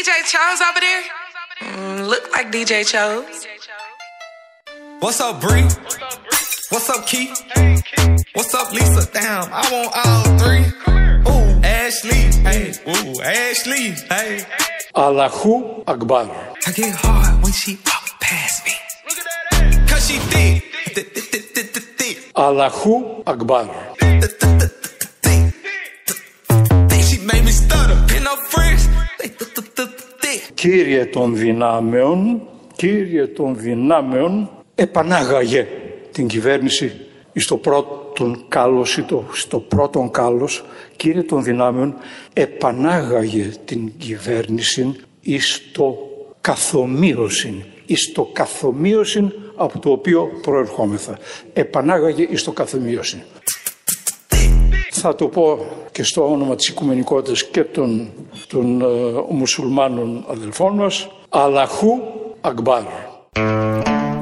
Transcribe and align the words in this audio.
DJ 0.00 0.24
Chose 0.24 0.62
over 0.62 0.80
there? 0.80 1.02
Mm, 1.60 2.08
look 2.08 2.32
like 2.32 2.50
DJ 2.50 2.86
Chose. 2.88 3.46
What's 5.00 5.20
up, 5.20 5.42
Bree? 5.42 5.64
What's 6.70 6.88
up, 6.88 7.06
Keith? 7.06 7.38
What's 8.32 8.54
up, 8.54 8.72
Lisa? 8.72 9.06
Damn, 9.12 9.50
I 9.52 9.68
want 9.70 9.92
all 9.94 10.38
three. 10.38 10.64
Ooh, 11.30 11.60
Ashley. 11.62 12.32
Hey, 12.40 12.72
ooh, 12.88 13.20
Ashley. 13.20 13.90
Hey. 14.08 14.42
Allahu 14.96 15.84
Akbar. 15.86 16.30
I 16.66 16.72
get 16.72 16.94
hard 16.94 17.42
when 17.42 17.52
she 17.52 17.78
walk 17.84 18.20
past 18.22 18.64
me. 18.64 18.72
Look 19.06 19.18
at 19.18 19.26
that. 19.50 19.86
Cause 19.86 20.08
she 20.08 20.16
thick. 20.16 20.64
Allahu 22.34 23.22
Akbar. 23.26 23.99
Κύριε 30.60 31.06
των 31.06 31.36
δυνάμεων, 31.36 32.40
κύριε 32.76 33.26
των 33.26 33.56
δυνάμεων, 33.58 34.50
επανάγαγε 34.74 35.66
την 36.12 36.26
κυβέρνηση 36.26 36.92
στο 37.34 37.56
πρώτον 37.56 38.44
κάλος 38.48 38.96
ή 38.96 39.02
το, 39.02 39.24
στο 39.32 39.58
πρώτον 39.58 40.10
κάλος, 40.10 40.64
κύριε 40.96 41.22
των 41.22 41.42
δυνάμεων, 41.42 41.94
επανάγαγε 42.32 43.50
την 43.64 43.92
κυβέρνηση 43.98 44.96
εις 45.20 45.62
το 45.72 45.98
καθομοίωσιν, 46.40 47.54
εις 47.86 48.12
το 48.12 48.30
καθομοίωσιν 48.32 49.32
από 49.56 49.78
το 49.78 49.90
οποίο 49.90 50.30
προερχόμεθα. 50.42 51.18
Επανάγαγε 51.52 52.26
εις 52.30 52.42
το 52.42 52.52
καθομοίωσιν. 52.52 53.20
Θα 55.02 55.14
το 55.14 55.26
πω 55.26 55.58
και 55.92 56.02
στο 56.02 56.32
όνομα 56.32 56.54
της 56.54 56.68
οικουμενικότητας 56.68 57.44
και 57.44 57.64
των, 57.64 58.10
των 58.48 58.80
ε, 58.80 58.84
μουσουλμάνων 59.30 60.24
αδελφών 60.30 60.74
μας. 60.74 61.08
Αλαχού 61.28 61.90
Ακμπάρ. 62.40 62.82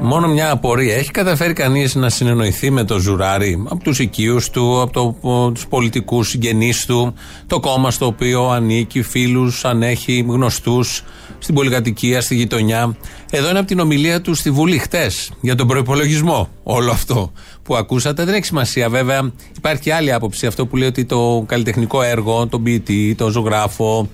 Μόνο 0.02 0.28
μια 0.28 0.50
απορία. 0.50 0.96
Έχει 0.96 1.10
καταφέρει 1.10 1.52
κανείς 1.52 1.94
να 1.94 2.08
συνεννοηθεί 2.08 2.70
με 2.70 2.84
το 2.84 2.98
Ζουράρι 2.98 3.64
από 3.68 3.82
τους 3.84 3.98
οικείους 3.98 4.50
του, 4.50 4.80
από 4.80 5.16
το, 5.22 5.50
τους 5.50 5.66
πολιτικούς 5.66 6.28
συγγενείς 6.28 6.86
του, 6.86 7.14
το 7.46 7.60
κόμμα 7.60 7.90
στο 7.90 8.06
οποίο 8.06 8.48
ανήκει, 8.48 9.02
φίλους, 9.02 9.64
αν 9.64 9.82
έχει 9.82 10.24
γνωστούς 10.28 11.04
στην 11.38 11.54
πολυκατοικία, 11.54 12.20
στη 12.20 12.34
γειτονιά. 12.34 12.96
Εδώ 13.30 13.48
είναι 13.48 13.58
από 13.58 13.68
την 13.68 13.80
ομιλία 13.80 14.20
του 14.20 14.34
στη 14.34 14.50
Βουλή 14.50 14.78
χτες 14.78 15.30
για 15.40 15.54
τον 15.54 15.66
προπολογισμό. 15.66 16.48
Όλο 16.62 16.90
αυτό 16.90 17.32
που 17.62 17.76
ακούσατε 17.76 18.24
δεν 18.24 18.34
έχει 18.34 18.44
σημασία. 18.44 18.88
Βέβαια, 18.88 19.32
υπάρχει 19.56 19.82
και 19.82 19.94
άλλη 19.94 20.12
άποψη. 20.12 20.46
Αυτό 20.46 20.66
που 20.66 20.76
λέει 20.76 20.88
ότι 20.88 21.04
το 21.04 21.44
καλλιτεχνικό 21.46 22.02
έργο, 22.02 22.46
τον 22.46 22.62
ποιητή, 22.62 23.14
τον 23.14 23.30
ζωγράφο, 23.30 24.08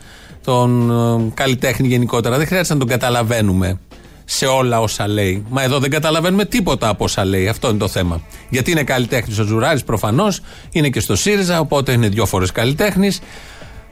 τον 0.45 0.91
ε, 0.91 1.31
καλλιτέχνη 1.35 1.89
γενικότερα, 1.89 2.37
δεν 2.37 2.47
χρειάζεται 2.47 2.73
να 2.73 2.81
τον 2.81 2.89
καταλαβαίνουμε 2.89 3.79
σε 4.25 4.47
όλα 4.47 4.81
όσα 4.81 5.09
λέει. 5.09 5.45
Μα 5.49 5.63
εδώ 5.63 5.79
δεν 5.79 5.91
καταλαβαίνουμε 5.91 6.45
τίποτα 6.45 6.89
από 6.89 7.05
όσα 7.05 7.25
λέει. 7.25 7.49
Αυτό 7.49 7.69
είναι 7.69 7.79
το 7.79 7.89
θέμα. 7.89 8.23
Γιατί 8.49 8.71
είναι 8.71 8.85
καλλιτέχνης 8.85 9.39
ο 9.39 9.45
Ζουράρης, 9.45 9.85
προφανώς. 9.85 10.41
Είναι 10.73 10.89
και 10.89 11.01
στο 11.01 11.17
ΣΥΡΙΖΑ, 11.17 11.61
οπότε 11.61 11.93
είναι 11.93 12.09
δύο 12.09 12.27
φορές 12.27 12.53
καλλιτέχνης. 12.53 13.21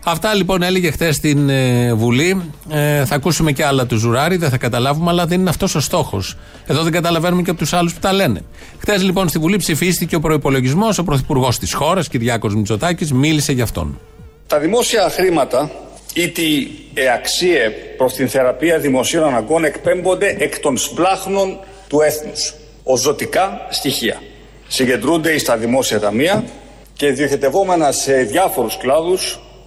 Αυτά 0.04 0.34
λοιπόν 0.34 0.62
έλεγε 0.62 0.90
χθες 0.90 1.16
στην 1.16 1.48
ε, 1.48 1.94
Βουλή. 1.94 2.42
Ε, 2.70 3.04
θα 3.04 3.14
ακούσουμε 3.14 3.52
και 3.52 3.64
άλλα 3.64 3.86
του 3.86 3.96
Ζουράρη, 3.96 4.36
δεν 4.36 4.50
θα 4.50 4.56
καταλάβουμε, 4.56 5.10
αλλά 5.10 5.26
δεν 5.26 5.40
είναι 5.40 5.50
αυτός 5.50 5.74
ο 5.74 5.80
στόχος. 5.80 6.36
Εδώ 6.66 6.82
δεν 6.82 6.92
καταλαβαίνουμε 6.92 7.42
και 7.42 7.50
από 7.50 7.58
τους 7.58 7.72
άλλους 7.72 7.94
που 7.94 8.00
τα 8.00 8.12
λένε. 8.12 8.42
Χθες 8.78 9.02
λοιπόν 9.02 9.28
στη 9.28 9.38
Βουλή 9.38 9.56
ψηφίστηκε 9.56 10.16
ο 10.16 10.20
προπολογισμό. 10.20 10.88
Ο 10.98 11.02
Πρωθυπουργός 11.02 11.58
της 11.58 11.72
χώρας, 11.74 12.08
Κυριάκος 12.08 12.54
Μητσοτάκης, 12.54 13.12
μίλησε 13.12 13.52
γι' 13.52 13.62
αυτόν. 13.62 14.00
Τα 14.46 14.58
δημόσια 14.58 15.10
χρήματα 15.10 15.70
ή 16.14 16.28
τι 16.28 16.66
αξίε 17.14 17.70
προς 17.96 18.12
την 18.12 18.28
θεραπεία 18.28 18.78
δημοσίων 18.78 19.24
αναγκών 19.24 19.64
εκπέμπονται 19.64 20.36
εκ 20.38 20.58
των 20.58 20.76
σπλάχνων 20.76 21.58
του 21.88 22.00
έθνους 22.00 22.54
ως 22.82 23.00
ζωτικά 23.00 23.66
στοιχεία. 23.70 24.22
Συγκεντρούνται 24.68 25.38
στα 25.38 25.56
δημόσια 25.56 26.00
ταμεία 26.00 26.44
και 26.92 27.12
διοχετευόμενα 27.12 27.92
σε 27.92 28.12
διάφορους 28.12 28.76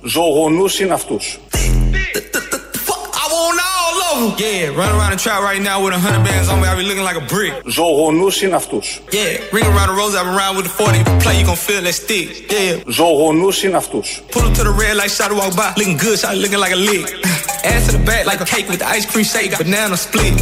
κλάδους 0.05 0.13
ζωογονούσιν 0.13 0.93
αυτούς. 0.93 1.39
Yeah, 4.39 4.69
run 4.81 4.91
around 4.97 5.13
the 5.13 5.21
trap 5.25 5.41
right 5.43 5.63
now 5.63 5.83
with 5.85 5.95
a 5.95 5.99
hundred 5.99 6.25
bands 6.25 6.49
on 6.49 6.61
me, 6.61 6.67
I 6.69 6.75
be 6.75 6.83
looking 6.83 7.07
like 7.11 7.19
a 7.25 7.27
brick. 7.33 7.53
Ζωογονούσιν 7.77 8.53
αυτούς. 8.61 8.87
Yeah, 9.13 9.55
ring 9.57 9.67
around 9.73 9.89
the 9.91 9.97
rose, 10.01 10.15
I've 10.15 10.27
been 10.27 10.35
around 10.35 10.57
with 10.57 10.67
the 10.69 10.75
40. 10.83 10.99
If 11.01 11.09
you 11.09 11.19
play, 11.25 11.37
you 11.41 11.47
gon' 11.51 11.57
feel 11.69 11.83
that 11.87 11.95
stick. 11.95 12.29
Yeah, 12.53 12.73
Ζωογονούσιν 12.99 13.73
αυτούς. 13.81 14.09
pull 14.33 14.45
up 14.49 14.55
to 14.59 14.63
the 14.69 14.75
red 14.83 14.95
light, 15.01 15.13
shot 15.19 15.33
walk 15.41 15.53
by, 15.57 15.69
looking 15.81 15.99
good, 16.05 16.19
shot 16.23 16.37
looking 16.45 16.63
like 16.65 16.75
a 16.79 16.81
lick. 16.91 17.07
Ass 17.73 17.83
to 17.87 17.93
the 17.97 18.03
back 18.09 18.23
like 18.31 18.41
a 18.47 18.49
cake 18.55 18.67
with 18.71 18.81
the 18.83 18.89
ice 18.97 19.07
cream 19.11 19.27
shake, 19.33 19.53
banana 19.59 19.97
split. 20.07 20.35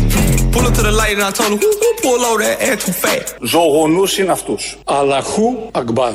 Pull 0.54 0.66
up 0.68 0.74
to 0.80 0.84
the 0.84 0.92
light 1.02 1.14
and 1.18 1.24
I 1.24 1.32
told 1.38 1.50
him, 1.52 1.58
whoo, 1.62 1.74
whoo, 1.82 1.94
pull 2.04 2.22
over 2.30 2.42
that 2.44 2.58
ass 2.62 2.86
too 2.86 2.94
fat; 3.04 3.38
Ζωογονούσιν 3.42 4.30
αυτούς. 4.30 4.78
Αλαχού 4.86 5.70
Ακμπάρ. 5.72 6.14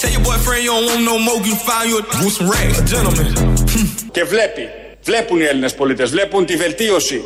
Tell 0.00 0.10
your 0.10 0.24
boyfriend 0.28 0.62
you 0.64 0.70
don't 0.70 0.86
want 0.90 1.02
no 1.10 1.16
more, 1.26 1.40
you 1.48 1.56
find 1.68 1.86
you 1.90 1.98
a 1.98 2.02
with 2.24 2.34
some 2.38 2.48
rags. 2.54 2.78
A 2.78 2.84
gentleman. 2.94 3.56
Και 4.14 4.24
βλέπει, 4.24 4.68
βλέπουν 5.02 5.40
οι 5.40 5.44
Έλληνες 5.44 5.74
πολίτες, 5.74 6.10
βλέπουν 6.10 6.46
τη 6.46 6.56
βελτίωση 6.56 7.22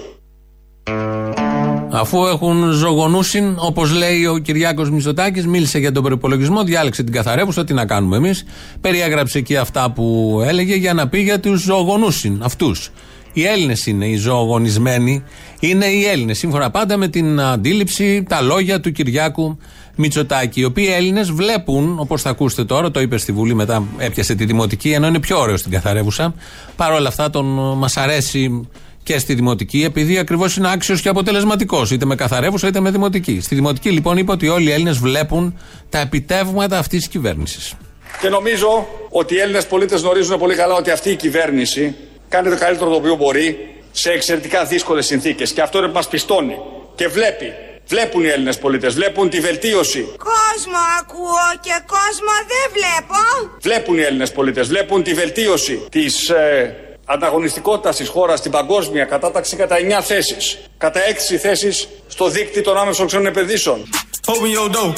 Αφού 1.96 2.26
έχουν 2.26 2.70
ζωογονούσιν, 2.72 3.56
όπως 3.58 3.92
λέει 3.92 4.26
ο 4.26 4.38
Κυριάκος 4.38 4.90
Μητσοτάκης, 4.90 5.46
μίλησε 5.46 5.78
για 5.78 5.92
τον 5.92 6.02
προπολογισμό, 6.02 6.64
διάλεξε 6.64 7.02
την 7.02 7.12
καθαρεύουσα, 7.12 7.64
τι 7.64 7.74
να 7.74 7.86
κάνουμε 7.86 8.16
εμείς. 8.16 8.44
Περιέγραψε 8.80 9.38
εκεί 9.38 9.56
αυτά 9.56 9.90
που 9.90 10.38
έλεγε 10.46 10.74
για 10.74 10.94
να 10.94 11.08
πει 11.08 11.18
για 11.18 11.40
τους 11.40 11.60
ζωογονούσιν, 11.60 12.40
αυτούς. 12.42 12.90
Οι 13.36 13.46
Έλληνες 13.46 13.86
είναι 13.86 14.06
οι 14.06 14.16
ζωογονισμένοι, 14.16 15.24
είναι 15.60 15.86
οι 15.86 16.04
Έλληνες. 16.04 16.38
Σύμφωνα 16.38 16.70
πάντα 16.70 16.96
με 16.96 17.08
την 17.08 17.40
αντίληψη, 17.40 18.22
τα 18.28 18.40
λόγια 18.40 18.80
του 18.80 18.92
Κυριάκου 18.92 19.58
Μητσοτάκη. 19.96 20.60
Οι 20.60 20.64
οποίοι 20.64 20.88
Έλληνες 20.96 21.30
βλέπουν, 21.30 21.98
όπως 21.98 22.22
θα 22.22 22.30
ακούσετε 22.30 22.64
τώρα, 22.64 22.90
το 22.90 23.00
είπε 23.00 23.16
στη 23.18 23.32
Βουλή, 23.32 23.54
μετά 23.54 23.84
έπιασε 23.98 24.34
τη 24.34 24.44
δημοτική, 24.44 24.90
ενώ 24.90 25.06
είναι 25.06 25.20
πιο 25.20 25.38
ωραίο 25.40 25.56
στην 25.56 25.70
καθαρεύουσα. 25.70 26.34
Παρ' 26.76 26.92
όλα 26.92 27.08
αυτά, 27.08 27.30
τον 27.30 27.76
μας 27.78 27.96
αρέσει 27.96 28.68
και 29.02 29.18
στη 29.18 29.34
δημοτική, 29.34 29.82
επειδή 29.84 30.18
ακριβώς 30.18 30.56
είναι 30.56 30.72
άξιος 30.72 31.00
και 31.00 31.08
αποτελεσματικός, 31.08 31.90
είτε 31.90 32.04
με 32.04 32.14
καθαρεύουσα 32.14 32.68
είτε 32.68 32.80
με 32.80 32.90
δημοτική. 32.90 33.40
Στη 33.40 33.54
δημοτική, 33.54 33.90
λοιπόν, 33.90 34.16
είπε 34.16 34.32
ότι 34.32 34.48
όλοι 34.48 34.68
οι 34.68 34.72
Έλληνες 34.72 34.98
βλέπουν 34.98 35.58
τα 35.88 35.98
επιτεύγματα 35.98 36.78
αυτής 36.78 36.98
της 36.98 37.08
κυβέρνησης. 37.08 37.74
Και 38.20 38.28
νομίζω 38.28 38.86
ότι 39.10 39.34
οι 39.34 39.38
Έλληνες 39.38 39.66
πολίτες 39.66 40.00
γνωρίζουν 40.00 40.38
πολύ 40.38 40.54
καλά 40.54 40.74
ότι 40.74 40.90
αυτή 40.90 41.10
η 41.10 41.16
κυβέρνηση 41.16 41.94
κάνει 42.34 42.48
το 42.48 42.58
καλύτερο 42.58 42.90
το 42.90 42.96
οποίο 42.96 43.14
μπορεί 43.14 43.48
σε 43.92 44.10
εξαιρετικά 44.10 44.64
δύσκολες 44.64 45.06
συνθήκες. 45.06 45.52
Και 45.52 45.60
αυτό 45.60 45.78
είναι 45.78 45.86
που 45.86 45.92
μας 45.94 46.08
πιστώνει. 46.08 46.56
Και 46.94 47.08
βλέπει, 47.08 47.52
βλέπουν 47.86 48.24
οι 48.24 48.28
Έλληνες 48.28 48.58
πολίτες, 48.58 48.94
βλέπουν 48.94 49.30
τη 49.30 49.40
βελτίωση. 49.40 50.00
Κόσμο 50.00 50.80
ακούω 51.00 51.46
και 51.60 51.76
κόσμο 51.86 52.32
δεν 52.52 52.66
βλέπω. 52.76 53.18
Βλέπουν 53.60 53.98
οι 53.98 54.02
Έλληνες 54.02 54.32
πολίτες, 54.32 54.68
βλέπουν 54.68 55.02
τη 55.02 55.14
βελτίωση 55.14 55.86
της 55.90 56.28
ε, 56.28 56.93
ανταγωνιστικότητας 57.06 57.96
της 57.96 58.08
χώρας 58.08 58.38
στην 58.38 58.50
παγκόσμια 58.50 59.04
κατάταξη 59.04 59.56
κατά 59.56 59.76
9 59.76 60.02
θέσεις. 60.02 60.58
Κατά 60.78 61.00
6 61.00 61.36
θέσεις 61.36 61.88
στο 62.06 62.28
δίκτυο 62.28 62.62
των 62.62 62.76
άμεσων 62.76 63.06
ξένων 63.06 63.26
επενδύσεων. 63.26 63.88
Open 64.26 64.50
your 64.58 64.68
door. 64.76 64.92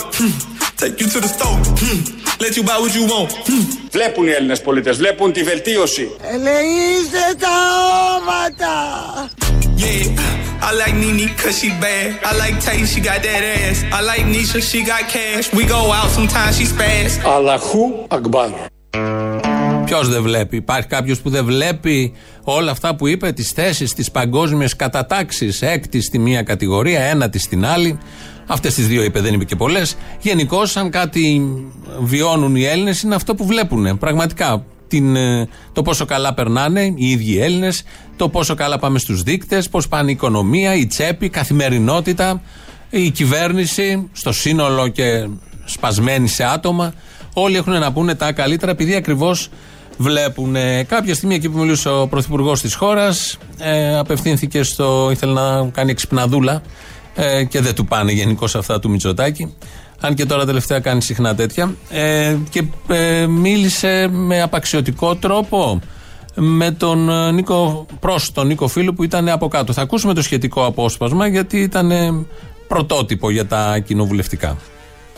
Take 0.81 1.01
you 1.01 1.09
to 1.15 1.21
the 1.25 1.31
store. 1.37 1.59
Let 2.39 2.53
you 2.57 2.63
buy 2.63 2.79
what 2.83 2.95
you 2.99 3.05
want. 3.13 3.31
Βλέπουν 3.91 4.27
οι 4.27 4.31
Έλληνες 4.31 4.61
πολίτες, 4.61 4.97
βλέπουν 4.97 5.33
τη 5.33 5.43
βελτίωση. 5.43 6.11
Ελεήστε 6.23 7.37
τα 7.39 7.57
όματα. 8.17 8.75
Yeah, 9.79 10.69
I 10.69 10.73
like 10.81 10.97
Nene 11.03 11.27
cause 11.41 11.59
she 11.61 11.69
bad. 11.85 12.09
I 12.31 12.33
like 12.43 12.57
Tay, 12.65 12.85
she 12.93 13.01
got 13.09 13.21
that 13.27 13.43
ass. 13.57 13.79
I 13.99 14.01
like 14.11 14.25
Nisha, 14.35 14.61
she 14.71 14.81
got 14.93 15.03
cash. 15.15 15.45
We 15.59 15.65
go 15.75 15.81
out 15.99 16.11
sometimes, 16.17 16.57
she 16.59 16.67
spaz. 16.67 17.27
Αλαχού 17.27 18.07
Ακμπάρ. 18.09 18.76
Ποιος 19.87 20.09
δεν 20.09 20.23
βλέπει, 20.23 20.57
Υπάρχει 20.57 20.87
κάποιος 20.87 21.21
που 21.21 21.31
δεν 21.31 21.45
βλέπει 21.45 22.13
όλα 22.43 22.71
αυτά 22.71 22.95
που 22.95 23.07
είπε, 23.07 23.33
τις 23.33 23.51
θέσεις, 23.51 23.95
τις 23.95 24.11
παγκόσμιες 24.11 24.77
κατατάξεις; 24.77 25.63
Έκτη 25.63 26.01
στη 26.01 26.19
μία 26.19 26.43
κατηγορία, 26.43 27.01
ένατη 27.01 27.39
στην 27.39 27.67
άλλη. 27.67 27.99
Αυτές 28.47 28.75
τις 28.75 28.87
δύο 28.87 29.03
είπε, 29.03 29.21
δεν 29.21 29.35
είπε 29.35 29.45
και 29.45 29.57
πολλές. 29.57 29.97
Γενικώ, 30.21 30.63
αν 30.75 30.91
κάτι 30.91 31.43
βιώνουν 32.01 32.57
οι 32.57 32.65
Έλληνες, 32.65 33.03
είναι 33.03 33.15
αυτό 33.15 33.35
που 33.35 33.47
βλέπουν. 33.47 33.99
Πραγματικά. 33.99 34.65
Την, 34.89 35.17
ε, 35.17 35.49
το 35.73 35.83
πόσο 35.83 36.05
καλά 36.05 36.35
περνάνε 36.35 36.83
οι 36.83 37.11
ίδιοι 37.11 37.33
οι 37.33 37.43
Έλληνες, 37.43 37.83
το 38.17 38.29
πόσο 38.29 38.55
καλά 38.55 38.79
πάμε 38.79 38.99
στους 38.99 39.23
δείκτες, 39.23 39.69
πώς 39.69 39.89
πάνε 39.89 40.11
η 40.11 40.13
οικονομία, 40.13 40.75
η 40.75 40.87
τσέπη, 40.87 41.25
η 41.25 41.29
καθημερινότητα, 41.29 42.43
η 42.91 43.11
κυβέρνηση, 43.11 44.09
στο 44.13 44.33
σύνολο 44.33 44.89
και 44.89 45.29
σπασμένη 45.65 46.29
σε 46.29 46.45
άτομα. 46.45 46.95
Όλοι 47.33 47.57
έχουν 47.57 47.73
να 47.73 47.93
πούνε 47.93 48.15
τα 48.15 48.33
καλύτερα 48.33 48.71
επειδή 48.71 48.95
ακριβώς 48.95 49.49
βλέπουν. 49.97 50.57
Κάποια 50.87 51.15
στιγμή 51.15 51.35
εκεί 51.35 51.49
που 51.49 51.59
μιλούσε 51.59 51.89
ο 51.89 52.07
πρωθυπουργός 52.07 52.61
της 52.61 52.75
χώρας, 52.75 53.39
ε, 53.59 53.99
απευθύνθηκε 53.99 54.63
στο. 54.63 55.09
ήθελε 55.11 55.33
να 55.33 55.69
κάνει 55.73 55.91
εξυπναδούλα 55.91 56.63
ε, 57.15 57.45
και 57.45 57.61
δεν 57.61 57.75
του 57.75 57.85
πάνε 57.85 58.13
γενικώς 58.13 58.55
αυτά 58.55 58.79
του 58.81 58.91
Μητσοτάκη. 58.91 59.55
Αν 60.01 60.15
και 60.15 60.27
τώρα 60.27 60.45
τελευταία 60.45 60.81
κάνει 60.81 61.03
συχνά 61.03 61.35
τέτοια. 61.35 61.75
Ε, 61.91 62.37
και 62.51 62.65
ε, 62.89 63.27
μίλησε 63.27 64.09
με 64.11 64.43
απαξιωτικό 64.43 65.15
τρόπο. 65.15 65.81
με 66.35 66.71
τον 66.71 67.09
ε, 67.09 67.33
Νίκο, 67.33 67.87
προς 68.01 68.33
τον 68.33 68.47
Νίκο 68.47 68.69
Φίλου 68.69 68.95
που 68.95 69.05
ήταν 69.05 69.29
από 69.29 69.49
κάτω. 69.49 69.73
Θα 69.73 69.83
ακούσουμε 69.83 70.15
το 70.15 70.23
σχετικό 70.23 70.65
απόσπασμα 70.67 71.27
γιατί 71.27 71.59
ήταν 71.59 71.91
ε, 71.91 72.27
πρωτότυπο 72.69 73.31
για 73.31 73.47
τα 73.47 73.79
κοινοβουλευτικά. 73.79 74.57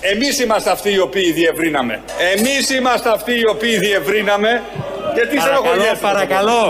Εμείς 0.00 0.40
είμαστε 0.40 0.70
αυτοί 0.70 0.90
οι 0.92 0.98
οποίοι 0.98 1.32
διευρύναμε. 1.32 2.00
Εμείς 2.36 2.70
είμαστε 2.70 3.08
αυτοί 3.10 3.32
οι 3.32 3.46
οποίοι 3.50 3.78
διευρύναμε. 3.78 4.62
Και 5.14 5.26
τι 5.30 5.36
Παρακαλώ, 5.36 5.82
παρακαλώ. 6.00 6.64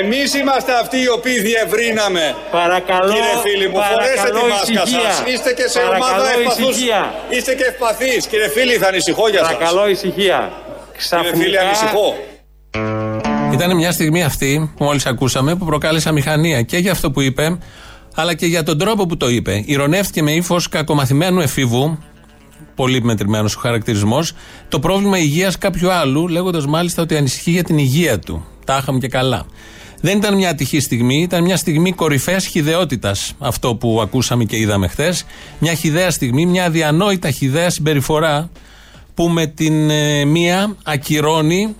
Εμείς 0.00 0.34
είμαστε 0.34 0.72
αυτοί 0.82 0.96
οι 1.02 1.08
οποίοι 1.08 1.40
διευρύναμε. 1.40 2.34
Παρακαλώ, 2.50 3.12
Κύριε 3.12 3.36
φίλοι 3.44 3.68
μου, 3.68 3.78
φορέστε 3.90 4.16
παρακαλώ, 4.16 4.40
τη 4.40 4.48
μάσκα 4.50 4.82
ησυχία. 4.82 5.10
σας. 5.10 5.22
Είστε 5.32 5.52
και 5.52 5.66
σε 5.68 5.78
Παρακαλώ, 5.80 6.04
ομάδα 6.04 6.30
ευπαθούς. 6.38 6.68
ησυχία. 6.76 7.14
Είστε 7.28 7.54
και 7.54 7.64
ευπαθείς. 7.64 8.26
Κύριε 8.26 8.48
φίλοι, 8.48 8.74
θα 8.82 8.86
ανησυχώ 8.88 9.28
για 9.28 9.38
σας. 9.38 9.52
Παρακαλώ 9.52 9.88
ησυχία. 9.88 10.52
Κύριε 11.10 11.34
φίλοι, 11.42 11.58
ανησυχώ. 11.58 12.08
Ήταν 13.52 13.76
μια 13.76 13.92
στιγμή 13.92 14.24
αυτή 14.24 14.72
που 14.76 14.84
μόλις 14.84 15.06
ακούσαμε 15.06 15.54
που 15.56 15.64
προκάλεσε 15.64 16.08
αμηχανία 16.08 16.62
και 16.62 16.76
για 16.76 16.92
αυτό 16.92 17.10
που 17.10 17.20
είπε, 17.20 17.58
αλλά 18.14 18.34
και 18.34 18.46
για 18.46 18.62
τον 18.62 18.78
τρόπο 18.78 19.06
που 19.06 19.16
το 19.16 19.28
είπε. 19.28 19.62
Ηρωνεύτηκε 19.66 20.22
με 20.22 20.30
ύφος 20.32 20.68
κακομαθημένου 20.68 21.40
εφήβου, 21.40 21.98
πολύ 22.74 23.02
μετρημένος 23.02 23.56
ο 23.56 23.60
χαρακτηρισμός, 23.60 24.32
το 24.68 24.78
πρόβλημα 24.78 25.18
υγείας 25.18 25.58
κάποιου 25.58 25.90
άλλου, 25.90 26.28
λέγοντας 26.28 26.66
μάλιστα 26.66 27.02
ότι 27.02 27.16
ανησυχεί 27.16 27.50
για 27.50 27.64
την 27.64 27.78
υγεία 27.78 28.18
του. 28.18 28.44
Τα 28.64 28.78
είχαμε 28.80 28.98
και 28.98 29.08
καλά. 29.08 29.46
Δεν 30.00 30.16
ήταν 30.16 30.34
μια 30.34 30.50
ατυχή 30.50 30.80
στιγμή, 30.80 31.22
ήταν 31.22 31.42
μια 31.42 31.56
στιγμή 31.56 31.92
κορυφαίας 31.92 32.46
χιδεότητας 32.46 33.34
αυτό 33.38 33.74
που 33.74 34.00
ακούσαμε 34.02 34.44
και 34.44 34.56
είδαμε 34.56 34.88
χθες. 34.88 35.26
Μια 35.58 35.74
χιδαία 35.74 36.10
στιγμή, 36.10 36.46
μια 36.46 36.64
αδιανόητα 36.64 37.30
χιδαία 37.30 37.70
συμπεριφορά 37.70 38.50
που 39.14 39.28
με 39.28 39.46
την 39.46 39.90
ε, 39.90 40.24
μία 40.24 40.76
ακυρώνει 40.82 41.74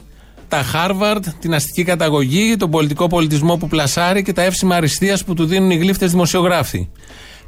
τα 0.48 0.62
Χάρβαρντ, 0.62 1.24
την 1.40 1.54
αστική 1.54 1.82
καταγωγή, 1.82 2.56
τον 2.56 2.70
πολιτικό 2.70 3.06
πολιτισμό 3.06 3.56
που 3.56 3.68
πλασάρει 3.68 4.22
και 4.22 4.32
τα 4.32 4.42
εύσημα 4.42 4.76
αριστείας 4.76 5.24
που 5.24 5.34
του 5.34 5.44
δίνουν 5.44 5.70
οι 5.70 5.76
γλύφτες 5.76 6.10
δημοσιογράφοι. 6.10 6.88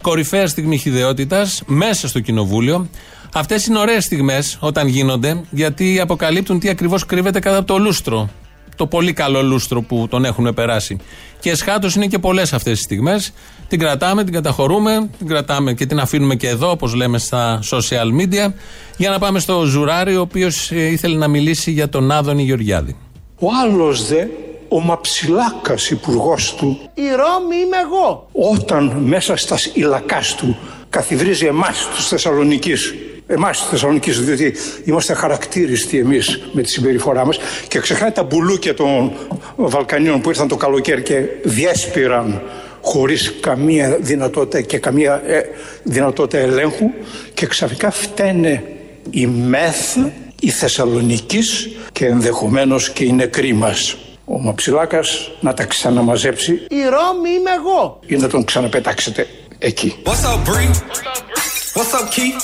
Κορυφαία 0.02 0.46
στιγμή 0.46 0.78
χιδεότητας 0.78 1.62
μέσα 1.66 2.08
στο 2.08 2.20
κοινοβούλιο. 2.20 2.88
Αυτές 3.34 3.66
είναι 3.66 3.78
ωραίες 3.78 4.04
στιγμές 4.04 4.56
όταν 4.60 4.86
γίνονται, 4.86 5.40
γιατί 5.50 6.00
αποκαλύπτουν 6.00 6.58
τι 6.58 6.68
ακριβώς 6.68 7.06
κρύβεται 7.06 7.38
κάτω 7.38 7.56
από 7.56 7.66
το 7.66 7.78
λούστρο. 7.78 8.28
Το 8.76 8.86
πολύ 8.86 9.12
καλό 9.12 9.42
λούστρο 9.42 9.82
που 9.82 10.06
τον 10.10 10.24
έχουν 10.24 10.54
περάσει. 10.54 10.96
Και 11.40 11.50
εσχάτως 11.50 11.94
είναι 11.94 12.06
και 12.06 12.18
πολλές 12.18 12.52
αυτές 12.52 12.78
οι 12.78 12.84
στιγμές. 12.84 13.32
Την 13.68 13.78
κρατάμε, 13.78 14.24
την 14.24 14.32
καταχωρούμε, 14.32 15.08
την 15.18 15.26
κρατάμε 15.26 15.72
και 15.72 15.86
την 15.86 15.98
αφήνουμε 15.98 16.34
και 16.34 16.48
εδώ, 16.48 16.70
όπως 16.70 16.94
λέμε 16.94 17.18
στα 17.18 17.60
social 17.70 18.20
media, 18.20 18.52
για 18.96 19.10
να 19.10 19.18
πάμε 19.18 19.38
στο 19.38 19.64
Ζουράρι, 19.64 20.16
ο 20.16 20.20
οποίος 20.20 20.70
ήθελε 20.70 21.16
να 21.16 21.28
μιλήσει 21.28 21.70
για 21.70 21.88
τον 21.88 22.10
Άδωνη 22.10 22.42
Γεωργιάδη. 22.42 22.96
Ο 23.38 23.46
άλλος 23.64 24.06
δε, 24.08 24.24
ο 24.68 24.80
μαψυλάκας 24.80 25.90
υπουργός 25.90 26.54
του, 26.54 26.78
Η 26.94 27.00
Ρώμη 27.02 27.56
είμαι 27.56 27.76
εγώ. 27.84 28.28
όταν 28.32 28.84
μέσα 29.04 29.36
στας 29.36 29.58
υλακάς 29.74 30.34
του 30.34 30.56
καθιδρίζει 30.90 31.46
εμάς 31.46 31.88
τους 31.94 32.08
Θεσσαλονικείς 32.08 32.94
εμάς 33.26 33.58
τους 33.58 33.68
Θεσσαλονικείς 33.68 34.20
διότι 34.20 34.54
είμαστε 34.84 35.14
χαρακτήριστοι 35.14 35.98
εμείς 35.98 36.40
με 36.52 36.62
τη 36.62 36.70
συμπεριφορά 36.70 37.26
μας 37.26 37.38
και 37.68 37.78
ξεχνάει 37.78 38.10
τα 38.10 38.22
μπουλούκια 38.22 38.74
των 38.74 39.12
Βαλκανίων 39.56 40.20
που 40.20 40.28
ήρθαν 40.28 40.48
το 40.48 40.56
καλοκαίρι 40.56 41.02
και 41.02 41.22
διέσπηραν 41.44 42.42
χωρίς 42.80 43.34
καμία 43.40 43.96
δυνατότητα 44.00 44.60
και 44.60 44.78
καμία 44.78 45.22
ε, 45.26 45.40
δυνατότητα 45.82 46.38
ελέγχου 46.38 46.90
και 47.34 47.46
ξαφνικά 47.46 47.90
φταίνε 47.90 48.62
η 49.10 49.26
ΜΕΘ, 49.26 49.96
η 50.40 50.50
Θεσσαλονικής 50.50 51.68
και 51.92 52.06
ενδεχομένως 52.06 52.90
και 52.90 53.04
οι 53.04 53.12
νεκροί 53.12 53.52
μας. 53.52 53.96
Ο 54.24 54.38
Μαψιλάκας 54.38 55.30
να 55.40 55.54
τα 55.54 55.64
ξαναμαζέψει 55.64 56.52
Η 56.52 56.82
Ρώμη 56.82 57.30
είμαι 57.38 57.50
εγώ. 57.58 58.00
ή 58.06 58.16
να 58.16 58.28
τον 58.28 58.44
ξαναπετάξετε 58.44 59.26
εκεί. 59.58 59.96
What's 60.04 60.10
up, 60.10 60.48
Bree? 60.48 61.35
What's 61.76 61.92
up, 61.92 62.10
Keith? 62.10 62.40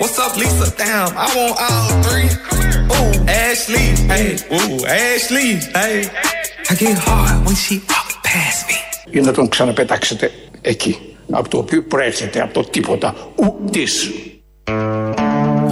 What's 0.00 0.18
up, 0.18 0.36
Lisa? 0.36 0.66
Damn, 0.76 1.08
I 1.24 1.26
want 1.36 1.54
all 1.66 1.88
three. 2.04 2.28
Ooh, 2.96 3.14
Ashley, 3.46 3.86
hey, 4.12 4.28
ooh, 4.56 4.84
Ashley, 4.84 5.48
hey. 5.78 5.98
I 6.70 6.74
get 6.82 6.98
hard 6.98 7.46
when 7.46 7.54
she 7.54 7.74
walk 7.88 8.10
past 8.22 8.68
me. 8.68 8.76
ή 9.10 9.20
να 9.20 9.32
τον 9.32 9.48
ξαναπετάξετε 9.48 10.30
εκεί. 10.60 10.98
Από 11.30 11.48
το 11.48 11.58
οποίο 11.58 11.82
προέρχεται 11.82 12.40
από 12.40 12.52
το 12.54 12.62
τίποτα 12.62 13.14
ουδής. 13.36 14.10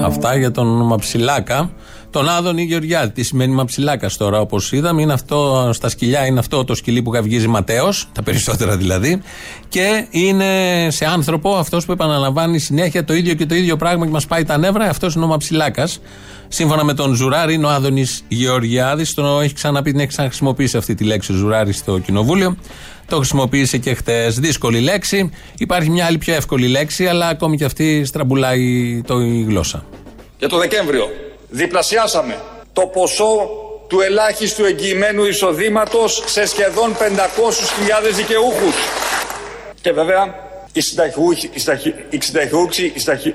Αυτά 0.05 0.37
για 0.37 0.50
τον 0.50 0.67
Μαψιλάκα. 0.87 1.72
Τον 2.14 2.28
Άδωνη 2.28 2.62
Γεωργιάδη. 2.62 3.12
Τι 3.12 3.22
σημαίνει 3.22 3.55
Μαψιλάκας 3.55 4.16
τώρα, 4.16 4.40
όπως 4.40 4.72
είδαμε. 4.72 5.02
Είναι 5.02 5.12
αυτό, 5.12 5.70
στα 5.72 5.88
σκυλιά 5.88 6.26
είναι 6.26 6.38
αυτό 6.38 6.64
το 6.64 6.75
σκυλί 6.75 7.02
που 7.02 7.11
καυγίζει 7.11 7.49
Ματέος, 7.49 8.08
τα 8.12 8.22
περισσότερα 8.22 8.76
δηλαδή. 8.76 9.22
Και 9.69 10.06
είναι 10.11 10.46
σε 10.90 11.05
άνθρωπο 11.05 11.56
αυτός 11.56 11.84
που 11.84 11.93
επαναλαμβάνει 11.93 12.58
συνέχεια 12.58 13.05
το 13.05 13.14
ίδιο 13.14 13.34
και 13.34 13.46
το 13.46 13.55
ίδιο 13.55 13.76
πράγμα 13.76 14.05
και 14.05 14.11
μας 14.11 14.26
πάει 14.26 14.44
τα 14.44 14.58
νεύρα. 14.58 14.84
Αυτός 14.84 15.14
είναι 15.14 15.25
ο 15.25 15.26
Μαψιλάκας. 15.26 16.00
Σύμφωνα 16.49 16.84
με 16.84 16.94
τον 16.94 17.14
Ζουράρη, 17.14 17.55
είναι 17.55 17.66
ο 17.66 17.69
Άδωνης 17.69 18.25
Γεωργιάδης. 18.28 19.14
Τον 19.14 19.43
έχει 19.43 19.55
ξαναπεί, 19.55 19.90
την 19.90 20.00
έχει 20.00 20.08
ξαναχρησιμοποιήσει 20.08 20.76
αυτή 20.76 20.94
τη 20.94 21.05
λέξη 21.05 21.32
ο 21.32 21.34
Ζουράρη 21.34 21.72
στο 21.72 21.99
κοινοβούλιο. 21.99 22.56
Το 23.06 23.17
χρησιμοποίησε 23.17 23.78
και 23.78 23.94
χτες. 23.94 24.38
Δύσκολη 24.38 24.81
λέξη. 24.81 25.31
Υπάρχει 25.58 25.90
μια 25.90 26.06
άλλη 26.06 26.19
πιο 26.19 26.34
εύκολη 26.34 26.67
λέξη, 26.67 27.06
αλλά 27.06 27.26
ακόμη 27.26 27.56
και 27.56 27.64
αυτή 27.64 28.05
στραμπουλάει 28.05 29.00
το, 29.06 29.20
η 29.20 29.44
γλώσσα. 29.49 29.84
Για 30.38 30.49
το 30.49 30.58
Δεκέμβριο 30.58 31.08
Διπλασιάσαμε 31.56 32.43
το 32.73 32.87
ποσό 32.87 33.49
του 33.89 34.01
ελάχιστου 34.01 34.65
εγγυημένου 34.65 35.25
εισοδήματος 35.25 36.23
σε 36.27 36.47
σχεδόν 36.47 36.97
500.000 36.99 37.03
δικαιούχους. 38.15 38.75
Και 39.81 39.93
βέβαια 39.93 40.35
οι 40.73 40.81
συνταχιούχοι, 40.81 41.51
οι 42.11 42.21
συνταχιούχοι, 42.21 42.93
οι 42.95 42.99
συνταχιούχοι... 42.99 43.35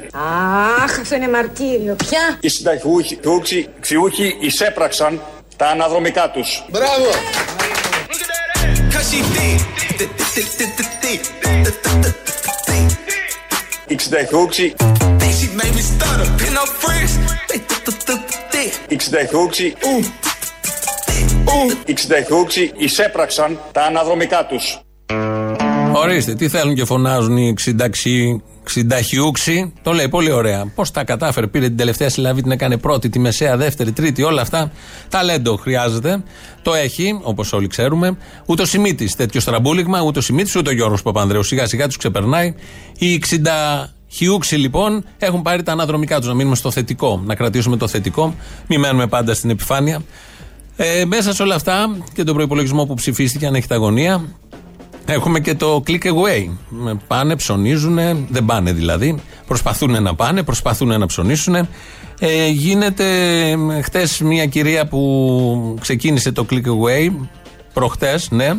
Αχ, 0.83 0.99
αυτό 0.99 1.15
είναι 1.15 1.29
μαρτύριο, 1.29 1.95
πια! 1.95 2.37
Οι 2.39 2.49
συνταχιούχοι, 2.49 4.37
εισέπραξαν 4.39 5.21
τα 5.57 5.67
αναδρομικά 5.67 6.29
τους. 6.29 6.65
Μπράβο! 6.69 7.09
Οι. 17.51 17.68
Think 17.91 18.01
she 18.01 18.13
made 18.13 18.21
me 18.21 18.29
stutter. 18.29 18.49
Pin 18.51 18.67
up 18.67 18.69
friends. 18.69 18.69
Thick, 18.69 18.71
thick, 18.71 18.71
thick, 18.71 18.71
thick, 18.71 18.71
thick. 18.71 18.85
οι 18.87 18.99
συνταχιούχοι, 18.99 19.73
Ooh. 21.45 21.75
οι 21.85 21.93
συνταχιούχοι 21.97 22.71
εισέπραξαν 22.77 23.59
τα 23.71 23.83
αναδρομικά 23.83 24.45
τους. 24.45 24.81
Ορίστε, 25.93 26.35
τι 26.35 26.49
θέλουν 26.49 26.75
και 26.75 26.85
φωνάζουν 26.85 27.37
οι 27.37 27.53
ξυνταξιοί, 27.53 28.43
ξυνταχιούξοι. 28.63 29.73
Το 29.81 29.91
λέει 29.91 30.09
πολύ 30.09 30.31
ωραία. 30.31 30.71
Πώς 30.75 30.91
τα 30.91 31.03
κατάφερε, 31.03 31.47
πήρε 31.47 31.67
την 31.67 31.77
τελευταία 31.77 32.09
συλλαβή, 32.09 32.41
την 32.41 32.51
έκανε 32.51 32.77
πρώτη, 32.77 33.09
τη 33.09 33.19
μεσαία, 33.19 33.57
δεύτερη, 33.57 33.91
τρίτη, 33.91 34.23
όλα 34.23 34.41
αυτά. 34.41 34.71
Ταλέντο 35.09 35.55
χρειάζεται. 35.55 36.23
Το 36.61 36.73
έχει, 36.73 37.19
όπως 37.21 37.53
όλοι 37.53 37.67
ξέρουμε. 37.67 38.17
Ούτε 38.45 38.61
ο 38.61 38.65
Σιμίτης 38.65 39.15
τέτοιος 39.15 39.43
στραμπούλιγμα, 39.43 40.01
ούτε 40.01 40.19
ο 40.19 40.21
Σιμίτης, 40.21 40.55
ούτε 40.55 40.69
ο 40.69 40.73
Γιώργος 40.73 41.01
Παπανδρέου. 41.01 41.43
Σιγά 41.43 41.67
σιγά 41.67 41.87
τους 41.87 41.97
ξεπερνάει. 41.97 42.55
Οι 42.97 43.19
ξυνταχιούξοι 44.09 44.55
λοιπόν 44.55 45.03
έχουν 45.17 45.41
πάρει 45.41 45.63
τα 45.63 45.71
αναδρομικά 45.71 46.17
τους. 46.17 46.27
Να 46.27 46.33
μείνουμε 46.33 46.55
στο 46.55 46.71
θετικό, 46.71 47.21
να 47.25 47.35
κρατήσουμε 47.35 47.77
το 47.77 47.87
θετικό. 47.87 48.35
Μην 48.67 48.79
μένουμε 48.79 49.07
πάντα 49.07 49.33
στην 49.33 49.49
επιφάνεια. 49.49 50.01
Ε, 50.75 51.05
μέσα 51.05 51.33
σε 51.33 51.43
όλα 51.43 51.55
αυτά 51.55 51.97
και 52.13 52.23
τον 52.23 52.35
προπολογισμό 52.35 52.85
που 52.85 52.93
ψηφίστηκε, 52.93 53.45
αν 53.45 53.55
έχει 53.55 53.67
τα 53.67 53.75
αγωνία, 53.75 54.23
Έχουμε 55.05 55.39
και 55.39 55.55
το 55.55 55.83
click 55.87 56.03
away. 56.03 56.49
Πάνε, 57.07 57.35
ψωνίζουν, 57.35 57.99
δεν 58.29 58.45
πάνε 58.45 58.71
δηλαδή. 58.71 59.15
Προσπαθούν 59.47 60.03
να 60.03 60.15
πάνε, 60.15 60.43
προσπαθούν 60.43 60.99
να 60.99 61.05
ψωνίσουν. 61.05 61.55
Ε, 62.19 62.47
γίνεται 62.47 63.05
χτες 63.83 64.19
μια 64.21 64.45
κυρία 64.45 64.87
που 64.87 65.77
ξεκίνησε 65.81 66.31
το 66.31 66.45
click 66.49 66.65
away, 66.65 67.11
προχτές, 67.73 68.31
ναι, 68.31 68.51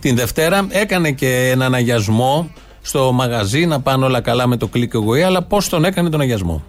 την 0.00 0.16
Δευτέρα, 0.16 0.66
έκανε 0.68 1.10
και 1.10 1.50
έναν 1.52 1.74
αγιασμό 1.74 2.50
στο 2.86 3.12
μαγαζί 3.12 3.66
να 3.66 3.80
πάνε 3.80 4.04
όλα 4.04 4.20
καλά 4.20 4.46
με 4.46 4.56
το 4.56 4.68
click 4.74 4.92
away, 5.00 5.20
αλλά 5.26 5.42
πώς 5.42 5.68
τον 5.68 5.84
έκανε 5.84 6.08
τον 6.10 6.20
αγιασμό. 6.20 6.62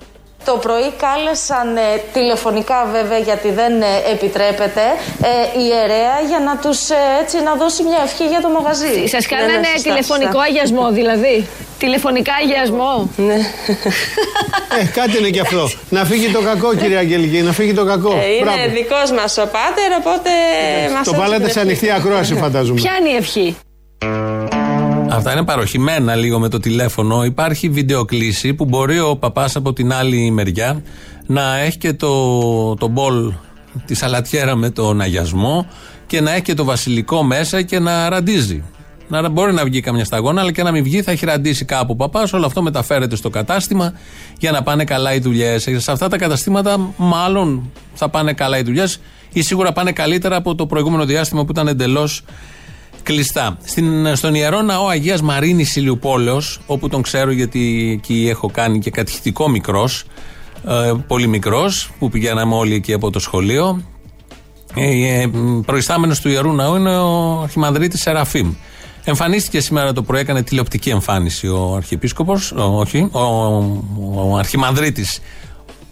Το 0.46 0.58
πρωί 0.62 0.92
κάλεσαν 1.06 1.78
ε, 1.78 1.82
τηλεφωνικά 2.14 2.80
βέβαια 2.92 3.18
γιατί 3.18 3.50
δεν 3.52 3.82
ε, 3.82 3.86
επιτρέπεται 4.14 4.82
ε, 5.22 5.60
η 5.62 5.64
ιερέα 5.72 6.16
για 6.30 6.40
να 6.48 6.54
τους 6.64 6.90
ε, 6.90 6.96
έτσι 7.22 7.38
να 7.48 7.54
δώσει 7.56 7.84
μια 7.84 8.00
ευχή 8.04 8.26
για 8.34 8.42
το 8.42 8.50
μαγαζί. 8.50 8.94
Σας 9.08 9.26
Δεν 9.26 9.38
κάνανε 9.38 9.54
είναι 9.54 9.68
σωστά, 9.74 9.90
τηλεφωνικό 9.90 10.32
σωστά. 10.32 10.48
αγιασμό, 10.50 10.86
δηλαδή. 11.00 11.48
Τηλεφωνικά 11.80 12.34
αγιασμό. 12.42 13.10
Ναι. 13.18 13.40
Ε, 14.80 14.86
κάτι 15.00 15.18
είναι 15.18 15.30
και 15.30 15.40
αυτό. 15.40 15.70
Να 15.90 16.04
φύγει 16.06 16.28
το 16.32 16.42
κακό, 16.42 16.76
κυρία 16.76 17.00
Αγγελική, 17.00 17.40
να 17.42 17.52
φύγει 17.52 17.74
το 17.74 17.86
κακό. 17.86 18.12
Ε, 18.12 18.26
είναι 18.36 18.44
Μπράβο. 18.44 18.70
δικός 18.80 19.12
μας 19.18 19.38
ο 19.38 19.46
πάτερ, 19.58 19.90
οπότε 20.02 20.30
μας 20.96 21.06
Το 21.08 21.12
έδωσε 21.14 21.18
βάλατε 21.22 21.44
την 21.44 21.52
σε 21.54 21.60
ευχή. 21.60 21.68
ανοιχτή 21.70 21.92
ακρόαση, 21.92 22.34
φαντάζομαι. 22.36 22.80
Ποια 22.82 22.92
είναι 23.00 23.10
η 23.10 23.16
ευχή; 23.16 23.56
Αυτά 25.18 25.32
είναι 25.32 25.44
παροχημένα 25.44 26.16
λίγο 26.16 26.40
με 26.40 26.50
το 26.50 26.60
τηλέφωνο. 26.60 27.24
Υπάρχει 27.24 27.70
βιντεοκλήση 27.70 28.54
που 28.54 28.66
μπορεί 28.66 29.00
ο 29.00 29.16
παπάς 29.16 29.56
από 29.56 29.74
την 29.74 29.94
άλλη 29.94 30.32
μεριά 30.32 30.82
να 31.26 31.58
έχει 31.58 31.78
και 31.78 31.94
το, 31.94 32.76
το 32.76 32.88
μπολ 32.88 33.34
τη 33.86 33.96
σαλατιέρα 33.96 34.56
με 34.56 34.70
τον 34.70 35.02
αγιασμό 35.02 35.68
και 36.08 36.22
να 36.22 36.32
έχει 36.32 36.42
και 36.42 36.54
το 36.54 36.64
βασιλικό 36.64 37.24
μέσα 37.24 37.62
και 37.62 37.80
να 37.80 38.10
ραντίζει. 38.10 38.64
Να 39.08 39.30
μπορεί 39.30 39.54
να 39.54 39.64
βγει 39.64 39.80
καμιά 39.80 40.06
σταγόνα, 40.06 40.42
αλλά 40.42 40.52
και 40.52 40.64
να 40.64 40.72
μην 40.72 40.84
βγει, 40.84 41.02
θα 41.02 41.12
έχει 41.12 41.26
ραντίσει 41.26 41.66
κάπου 41.66 41.88
ο 41.90 41.96
παπάς. 41.96 42.34
Όλο 42.34 42.46
αυτό 42.46 42.62
μεταφέρεται 42.62 43.16
στο 43.16 43.30
κατάστημα 43.30 43.94
για 44.40 44.52
να 44.52 44.64
πάνε 44.64 44.84
καλά 44.84 45.14
οι 45.14 45.20
δουλειές. 45.20 45.68
Σε 45.78 45.92
αυτά 45.92 46.08
τα 46.08 46.18
καταστήματα, 46.18 46.94
μάλλον 46.98 47.72
θα 47.94 48.10
πάνε 48.10 48.34
καλά 48.34 48.58
οι 48.58 48.62
δουλειές 48.62 49.00
ή 49.34 49.42
σίγουρα 49.42 49.72
πάνε 49.72 49.92
καλύτερα 49.92 50.36
από 50.36 50.56
το 50.56 50.66
προηγούμενο 50.66 51.06
διάστημα 51.06 51.46
που 51.46 51.52
ήταν 51.52 51.68
εντελώς 51.68 52.24
κλειστά. 53.08 53.58
Στην, 53.64 54.16
στον 54.16 54.36
ιερό 54.36 54.62
ναό 54.62 54.88
Αγίας 54.88 55.22
Μαρίνης 55.22 55.76
Ηλιουπόλεως, 55.76 56.60
όπου 56.66 56.90
τον 56.90 57.02
ξέρω 57.02 57.32
γιατί 57.32 57.92
εκεί 57.98 58.28
έχω 58.30 58.50
κάνει 58.50 58.80
και 58.80 58.90
κατηχητικό 58.90 59.50
μικρός, 59.50 60.04
ε, 60.68 60.94
πολύ 61.08 61.28
μικρός, 61.28 61.92
που 62.00 62.10
πηγαίναμε 62.10 62.56
όλοι 62.56 62.74
εκεί 62.74 62.94
από 62.94 63.10
το 63.10 63.20
σχολείο. 63.20 63.82
Ε, 64.76 65.22
ε, 65.22 65.30
Προϊστάμενος 65.66 66.20
του 66.20 66.30
ιερού 66.30 66.54
ναού 66.54 66.76
είναι 66.76 66.98
ο 66.98 67.42
Αρχιμανδρίτης 67.42 68.02
Σεραφείμ. 68.02 68.54
Εμφανίστηκε 69.04 69.60
σήμερα 69.60 69.94
το 69.94 70.04
πρωί, 70.04 70.20
έκανε 70.20 70.44
τηλεοπτική 70.44 70.90
εμφάνιση 70.90 71.48
ο 71.48 71.74
Αρχιεπίσκοπος, 71.76 72.52
όχι, 72.56 73.10
ο, 73.12 73.20
ο, 73.20 74.32
ο 74.32 74.38
Αρχιμανδρίτης 74.38 75.20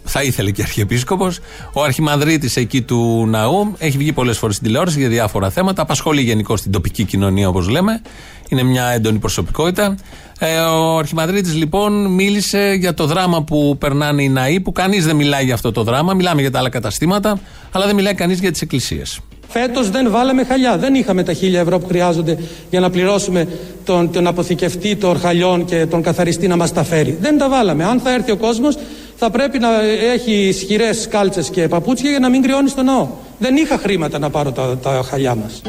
θα 0.06 0.22
ήθελε 0.22 0.50
και 0.50 0.62
Αρχιεπίσκοπος. 0.62 1.38
Ο 1.72 1.82
Αρχιμανδρίτης 1.82 2.56
εκεί 2.56 2.82
του 2.82 3.26
ναού 3.28 3.74
έχει 3.78 3.98
βγει 3.98 4.12
πολλές 4.12 4.38
φορές 4.38 4.54
στην 4.54 4.66
τηλεόραση 4.66 4.98
για 4.98 5.08
διάφορα 5.08 5.50
θέματα. 5.50 5.82
Απασχολεί 5.82 6.22
γενικώ 6.22 6.54
την 6.54 6.70
τοπική 6.70 7.04
κοινωνία, 7.04 7.48
όπως 7.48 7.68
λέμε. 7.68 8.02
Είναι 8.48 8.62
μια 8.62 8.84
έντονη 8.84 9.18
προσωπικότητα. 9.18 9.96
Ε, 10.38 10.58
ο 10.58 10.98
Αρχιμανδρίτης 10.98 11.54
λοιπόν 11.54 12.06
μίλησε 12.14 12.76
για 12.78 12.94
το 12.94 13.06
δράμα 13.06 13.42
που 13.42 13.76
περνάνε 13.78 14.22
οι 14.22 14.28
ναοί, 14.28 14.60
που 14.60 14.72
κανείς 14.72 15.04
δεν 15.04 15.16
μιλάει 15.16 15.44
για 15.44 15.54
αυτό 15.54 15.72
το 15.72 15.82
δράμα. 15.82 16.14
Μιλάμε 16.14 16.40
για 16.40 16.50
τα 16.50 16.58
άλλα 16.58 16.68
καταστήματα, 16.68 17.40
αλλά 17.70 17.86
δεν 17.86 17.94
μιλάει 17.94 18.14
κανείς 18.14 18.40
για 18.40 18.50
τις 18.50 18.60
εκκλησίες. 18.60 19.20
Φέτος 19.48 19.90
δεν 19.90 20.10
βάλαμε 20.10 20.44
χαλιά. 20.44 20.78
Δεν 20.78 20.94
είχαμε 20.94 21.22
τα 21.22 21.32
χίλια 21.32 21.60
ευρώ 21.60 21.78
που 21.78 21.86
χρειάζονται 21.86 22.38
για 22.70 22.80
να 22.80 22.90
πληρώσουμε 22.90 23.48
τον, 23.84 24.12
τον 24.12 24.26
αποθηκευτή 24.26 24.96
των 24.96 25.20
χαλιών 25.20 25.64
και 25.64 25.86
τον 25.86 26.02
καθαριστή 26.02 26.46
να 26.46 26.56
μας 26.56 26.72
τα 26.72 26.84
φέρει. 26.84 27.18
Δεν 27.20 27.38
τα 27.38 27.48
βάλαμε. 27.48 27.84
Αν 27.84 28.00
θα 28.00 28.14
έρθει 28.14 28.30
ο 28.30 28.36
κόσμος, 28.36 28.78
θα 29.16 29.30
πρέπει 29.30 29.58
να 29.58 29.68
έχει 30.12 30.32
ισχυρές 30.32 31.08
κάλτσες 31.08 31.50
και 31.50 31.68
παπούτσια 31.68 32.10
για 32.10 32.18
να 32.18 32.28
μην 32.28 32.42
κρυώνει 32.42 32.68
στο 32.68 32.82
ναό. 32.82 33.08
Δεν 33.38 33.56
είχα 33.56 33.78
χρήματα 33.78 34.18
να 34.18 34.30
πάρω 34.30 34.52
τα, 34.52 34.78
τα 34.78 35.02
χαλιά 35.08 35.34
μας. 35.34 35.62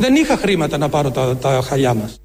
Δεν 0.00 0.14
είχα 0.14 0.36
χρήματα 0.36 0.78
να 0.78 0.88
πάρω 0.88 1.10
τα, 1.10 1.36
τα 1.36 1.60
χαλιά 1.68 1.94
μας. 1.94 2.18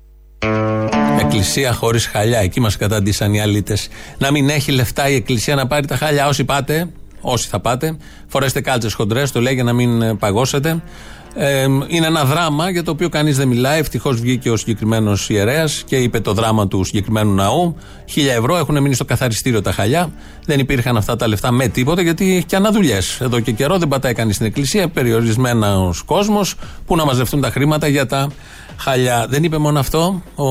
Εκκλησία 1.20 1.74
χωρίς 1.74 2.06
χαλιά. 2.06 2.40
Εκεί 2.40 2.60
μας 2.60 2.78
καταντήσαν 2.78 3.34
οι 3.34 3.42
αλήτες. 3.42 3.88
Να 4.18 4.32
μην 4.32 4.50
έχει 4.50 4.72
λεφτά 4.72 5.10
η 5.10 5.16
Εκκλησία 5.16 5.56
να 5.56 5.68
πάρει 5.68 5.88
τα 5.88 5.96
χαλιά. 5.96 6.28
Όσοι 6.28 6.44
πάτε, 6.44 6.90
όσοι 7.22 7.48
θα 7.48 7.60
πάτε, 7.60 7.98
φορέστε 8.28 8.62
κάλτσες 8.62 8.94
χοντρές, 8.94 9.32
το 9.32 9.42
λέει 9.42 9.54
για 9.54 9.64
να 9.64 9.74
μην 9.74 10.02
ε, 10.02 10.16
παγώσετε. 10.16 10.82
Ε, 11.38 11.64
είναι 11.88 12.06
ένα 12.06 12.24
δράμα 12.24 12.70
για 12.70 12.84
το 12.84 12.92
οποίο 12.92 13.10
κανείς 13.10 13.38
δεν 13.38 13.48
μιλάει. 13.48 13.80
Ευτυχώς 13.80 14.20
βγήκε 14.20 14.50
ο 14.50 14.58
συγκεκριμένος 14.58 15.30
ιερέας 15.30 15.84
και 15.86 15.96
είπε 15.96 16.20
το 16.20 16.34
δράμα 16.34 16.68
του 16.68 16.84
συγκεκριμένου 16.84 17.34
ναού. 17.34 17.76
Χίλια 18.06 18.34
ευρώ 18.34 18.58
έχουν 18.58 18.82
μείνει 18.82 18.94
στο 18.94 19.06
καθαριστήριο 19.06 19.62
τα 19.62 19.72
χαλιά. 19.72 20.12
Δεν 20.46 20.60
υπήρχαν 20.60 20.98
αυτά 20.98 21.16
τα 21.16 21.28
λεφτά 21.28 21.52
με 21.52 21.68
τίποτα 21.68 22.02
γιατί 22.02 22.36
έχει 22.36 22.46
και 22.46 22.56
αναδουλειές. 22.56 23.20
Εδώ 23.22 23.40
και 23.40 23.52
καιρό 23.52 23.78
δεν 23.78 23.88
πατάει 23.88 24.14
κανείς 24.14 24.36
στην 24.36 24.48
εκκλησία. 24.48 24.88
Περιορισμένα 24.88 25.94
κόσμος 26.06 26.56
που 26.86 26.96
να 26.96 27.06
μαζευτούν 27.06 27.42
τα 27.42 27.50
χρήματα 27.50 27.88
για 27.88 28.06
τα 28.06 28.32
χαλιά. 28.78 29.26
Δεν 29.30 29.44
είπε 29.44 29.58
μόνο 29.58 29.80
αυτό. 29.80 30.22
Ο 30.36 30.48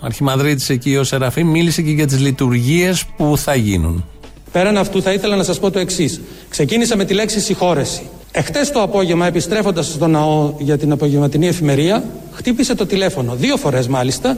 Αρχιμανδρίτης 0.00 0.68
εκεί, 0.68 0.96
ο 0.96 1.04
Σεραφείμ, 1.04 1.48
μίλησε 1.48 1.82
και 1.82 1.90
για 1.90 2.06
τις 2.06 2.20
λειτουργίες 2.20 3.04
που 3.16 3.38
θα 3.38 3.54
γίνουν. 3.54 4.04
Πέραν 4.52 4.76
αυτού, 4.76 5.02
θα 5.02 5.12
ήθελα 5.12 5.36
να 5.36 5.42
σας 5.42 5.58
πω 5.58 5.70
το 5.70 5.78
εξής. 5.78 6.20
Ξεκίνησα 6.48 6.96
με 6.96 7.04
τη 7.04 7.14
λέξη 7.14 7.40
συγχώρεση. 7.40 8.08
Εχθές 8.36 8.70
το 8.70 8.82
απόγευμα, 8.82 9.26
επιστρέφοντας 9.26 9.86
στο 9.86 10.06
ναό 10.06 10.54
για 10.58 10.78
την 10.78 10.92
απογευματινή 10.92 11.46
εφημερία, 11.46 12.04
χτύπησε 12.32 12.74
το 12.74 12.86
τηλέφωνο. 12.86 13.34
Δύο 13.34 13.56
φορές 13.56 13.88
μάλιστα. 13.88 14.36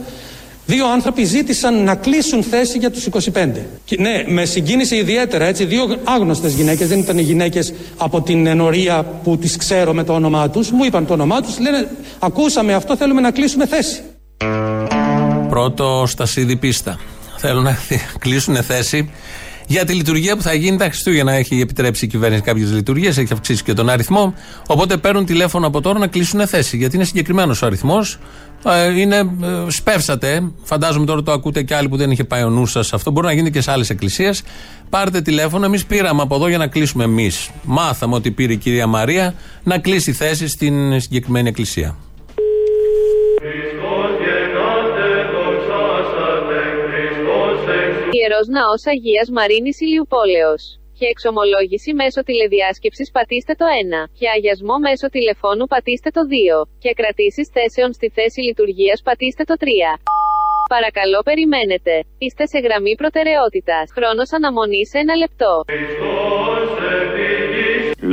Δύο 0.65 0.87
άνθρωποι 0.87 1.23
ζήτησαν 1.23 1.83
να 1.83 1.95
κλείσουν 1.95 2.43
θέση 2.43 2.77
για 2.77 2.91
τους 2.91 3.05
25. 3.05 3.65
Και, 3.85 3.97
ναι, 3.99 4.23
με 4.27 4.45
συγκίνησε 4.45 4.95
ιδιαίτερα 4.95 5.45
έτσι. 5.45 5.65
Δύο 5.65 5.97
άγνωστες 6.03 6.53
γυναίκες, 6.53 6.87
δεν 6.87 6.99
ήταν 6.99 7.17
οι 7.17 7.21
γυναίκες 7.21 7.73
από 7.97 8.21
την 8.21 8.47
ενορία 8.47 9.03
που 9.23 9.37
τις 9.37 9.57
ξέρω 9.57 9.93
με 9.93 10.03
το 10.03 10.13
όνομά 10.13 10.49
τους. 10.49 10.71
Μου 10.71 10.83
είπαν 10.83 11.05
το 11.05 11.13
όνομά 11.13 11.41
τους. 11.41 11.59
Λένε, 11.59 11.87
ακούσαμε 12.19 12.73
αυτό, 12.73 12.95
θέλουμε 12.95 13.21
να 13.21 13.31
κλείσουμε 13.31 13.67
θέση. 13.67 14.01
Πρώτο 15.49 16.03
στασίδι 16.07 16.55
πίστα. 16.57 16.99
Θέλουν 17.37 17.63
να 17.63 17.77
κλείσουν 18.19 18.55
θέση 18.55 19.11
για 19.67 19.85
τη 19.85 19.93
λειτουργία 19.93 20.35
που 20.35 20.41
θα 20.41 20.53
γίνει 20.53 20.77
τα 20.77 20.85
Χριστούγεννα. 20.85 21.31
Έχει 21.33 21.59
επιτρέψει 21.61 22.05
η 22.05 22.07
κυβέρνηση 22.07 22.41
κάποιες 22.41 22.71
λειτουργίες, 22.71 23.17
έχει 23.17 23.33
αυξήσει 23.33 23.63
και 23.63 23.73
τον 23.73 23.89
αριθμό. 23.89 24.33
Οπότε 24.67 24.97
παίρνουν 24.97 25.25
τηλέφωνο 25.25 25.67
από 25.67 25.81
τώρα 25.81 25.99
να 25.99 26.07
κλείσουν 26.07 26.47
θέση. 26.47 26.77
Γιατί 26.77 26.95
είναι 26.95 27.05
συγκεκριμένος 27.05 27.61
ο 27.61 27.65
αριθμός. 27.65 28.17
Ε, 28.65 28.99
είναι, 28.99 29.17
ε, 29.17 29.25
σπεύσατε. 29.67 30.51
Φαντάζομαι 30.63 31.05
τώρα 31.05 31.23
το 31.23 31.31
ακούτε 31.31 31.63
και 31.63 31.75
άλλοι 31.75 31.89
που 31.89 31.97
δεν 31.97 32.11
είχε 32.11 32.23
πάει 32.23 32.43
ο 32.43 32.49
νους 32.49 32.71
σας. 32.71 32.93
Αυτό 32.93 33.11
μπορεί 33.11 33.27
να 33.27 33.33
γίνει 33.33 33.51
και 33.51 33.61
σε 33.61 33.71
άλλες 33.71 33.89
εκκλησίες. 33.89 34.43
Πάρτε 34.89 35.21
τηλέφωνο. 35.21 35.65
Εμείς 35.65 35.85
πήραμε 35.85 36.21
από 36.21 36.35
εδώ 36.35 36.47
για 36.47 36.57
να 36.57 36.67
κλείσουμε 36.67 37.03
εμείς. 37.03 37.49
Μάθαμε 37.63 38.15
ότι 38.15 38.31
πήρε 38.31 38.53
η 38.53 38.57
κυρία 38.57 38.87
Μαρία 38.87 39.33
να 39.63 39.77
κλείσει 39.77 40.13
θέση 40.13 40.47
στην 40.47 40.99
συγκεκριμένη 40.99 41.47
εκκλησία. 41.49 41.95
Ιερός 48.29 48.47
Ναός 48.57 48.83
Αγίας 48.93 49.27
Μαρίνης 49.37 49.77
Ηλιουπόλεως. 49.85 50.63
Για 50.99 51.09
εξομολόγηση 51.13 51.91
μέσω 52.01 52.19
τηλεδιάσκεψης 52.27 53.07
πατήστε 53.15 53.53
το 53.61 53.65
1. 53.65 54.01
Για 54.21 54.31
αγιασμό 54.35 54.75
μέσω 54.87 55.07
τηλεφώνου 55.15 55.65
πατήστε 55.73 56.09
το 56.17 56.21
2. 56.33 56.59
Για 56.83 56.93
κρατήσεις 56.99 57.47
θέσεων 57.55 57.89
στη 57.97 58.07
θέση 58.17 58.39
λειτουργίας 58.47 58.99
πατήστε 59.07 59.43
το 59.49 59.55
3. 59.63 59.65
Παρακαλώ 60.75 61.19
περιμένετε. 61.29 61.93
Είστε 62.25 62.43
σε 62.51 62.59
γραμμή 62.65 62.93
προτεραιότητας. 63.01 63.85
Χρόνος 63.97 64.29
αναμονής 64.37 64.89
ένα 65.01 65.13
λεπτό. 65.23 65.51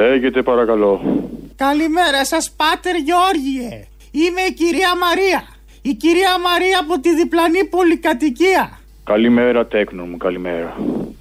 Λέγεται 0.01 0.41
παρακαλώ. 0.51 0.93
Καλημέρα 1.67 2.23
σας 2.33 2.45
Πάτερ 2.61 2.97
Γεώργιε. 3.09 3.71
Είμαι 4.23 4.43
η 4.51 4.53
κυρία 4.61 4.93
Μαρία. 5.05 5.41
Η 5.91 5.93
κυρία 6.03 6.35
Μαρία 6.49 6.79
από 6.85 6.95
τη 7.05 7.11
διπλανή 7.21 7.63
πολυκατοικία. 7.75 8.65
Καλημέρα 9.05 9.67
τέκνο 9.67 10.05
μου, 10.05 10.17
καλημέρα. 10.17 10.77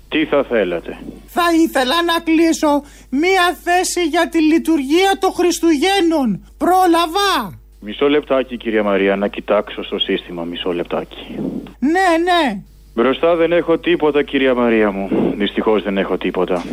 Τι 0.10 0.26
θα 0.26 0.44
θέλατε; 0.44 0.98
Θα 1.28 1.42
ήθελα 1.64 2.04
να 2.04 2.20
κλείσω 2.24 2.84
μία 3.10 3.58
θέση 3.64 4.04
για 4.04 4.30
τη 4.30 4.42
λειτουργία 4.42 5.18
των 5.20 5.32
Χριστουγέννων. 5.32 6.54
Πρόλαβα. 6.58 7.60
Μισό 7.80 8.10
λεπτάκι 8.10 8.58
κυρία 8.58 8.84
Μαρία 8.84 9.16
να 9.16 9.28
κοιτάξω 9.28 9.84
στο 9.84 10.00
σύστημα 10.00 10.44
μισό 10.44 10.74
λεπτάκι. 10.74 11.36
Ναι, 11.80 12.10
ναι. 12.24 12.62
Μπροστά 12.96 13.36
δεν 13.36 13.52
έχω 13.52 13.78
τίποτα 13.78 14.24
κυρία 14.24 14.54
Μαρία 14.54 14.92
μου. 14.92 15.34
Δυστυχώς 15.38 15.84
δεν 15.84 15.98
έχω 15.98 16.18
τίποτα. 16.18 16.64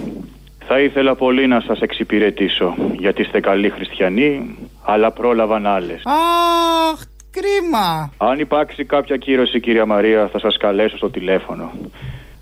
Θα 0.67 0.81
ήθελα 0.81 1.14
πολύ 1.14 1.47
να 1.47 1.61
σας 1.61 1.81
εξυπηρετήσω 1.81 2.75
γιατί 2.99 3.23
είστε 3.23 3.40
καλοί 3.40 3.71
χριστιανοί 3.71 4.57
αλλά 4.85 5.11
πρόλαβαν 5.11 5.67
άλλες. 5.67 6.02
Αχ, 6.05 7.00
Κρίμα. 7.30 8.12
Αν 8.16 8.38
υπάρξει 8.38 8.84
κάποια 8.84 9.16
κύρωση, 9.16 9.60
κυρία 9.60 9.87
Μαρία, 9.87 10.28
θα 10.32 10.38
σας 10.38 10.56
καλέσω 10.56 10.96
στο 10.96 11.10
τηλέφωνο. 11.10 11.72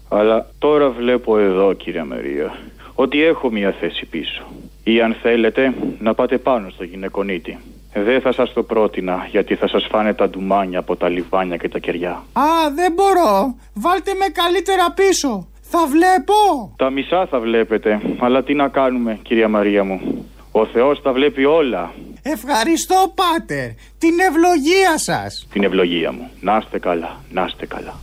Αλλά 0.08 0.50
τώρα 0.58 0.90
βλέπω 0.90 1.38
εδώ, 1.38 1.72
κυρία 1.72 2.04
Μαρία, 2.04 2.58
ότι 2.94 3.22
έχω 3.22 3.50
μια 3.50 3.74
θέση 3.80 4.06
πίσω. 4.06 4.42
Ή 4.84 5.00
αν 5.00 5.16
θέλετε, 5.22 5.74
να 5.98 6.14
πάτε 6.14 6.38
πάνω 6.38 6.70
στο 6.70 6.84
γυναικονίτη. 6.84 7.58
Δεν 7.94 8.20
θα 8.20 8.32
σας 8.32 8.52
το 8.52 8.62
πρότεινα, 8.62 9.26
γιατί 9.30 9.54
θα 9.54 9.68
σας 9.68 9.86
φάνε 9.90 10.14
τα 10.14 10.28
ντουμάνια 10.28 10.78
από 10.78 10.96
τα 10.96 11.08
λιβάνια 11.08 11.56
και 11.56 11.68
τα 11.68 11.78
κεριά. 11.78 12.10
Α, 12.32 12.42
δεν 12.74 12.92
μπορώ. 12.92 13.54
Βάλτε 13.74 14.14
με 14.14 14.26
καλύτερα 14.32 14.92
πίσω. 14.94 15.48
Θα 15.70 15.86
βλέπω. 15.86 16.34
Τα 16.76 16.90
μισά 16.90 17.26
θα 17.26 17.40
βλέπετε. 17.40 18.00
Αλλά 18.18 18.42
τι 18.42 18.54
να 18.54 18.68
κάνουμε, 18.68 19.18
κυρία 19.22 19.48
Μαρία 19.48 19.84
μου. 19.84 20.26
Ο 20.52 20.66
Θεός 20.66 21.02
τα 21.02 21.12
βλέπει 21.12 21.44
όλα. 21.44 21.90
Ευχαριστώ 22.22 23.12
πάτερ. 23.14 23.68
Την 23.98 24.14
ευλογία 24.28 24.98
σας. 24.98 25.46
Την 25.52 25.64
ευλογία 25.64 26.12
μου. 26.12 26.30
Να 26.40 26.56
είστε 26.56 26.78
καλά. 26.78 27.20
Να 27.30 27.44
είστε 27.48 27.66
καλά. 27.66 27.94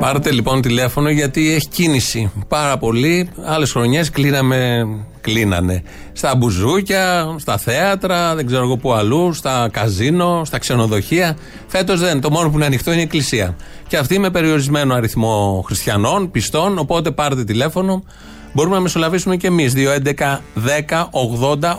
Πάρτε 0.00 0.30
λοιπόν 0.30 0.62
τηλέφωνο 0.62 1.10
γιατί 1.10 1.52
έχει 1.54 1.68
κίνηση 1.68 2.32
πάρα 2.48 2.78
πολύ. 2.78 3.30
Άλλες 3.44 3.72
χρονιές 3.72 4.10
κλείναμε, 4.10 4.86
κλείνανε. 5.20 5.82
Στα 6.12 6.36
μπουζούκια, 6.36 7.34
στα 7.38 7.58
θέατρα, 7.58 8.34
δεν 8.34 8.46
ξέρω 8.46 8.62
εγώ 8.62 8.76
πού 8.76 8.92
αλλού, 8.92 9.32
στα 9.32 9.68
καζίνο, 9.72 10.44
στα 10.44 10.58
ξενοδοχεία. 10.58 11.36
Φέτος 11.66 12.00
δεν. 12.00 12.20
Το 12.20 12.30
μόνο 12.30 12.50
που 12.50 12.56
είναι 12.56 12.66
ανοιχτό 12.66 12.90
είναι 12.90 13.00
η 13.00 13.04
εκκλησία. 13.04 13.56
Και 13.86 13.96
αυτή 13.96 14.18
με 14.18 14.30
περιορισμένο 14.30 14.94
αριθμό 14.94 15.62
χριστιανών, 15.66 16.30
πιστών. 16.30 16.78
Οπότε 16.78 17.10
πάρτε 17.10 17.44
τηλέφωνο. 17.44 18.04
Μπορούμε 18.52 18.74
να 18.74 18.80
μεσολαβήσουμε 18.80 19.36
και 19.36 19.46
εμείς. 19.46 19.72
2.11, 19.76 20.40
10, 20.54 21.08
80, 21.10 21.76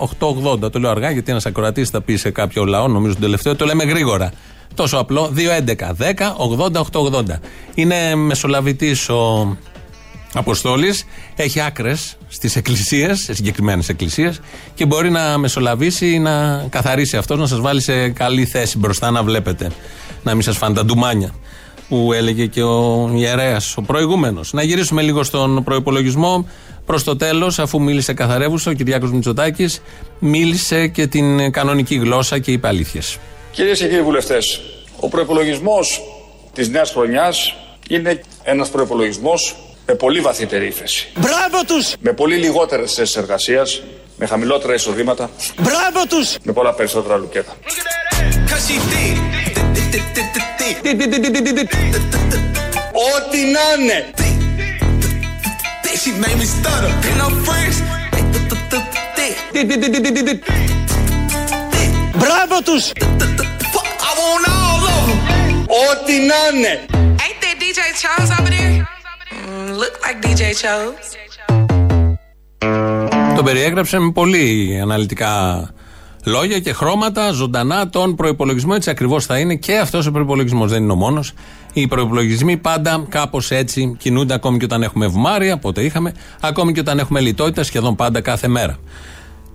880. 0.65 0.71
Το 0.71 0.79
λέω 0.79 0.91
αργά 0.91 1.11
γιατί 1.11 1.31
ένας 1.31 1.45
ακροατής 1.45 1.89
θα 1.89 2.01
πει 2.01 2.15
σε 2.15 2.31
κάποιο 2.31 2.65
λαό, 2.65 2.87
νομίζω 2.87 3.13
το 3.13 3.19
τελευταίο, 3.19 3.55
το 3.55 3.65
λέμε 3.65 3.83
γρήγορα. 3.83 4.31
Τόσο 4.75 4.97
απλό. 4.97 5.31
2.11, 5.35 5.93
10, 5.93 6.35
80, 6.37 6.81
880. 6.81 7.39
Είναι 7.73 8.15
μεσολαβητής 8.15 9.09
ο 9.09 9.57
Αποστόλης 10.33 11.05
έχει 11.35 11.61
άκρες 11.61 12.17
στις 12.27 12.55
εκκλησίες, 12.55 13.19
σε 13.19 13.33
συγκεκριμένες 13.33 13.89
εκκλησίες 13.89 14.39
και 14.75 14.85
μπορεί 14.85 15.09
να 15.09 15.37
μεσολαβήσει 15.37 16.13
ή 16.13 16.19
να 16.19 16.65
καθαρίσει 16.69 17.17
αυτός, 17.17 17.39
να 17.39 17.47
σας 17.47 17.59
βάλει 17.59 17.81
σε 17.81 18.09
καλή 18.09 18.45
θέση 18.45 18.77
μπροστά 18.77 19.11
να 19.11 19.23
βλέπετε. 19.23 19.71
Να 20.23 20.33
μην 20.33 20.41
σας 20.41 20.57
φάνε 20.57 20.75
τα 20.75 20.85
ντουμάνια 20.85 21.33
που 21.89 22.13
έλεγε 22.13 22.45
και 22.45 22.63
ο 22.63 23.09
ιερέας, 23.15 23.77
ο 23.77 23.81
προηγούμενος. 23.81 24.53
Να 24.53 24.63
γυρίσουμε 24.63 25.01
λίγο 25.01 25.23
στον 25.23 25.63
προπολογισμό. 25.63 26.47
Προς 26.85 27.03
το 27.03 27.15
τέλος, 27.15 27.59
αφού 27.59 27.81
μίλησε 27.81 28.13
καθαρεύουσα, 28.13 28.71
ο 28.71 28.73
Κυριάκος 28.73 29.11
Μητσοτάκης 29.11 29.81
μίλησε 30.19 30.87
και 30.87 31.07
την 31.07 31.51
κανονική 31.51 31.95
γλώσσα 31.95 32.39
και 32.39 32.51
είπε 32.51 32.67
αλήθειες. 32.67 33.17
Κυρίες 33.51 33.79
και 33.79 33.87
κύριοι 33.87 34.01
βουλευτές, 34.01 34.61
ο 34.99 35.07
προπολογισμό 35.07 35.77
της 36.53 36.69
νέας 36.69 36.91
χρονιάς 36.91 37.53
είναι 37.89 38.21
ένας 38.43 38.69
προπολογισμό 38.69 39.33
με 39.85 39.93
πολύ 39.93 40.19
βαθύτερη 40.19 40.65
ύφεση. 40.67 41.07
Μπράβο 41.15 41.63
τους! 41.67 41.93
Με 41.99 42.13
πολύ 42.13 42.35
λιγότερες 42.35 42.93
θέσεις 42.93 43.15
εργασίας, 43.15 43.81
με 44.17 44.25
χαμηλότερα 44.25 44.73
εισοδήματα, 44.73 45.29
Μπράβο 45.61 46.07
τους! 46.09 46.35
με 46.43 46.53
πολλά 46.53 46.73
περισσότερα 46.73 47.17
λουκέτα. 47.17 47.55
Ό,τι 52.91 53.37
να 53.55 53.83
είναι. 53.83 53.97
Ό,τι 65.89 66.13
να 66.13 66.57
είναι! 66.57 66.85
DJ 70.23 70.41
Charles. 70.61 71.07
Το 73.35 73.43
περιέγραψε 73.43 73.99
με 73.99 74.11
πολύ 74.11 74.79
αναλυτικά 74.81 75.63
λόγια 76.23 76.59
και 76.59 76.73
χρώματα, 76.73 77.31
ζωντανά 77.31 77.89
τον 77.89 78.15
προπολογισμό. 78.15 78.73
Έτσι 78.75 78.89
ακριβώς 78.89 79.25
θα 79.25 79.39
είναι 79.39 79.55
και 79.55 79.77
αυτός 79.77 80.05
ο 80.05 80.11
προπολογισμό. 80.11 80.67
Δεν 80.67 80.83
είναι 80.83 80.91
ο 80.91 80.95
μόνος. 80.95 81.33
Οι 81.73 81.87
προπολογισμοί 81.87 82.57
πάντα 82.57 83.05
κάπως 83.09 83.51
έτσι 83.51 83.95
κινούνται 83.99 84.33
ακόμη 84.33 84.57
και 84.57 84.65
όταν 84.65 84.83
έχουμε 84.83 85.05
ευμάρεια, 85.05 85.57
πότε 85.57 85.81
είχαμε, 85.81 86.13
ακόμη 86.41 86.71
και 86.71 86.79
όταν 86.79 86.99
έχουμε 86.99 87.19
λιτότητα, 87.19 87.63
σχεδόν 87.63 87.95
πάντα 87.95 88.21
κάθε 88.21 88.47
μέρα. 88.47 88.77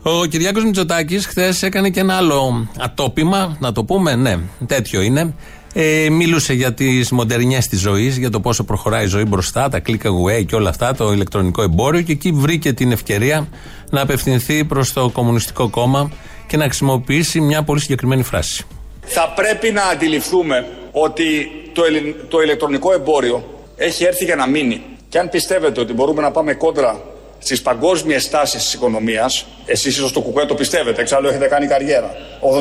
Ο 0.02 0.24
Κυριάκος 0.24 0.64
Μητσοτάκης 0.64 1.26
χθες 1.26 1.62
έκανε 1.62 1.90
και 1.90 2.00
ένα 2.00 2.14
άλλο 2.14 2.68
ατόπιμα, 2.78 3.56
να 3.60 3.72
το 3.72 3.84
πούμε, 3.84 4.14
ναι, 4.14 4.38
τέτοιο 4.66 5.00
είναι. 5.00 5.34
Ε, 5.72 6.08
μίλησε 6.10 6.52
για 6.52 6.74
τις 6.74 7.10
μοντερνιές 7.10 7.66
της 7.66 7.80
ζωής, 7.80 8.16
για 8.16 8.30
το 8.30 8.40
πόσο 8.40 8.64
προχωράει 8.64 9.04
η 9.04 9.06
ζωή 9.06 9.24
μπροστά, 9.24 9.68
τα 9.68 9.82
click 9.86 10.02
away 10.02 10.44
και 10.46 10.54
όλα 10.54 10.68
αυτά, 10.68 10.94
το 10.94 11.12
ηλεκτρονικό 11.12 11.62
εμπόριο. 11.62 12.02
Και 12.02 12.12
εκεί 12.12 12.32
βρήκε 12.32 12.72
την 12.72 12.92
ευκαιρία 12.92 13.48
να 13.90 14.00
απευθυνθεί 14.00 14.64
προς 14.64 14.92
το 14.92 15.10
Κομμουνιστικό 15.10 15.68
Κόμμα 15.68 16.10
και 16.48 16.56
να 16.56 16.64
χρησιμοποιήσει 16.64 17.40
μια 17.40 17.62
πολύ 17.62 17.80
συγκεκριμένη 17.80 18.22
φράση. 18.22 18.64
Θα 19.04 19.32
πρέπει 19.36 19.70
να 19.70 19.82
αντιληφθούμε 19.82 20.66
ότι 20.92 21.50
το, 21.72 21.84
ελε- 21.84 22.14
το 22.28 22.40
ηλεκτρονικό 22.40 22.92
εμπόριο 22.92 23.44
έχει 23.76 24.04
έρθει 24.04 24.24
για 24.24 24.36
να 24.36 24.46
μείνει. 24.48 24.82
Και 25.08 25.18
αν 25.18 25.28
πιστεύετε 25.28 25.80
ότι 25.80 25.92
μπορούμε 25.92 26.22
να 26.22 26.30
πάμε 26.30 26.54
κόντρα 26.54 27.00
στις 27.38 27.62
παγκόσμιες 27.62 28.30
τάσεις 28.30 28.62
της 28.64 28.72
οικονομίας, 28.74 29.46
εσείς 29.66 29.96
ίσως 29.96 30.12
το 30.12 30.20
κουκουέ 30.20 30.44
το 30.46 30.54
πιστεύετε, 30.54 31.00
εξάλλου 31.00 31.28
έχετε 31.28 31.46
κάνει 31.46 31.66
καριέρα 31.66 32.10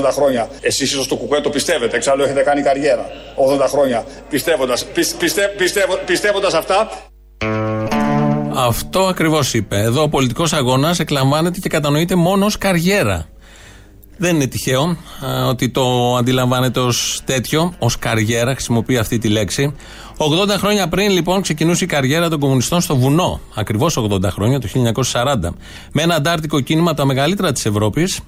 80 0.06 0.10
χρόνια. 0.12 0.50
Εσείς 0.62 0.92
ίσως 0.92 1.08
το 1.08 1.16
κουκουέ 1.16 1.42
το 1.42 1.50
πιστεύετε, 1.50 1.96
εξάλλου 1.98 2.24
έχετε 2.24 2.42
κάνει 2.42 2.62
καριέρα 2.62 3.06
80 3.64 3.66
χρόνια. 3.70 4.06
Πιστεύοντας 4.30 4.86
πιστε, 5.20 5.54
πιστεύω, 5.58 5.96
πιστεύοντας 6.06 6.54
αυτά, 6.54 6.90
Αυτό 8.56 9.00
ακριβώς 9.00 9.54
είπε. 9.54 9.78
Εδώ 9.82 10.02
ο 10.02 10.10
πολιτικός 10.10 10.54
αγώνας 10.54 11.00
εκλαμβάνεται 11.00 11.60
και 11.60 11.70
κατανοείται 11.70 12.16
μόνο 12.16 12.46
ως 12.46 12.58
καριέρα. 12.58 13.28
Δεν 14.18 14.36
είναι 14.36 14.48
τυχαίο 14.48 14.98
α, 15.26 15.48
ότι 15.48 15.70
το 15.70 16.16
αντιλαμβάνεται 16.16 16.80
ως 16.80 17.22
τέτοιο, 17.26 17.74
ως 17.80 17.98
καριέρα, 17.98 18.52
χρησιμοποιεί 18.52 18.98
αυτή 18.98 19.18
τη 19.18 19.28
λέξη. 19.28 19.76
80 20.18 20.50
χρόνια 20.58 20.88
πριν 20.88 21.10
λοιπόν 21.10 21.42
ξεκινούσε 21.42 21.84
η 21.84 21.88
καριέρα 21.88 22.30
των 22.30 22.40
κομμουνιστών 22.40 22.82
στο 22.82 22.96
βουνό. 22.96 23.40
Ακριβώς 23.56 23.98
80 24.12 24.24
χρόνια, 24.24 24.60
το 24.60 24.68
1940. 25.12 25.36
Με 25.92 26.02
ένα 26.02 26.16
αντάρτικο 26.16 26.60
κίνημα 26.60 26.94
τα 26.94 27.06
μεγαλύτερα 27.06 27.52
της 27.52 27.66
Ευρώπης. 27.66 28.20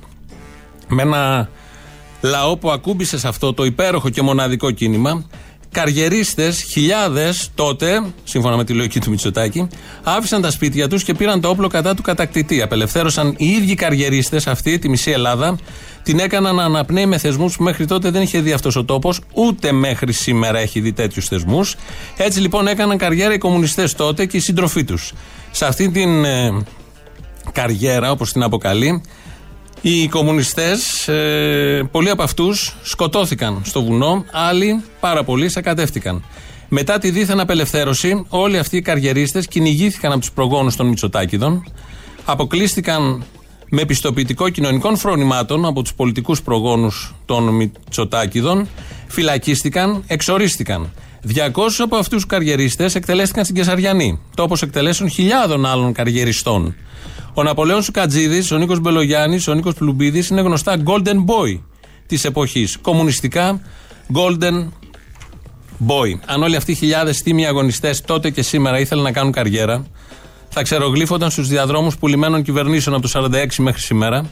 Με 0.87 1.01
ένα 1.01 1.49
λαό 2.21 2.57
που 2.57 2.71
ακούμπησε 2.71 3.17
σε 3.17 3.27
αυτό 3.27 3.53
το 3.53 3.65
υπέροχο 3.65 4.09
και 4.09 4.21
μοναδικό 4.21 4.71
κίνημα. 4.71 5.25
Καριερίστε, 5.71 6.51
χιλιάδες 6.51 7.51
τότε, 7.55 8.03
σύμφωνα 8.23 8.55
με 8.57 8.63
τη 8.63 8.73
λογική 8.73 8.99
του 8.99 9.09
Μητσοτάκη, 9.09 9.67
άφησαν 10.03 10.41
τα 10.41 10.51
σπίτια 10.51 10.87
τους 10.87 11.03
και 11.03 11.13
πήραν 11.13 11.41
το 11.41 11.49
όπλο 11.49 11.67
κατά 11.67 11.95
του 11.95 12.01
κατακτητή. 12.01 12.61
Απελευθέρωσαν 12.61 13.35
οι 13.37 13.45
ίδιοι 13.45 13.75
καριερίστε 13.75 14.41
αυτή, 14.45 14.79
τη 14.79 14.89
μισή 14.89 15.11
Ελλάδα, 15.11 15.57
την 16.03 16.19
έκαναν 16.19 16.55
να 16.55 16.63
αναπνέει 16.63 17.05
με 17.05 17.17
θεσμούς 17.17 17.57
που 17.57 17.63
μέχρι 17.63 17.85
τότε 17.85 18.09
δεν 18.09 18.21
είχε 18.21 18.39
δει 18.39 18.51
αυτός 18.51 18.75
ο 18.75 18.83
τόπος, 18.83 19.21
ούτε 19.33 19.71
μέχρι 19.71 20.13
σήμερα 20.13 20.59
έχει 20.59 20.79
δει 20.79 20.93
τέτοιους 20.93 21.27
θεσμούς. 21.27 21.75
Έτσι 22.17 22.39
λοιπόν 22.39 22.67
έκαναν 22.67 22.97
καριέρα 22.97 23.33
οι 23.33 23.37
κομμουνιστές 23.37 23.93
τότε 23.93 24.25
και 24.25 24.37
οι 24.37 24.39
σύντροφοί 24.39 24.83
τους. 24.83 25.13
Σε 25.51 25.65
αυτή 25.65 25.89
την 25.89 26.25
ε, 26.25 26.63
καριέρα, 27.51 28.11
όπως 28.11 28.31
την 28.31 28.43
αποκαλεί, 28.43 29.01
οι 29.81 30.07
κομμουνιστές, 30.07 31.07
ε, 31.07 31.87
πολλοί 31.91 32.09
από 32.09 32.23
αυτούς 32.23 32.75
σκοτώθηκαν 32.83 33.61
στο 33.63 33.83
βουνό, 33.83 34.25
άλλοι 34.31 34.83
πάρα 34.99 35.23
πολλοί 35.23 35.49
σακατεύτηκαν. 35.49 36.23
Μετά 36.69 36.97
τη 36.97 37.11
δίθεν 37.11 37.39
απελευθέρωση, 37.39 38.25
όλοι 38.29 38.57
αυτοί 38.57 38.77
οι 38.77 38.81
καριερίστες 38.81 39.47
κυνηγήθηκαν 39.47 40.11
από 40.11 40.19
τους 40.19 40.31
προγόνους 40.31 40.75
των 40.75 40.87
Μητσοτάκηδων, 40.87 41.63
αποκλείστηκαν 42.25 43.23
με 43.69 43.85
πιστοποιητικό 43.85 44.49
κοινωνικών 44.49 44.97
φρονημάτων 44.97 45.65
από 45.65 45.81
τους 45.81 45.93
πολιτικούς 45.93 46.41
προγόνους 46.41 47.15
των 47.25 47.43
Μητσοτάκηδων, 47.43 48.67
φυλακίστηκαν, 49.07 50.03
εξορίστηκαν. 50.07 50.93
200 51.21 51.83
από 51.83 51.95
αυτούς 51.95 52.15
τους 52.15 52.25
καριερίστες 52.25 52.95
εκτελέστηκαν 52.95 53.43
στην 53.43 53.55
Κεσαριανή, 53.55 54.19
τόπος 54.35 54.61
εκτελέσεων 54.61 55.09
χιλιάδων 55.09 55.65
άλλων 55.65 55.93
καριεριστών. 55.93 56.75
Ο 57.33 57.43
Ναπολέονς 57.43 57.85
Σουκατζίδη, 57.85 58.53
ο 58.53 58.57
Νίκος 58.57 58.79
Μπελογιάννης, 58.79 59.47
ο 59.47 59.53
Νίκος 59.53 59.73
Πλουμπίδης 59.73 60.29
είναι 60.29 60.41
γνωστά 60.41 60.75
Golden 60.85 61.15
Boy 61.25 61.59
της 62.05 62.25
εποχής. 62.25 62.77
Κομμουνιστικά 62.81 63.61
Golden 64.13 64.67
Boy. 65.87 66.19
Αν 66.25 66.43
όλοι 66.43 66.55
αυτοί 66.55 66.71
οι 66.71 66.75
χιλιάδες 66.75 67.21
τίμοι 67.21 67.45
αγωνιστές 67.45 68.01
τότε 68.01 68.29
και 68.29 68.41
σήμερα 68.41 68.79
ήθελαν 68.79 69.03
να 69.03 69.11
κάνουν 69.11 69.31
καριέρα, 69.31 69.85
θα 70.49 70.61
ξερογλύφονταν 70.61 71.31
στους 71.31 71.47
διαδρόμους 71.47 71.97
πουλημένων 71.97 72.41
κυβερνήσεων 72.43 72.95
από 72.95 73.09
το 73.09 73.29
46 73.31 73.45
μέχρι 73.57 73.81
σήμερα, 73.81 74.25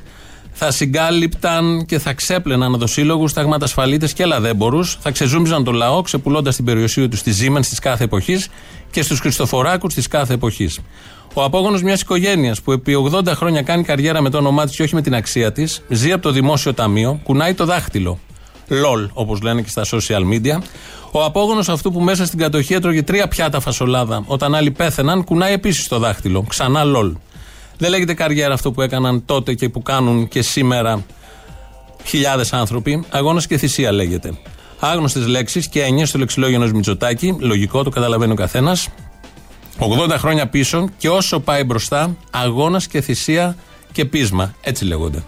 θα 0.59 0.71
συγκάλυπταν 0.71 1.85
και 1.85 1.99
θα 1.99 2.13
ξέπλαιναν 2.13 2.73
οδοσύλλογους, 2.73 3.33
ταγματασφαλίτε 3.33 4.07
και 4.07 4.23
ελαδέμπορου, 4.23 4.85
θα 4.85 5.11
ξεζούμιζαν 5.11 5.63
τον 5.63 5.73
λαό, 5.73 6.01
ξεπουλώντας 6.01 6.55
την 6.55 6.65
περιουσία 6.65 7.09
τους 7.09 7.19
στη 7.19 7.31
Ζήμεν 7.31 7.61
της 7.61 7.79
κάθε 7.79 8.03
εποχής 8.03 8.47
και 8.91 9.01
στους 9.01 9.19
Χριστοφοράκους 9.19 9.93
της 9.93 10.07
κάθε 10.07 10.33
εποχής. 10.33 10.79
Ο 11.33 11.43
απόγονος 11.43 11.83
μιας 11.83 12.01
οικογένειας 12.01 12.61
που 12.61 12.71
επί 12.71 12.93
80 13.11 13.27
χρόνια 13.27 13.61
κάνει 13.61 13.83
καριέρα 13.83 14.21
με 14.21 14.29
το 14.29 14.37
όνομά 14.37 14.65
της 14.65 14.75
και 14.75 14.83
όχι 14.83 14.95
με 14.95 15.01
την 15.01 15.15
αξία 15.15 15.51
της, 15.51 15.81
ζει 15.89 16.11
από 16.11 16.21
το 16.21 16.31
δημόσιο 16.31 16.73
ταμείο, 16.73 17.19
κουνάει 17.23 17.53
το 17.53 17.65
δάχτυλο. 17.65 18.19
LOL, 18.69 19.09
όπως 19.13 19.41
λένε 19.41 19.61
και 19.61 19.69
στα 19.69 19.83
social 19.85 20.33
media. 20.33 20.61
Ο 21.11 21.23
απόγονος 21.23 21.69
αυτού 21.69 21.91
που 21.91 21.99
μέσα 21.99 22.25
στην 22.25 22.39
κατοχή 22.39 22.73
έτρωγε 22.73 23.03
τρία 23.03 23.27
πιάτα 23.27 23.59
φασολάδα, 23.59 24.23
όταν 24.25 24.55
άλλοι 24.55 24.71
πέθαιναν, 24.71 25.23
κουνάει 25.23 25.53
επίσης 25.53 25.87
το 25.87 25.99
δάχτυλο. 25.99 26.45
Ξανά 26.47 26.83
LOL. 26.85 27.11
Δεν 27.77 27.89
λέγεται 27.89 28.13
καριέρα 28.13 28.53
αυτό 28.53 28.71
που 28.71 28.81
έκαναν 28.81 29.25
τότε 29.25 29.53
και 29.53 29.69
που 29.69 29.81
κάνουν 29.81 30.27
και 30.27 30.41
σήμερα 30.41 31.03
χιλιάδες 32.03 32.53
άνθρωποι. 32.53 33.03
Αγώνας 33.09 33.47
και 33.47 33.57
θυσία 33.57 33.91
λέγεται. 33.91 34.33
Άγνωστες 34.79 35.27
λέξεις 35.27 35.67
και 35.67 35.83
έννοιες 35.83 36.09
στο 36.09 36.17
λεξιλόγιο 36.17 36.55
ενός 36.55 36.71
Μητσοτάκη, 36.71 37.35
λογικό, 37.39 37.83
το 37.83 37.89
καταλαβαίνει 37.89 38.31
ο 38.31 38.35
καθένας. 38.35 38.87
80 39.79 40.15
χρόνια 40.17 40.47
πίσω 40.47 40.89
και 40.97 41.09
όσο 41.09 41.39
πάει 41.39 41.63
μπροστά, 41.63 42.15
αγώνας 42.31 42.87
και 42.87 43.01
θυσία 43.01 43.55
και 43.91 44.05
πείσμα. 44.05 44.53
Έτσι 44.61 44.85
λέγονται. 44.85 45.23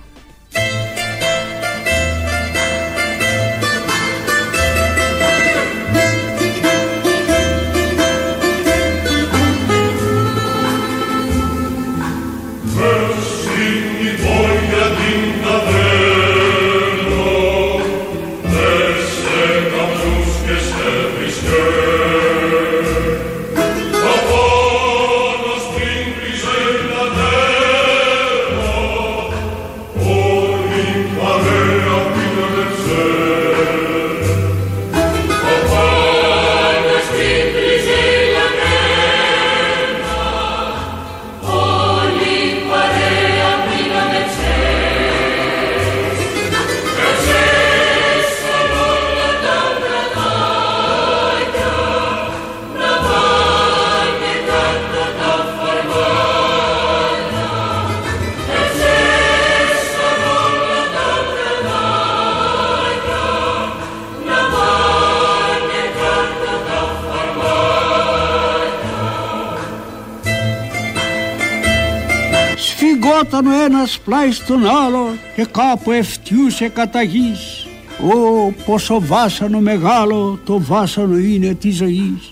Ένας 73.79 73.99
πλάι 74.05 74.31
στον 74.31 74.67
άλλο 74.67 75.07
και 75.35 75.45
κάπου 75.51 75.91
ευτιούσε 75.91 76.69
κατά 76.69 77.01
γης. 77.01 77.67
Ω, 78.03 78.51
πόσο 78.65 79.01
βάσανο 79.01 79.59
μεγάλο 79.59 80.39
το 80.45 80.61
βάσανο 80.61 81.17
είναι 81.17 81.53
της 81.53 81.75
ζωής. 81.75 82.31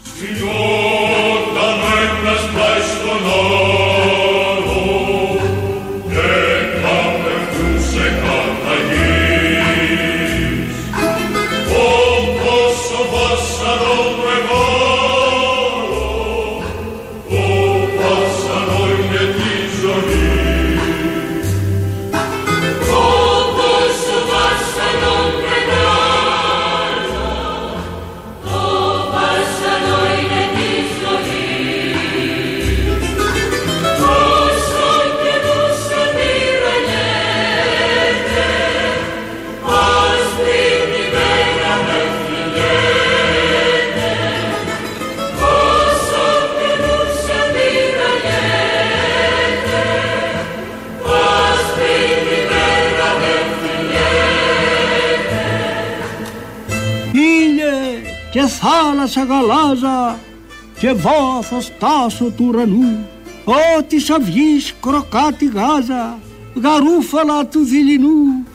Όταν 1.33 1.79
ο 1.79 1.97
ένας 2.07 2.41
πλάι 2.53 2.81
στον 2.81 3.31
άλλο 3.31 3.86
θάλασσα 59.17 59.23
γαλάζα 59.23 60.19
και 60.79 60.91
βάθος 60.91 61.71
τάσο 61.79 62.25
του 62.25 62.45
ουρανού 62.47 63.07
ό,τι 63.45 63.97
αυγής 64.15 64.73
κροκάτι 64.81 65.45
γάζα 65.45 66.19
γαρούφαλα 66.63 67.45
του 67.45 67.59
δειλινού 67.59 68.45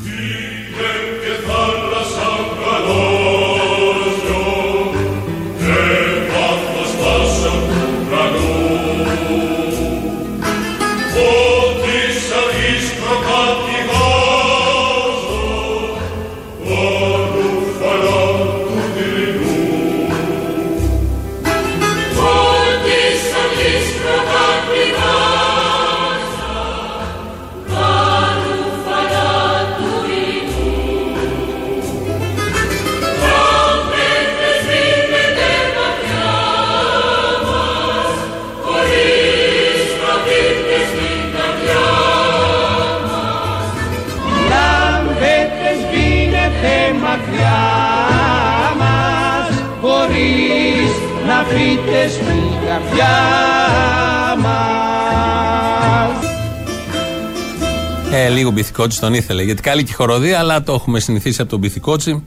Ε, 58.73 58.75
λίγο 58.75 58.87
Μπιθικότσι 58.87 59.01
τον 59.01 59.15
ήθελε. 59.15 59.43
Γιατί 59.43 59.63
καλή 59.63 59.85
και 59.85 59.95
χοροδία, 59.95 60.39
αλλά 60.39 60.63
το 60.63 60.73
έχουμε 60.73 61.01
συνηθίσει 61.01 61.41
από 61.41 61.51
τον 61.51 61.59
Μπιθικότσι. 61.59 62.23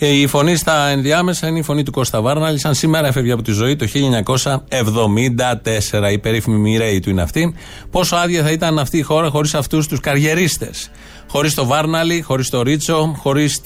Ε, 0.00 0.08
η 0.08 0.26
φωνή 0.26 0.56
στα 0.56 0.88
ενδιάμεσα 0.88 1.48
είναι 1.48 1.58
η 1.58 1.62
φωνή 1.62 1.82
του 1.82 1.90
Κώστα 1.90 2.20
Βάρναλη. 2.20 2.58
Σαν 2.58 2.74
σήμερα 2.74 3.06
έφευγε 3.06 3.32
από 3.32 3.42
τη 3.42 3.52
ζωή 3.52 3.76
το 3.76 3.86
1974. 3.86 6.12
Η 6.12 6.18
περίφημη 6.18 6.56
μοιραίη 6.56 7.00
του 7.00 7.10
είναι 7.10 7.22
αυτή. 7.22 7.54
Πόσο 7.90 8.16
άδεια 8.16 8.42
θα 8.42 8.50
ήταν 8.50 8.78
αυτή 8.78 8.98
η 8.98 9.02
χώρα 9.02 9.28
χωρίς 9.28 9.54
αυτούς 9.54 9.86
τους 9.86 10.00
καριερίστες; 10.00 10.90
Χωρίς 11.30 11.54
το 11.54 11.66
Βάρναλη, 11.66 12.20
χωρίς 12.20 12.50
το 12.50 12.62
Ρίτσο, 12.62 13.14
χωρίς 13.18 13.60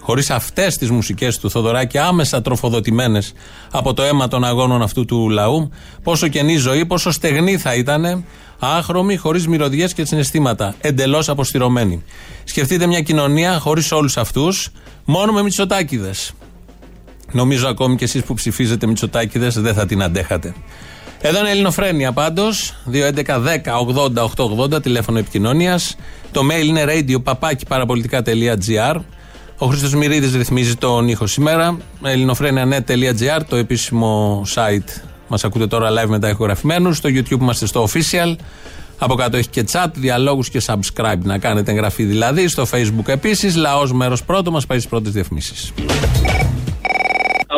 χωρίς 0.00 0.30
αυτές 0.30 0.76
τις 0.76 0.90
μουσικές 0.90 1.38
του 1.38 1.50
Θοδωράκη, 1.50 1.98
άμεσα 1.98 2.42
τροφοδοτημένες 2.42 3.32
από 3.70 3.94
το 3.94 4.02
αίμα 4.02 4.28
των 4.28 4.44
αγώνων 4.44 4.82
αυτού 4.82 5.04
του 5.04 5.28
λαού. 5.28 5.70
Πόσο 6.02 6.28
καινή 6.28 6.56
ζωή, 6.56 6.86
πόσο 6.86 7.10
στεγνή 7.10 7.56
θα 7.56 7.74
ήταν, 7.74 8.24
άχρωμη, 8.58 9.16
χωρίς 9.16 9.46
μυρωδιές 9.46 9.94
και 9.94 10.04
συναισθήματα. 10.04 10.74
Εντελώς 10.80 11.28
αποστηρωμένη. 11.28 12.02
Σκεφτείτε 12.44 12.86
μια 12.86 13.00
κοινωνία 13.00 13.58
χωρίς 13.58 13.92
όλους 13.92 14.16
αυτούς, 14.16 14.70
μόνο 15.04 15.32
με 15.32 15.42
μυτσοτάκιδε. 15.42 16.10
Νομίζω 17.32 17.68
ακόμη 17.68 17.96
και 17.96 18.04
εσείς 18.04 18.22
που 18.22 18.34
ψηφίζετε 18.34 18.86
μυτσοτάκιδε 18.86 19.48
δεν 19.48 19.74
θα 19.74 19.86
την 19.86 20.02
αντέχατε. 20.02 20.54
Εδώ 21.20 21.38
είναι 21.38 21.48
η 21.48 21.50
Ελληνοφρένεια 21.50 22.12
πάντω. 22.12 22.42
2.11.10.80.880 22.92 24.82
τηλέφωνο 24.82 25.18
επικοινωνίας. 25.18 25.96
Το 26.32 26.40
mail 26.50 26.64
είναι 26.64 26.84
radio 26.88 27.22
papaki 27.22 27.66
παραπολιτικά.gr. 27.68 28.96
Ο 29.58 29.66
Χρήστος 29.66 29.94
Μυρίδης 29.94 30.34
ρυθμίζει 30.34 30.76
τον 30.76 31.08
ήχο 31.08 31.26
σήμερα. 31.26 31.76
ελληνοφρένια.net.gr, 32.02 33.40
το 33.48 33.56
επίσημο 33.56 34.42
site. 34.54 35.02
Μας 35.28 35.44
ακούτε 35.44 35.66
τώρα 35.66 35.90
live 35.90 36.08
μετά 36.08 36.28
ηχογραφημένους. 36.28 36.96
Στο 36.96 37.08
YouTube 37.12 37.40
είμαστε 37.40 37.66
στο 37.66 37.88
official. 37.88 38.36
Από 38.98 39.14
κάτω 39.14 39.36
έχει 39.36 39.48
και 39.48 39.64
chat, 39.72 39.86
διαλόγους 39.94 40.48
και 40.48 40.62
subscribe 40.66 41.18
να 41.22 41.38
κάνετε 41.38 41.70
εγγραφή 41.70 42.04
δηλαδή. 42.04 42.48
Στο 42.48 42.66
Facebook 42.70 43.08
επίσης. 43.08 43.56
Λαός 43.56 43.92
μέρος 43.92 44.24
πρώτο 44.24 44.50
μας 44.50 44.66
πάει 44.66 44.78
στις 44.78 44.90
πρώτες 44.90 45.12
διαφημίσεις. 45.12 45.72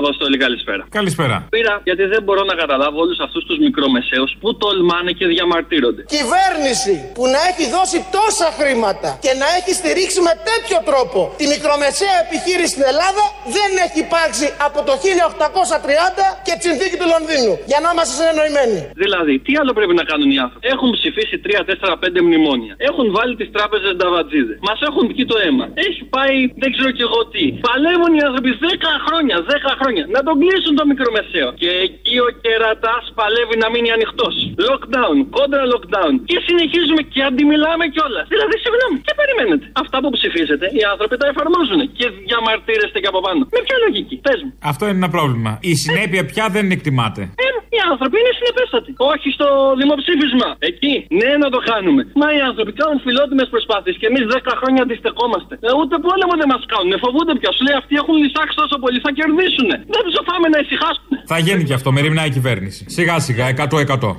Αποστολή, 0.07 0.37
καλησπέρα. 0.47 0.83
Καλησπέρα. 0.99 1.37
Πήρα 1.57 1.75
γιατί 1.89 2.05
δεν 2.15 2.23
μπορώ 2.25 2.43
να 2.51 2.55
καταλάβω 2.63 2.97
όλους 3.05 3.19
αυτούς 3.27 3.43
τους 3.49 3.59
μικρομεσαίους 3.67 4.31
που 4.41 4.49
τολμάνε 4.63 5.13
και 5.19 5.27
διαμαρτύρονται. 5.35 6.03
Κυβέρνηση 6.17 6.95
που 7.17 7.25
να 7.35 7.41
έχει 7.51 7.65
δώσει 7.77 7.99
τόσα 8.19 8.49
χρήματα 8.59 9.09
και 9.25 9.33
να 9.43 9.47
έχει 9.59 9.73
στηρίξει 9.81 10.21
με 10.29 10.33
τέτοιο 10.51 10.79
τρόπο 10.89 11.21
τη 11.41 11.45
μικρομεσαία 11.55 12.17
επιχείρηση 12.27 12.71
στην 12.75 12.85
Ελλάδα 12.93 13.23
δεν 13.57 13.71
έχει 13.85 13.99
υπάρξει 14.07 14.47
από 14.67 14.79
το 14.89 14.93
1830 15.05 16.27
και 16.47 16.53
τη 16.57 16.63
συνθήκη 16.69 16.97
του 17.01 17.09
Λονδίνου. 17.15 17.53
Για 17.71 17.79
να 17.83 17.89
είμαστε 17.93 18.13
συνεννοημένοι. 18.19 18.79
Δηλαδή, 19.05 19.35
τι 19.47 19.53
άλλο 19.61 19.73
πρέπει 19.79 19.95
να 20.01 20.05
κάνουν 20.11 20.29
οι 20.35 20.39
άνθρωποι; 20.45 20.63
Έχουν 20.75 20.89
ψηφίσει 20.99 21.35
3, 21.47 21.61
4, 21.71 21.97
5 22.03 22.21
μνημόνια. 22.27 22.73
Έχουν 22.89 23.07
βάλει 23.17 23.35
τις 23.41 23.49
τράπεζες 23.57 23.93
νταβατζίδε. 23.99 24.55
Μας 24.69 24.79
έχουν 24.89 25.05
πιει 25.11 25.25
το 25.33 25.37
αίμα. 25.45 25.67
Έχει 25.87 26.03
πάει 26.17 26.37
δεν 26.63 26.71
ξέρω 26.75 26.91
κι 26.99 27.05
εγώ 27.09 27.21
τι. 27.33 27.45
Παλεύουν 27.69 28.13
οι 28.19 28.23
άνθρωποι 28.29 28.51
10 28.65 28.93
χρόνια, 29.07 29.37
10 29.55 29.73
χρόνια. 29.81 29.96
Να 30.15 30.21
τον 30.27 30.35
κλείσουν 30.43 30.73
το 30.81 30.85
μικρομεσαίο. 30.93 31.49
Και 31.63 31.71
εκεί 31.87 32.15
ο 32.27 32.29
κερατάς 32.45 33.05
παλεύει 33.19 33.57
να 33.63 33.69
μείνει 33.73 33.91
ανοιχτός. 33.97 34.35
Lockdown, 34.69 35.17
κόντρα 35.37 35.65
lockdown. 35.73 36.13
Και 36.31 36.39
συνεχίζουμε 36.49 37.03
και 37.13 37.21
αντιμιλάμε 37.29 37.85
κιόλας. 37.95 38.25
Δηλαδή, 38.35 38.55
συγγνώμη, 38.65 38.97
και 39.07 39.13
περιμένετε. 39.21 39.65
Αυτά 39.83 39.97
που 40.03 40.11
ψηφίζετε 40.17 40.67
οι 40.79 40.83
άνθρωποι 40.93 41.15
τα 41.23 41.27
εφαρμόζουν. 41.33 41.81
Και 41.99 42.07
διαμαρτύρεστε 42.27 42.99
και 43.03 43.09
από 43.13 43.21
πάνω. 43.27 43.41
Με 43.55 43.61
ποια 43.67 43.77
λογική, 43.85 44.17
πες 44.27 44.39
μου. 44.45 44.51
Αυτό 44.73 44.83
είναι 44.89 44.99
ένα 45.03 45.11
πρόβλημα. 45.17 45.51
Η 45.71 45.75
συνέπεια 45.85 46.23
πια 46.31 46.45
δεν 46.57 46.67
εκτιμάται. 46.77 47.23
Ε, 47.47 47.49
οι 47.77 47.79
άνθρωποι 47.91 48.17
είναι 48.21 48.33
συνεπέστατοι. 48.39 48.91
Όχι 49.13 49.29
στο 49.37 49.47
δημοψήφισμα. 49.81 50.49
Εκεί, 50.71 50.95
ναι, 51.21 51.31
να 51.43 51.49
το 51.55 51.61
κάνουμε. 51.71 52.01
Μα 52.21 52.27
οι 52.37 52.41
άνθρωποι 52.51 52.73
κάνουν 52.81 52.99
φιλότιμες 53.07 53.49
προσπάθειες 53.55 53.95
και 54.01 54.07
εμείς 54.11 54.25
10 54.35 54.53
χρόνια 54.61 54.83
αντιστεκόμαστε. 54.87 55.53
Ε, 55.67 55.71
ούτε 55.81 55.95
πόλεμο 56.07 56.35
δεν 56.41 56.49
μας 56.55 56.65
κάνουν. 56.73 56.93
Φοβούνται 57.05 57.35
πια. 57.41 57.51
Σου 57.57 57.63
λέει 57.67 57.77
αυτοί 57.83 57.95
έχουν 58.03 58.15
λυσάξει 58.23 58.55
τόσο 58.63 58.77
πολύ, 58.83 58.99
θα 59.07 59.11
κερδίσουν. 59.19 59.69
Δεν 59.95 60.03
τους 60.05 60.17
φάμε 60.29 60.49
να 60.49 60.59
ησυχάσουν. 60.59 61.11
Θα 61.27 61.39
γίνει 61.39 61.65
και 61.65 61.75
αυτό, 61.75 61.93
μεριμνάει 61.93 62.27
η 62.27 62.31
κυβέρνηση. 62.31 62.85
Σιγά 62.89 63.19
σιγά, 63.19 63.49
100%. 63.49 64.17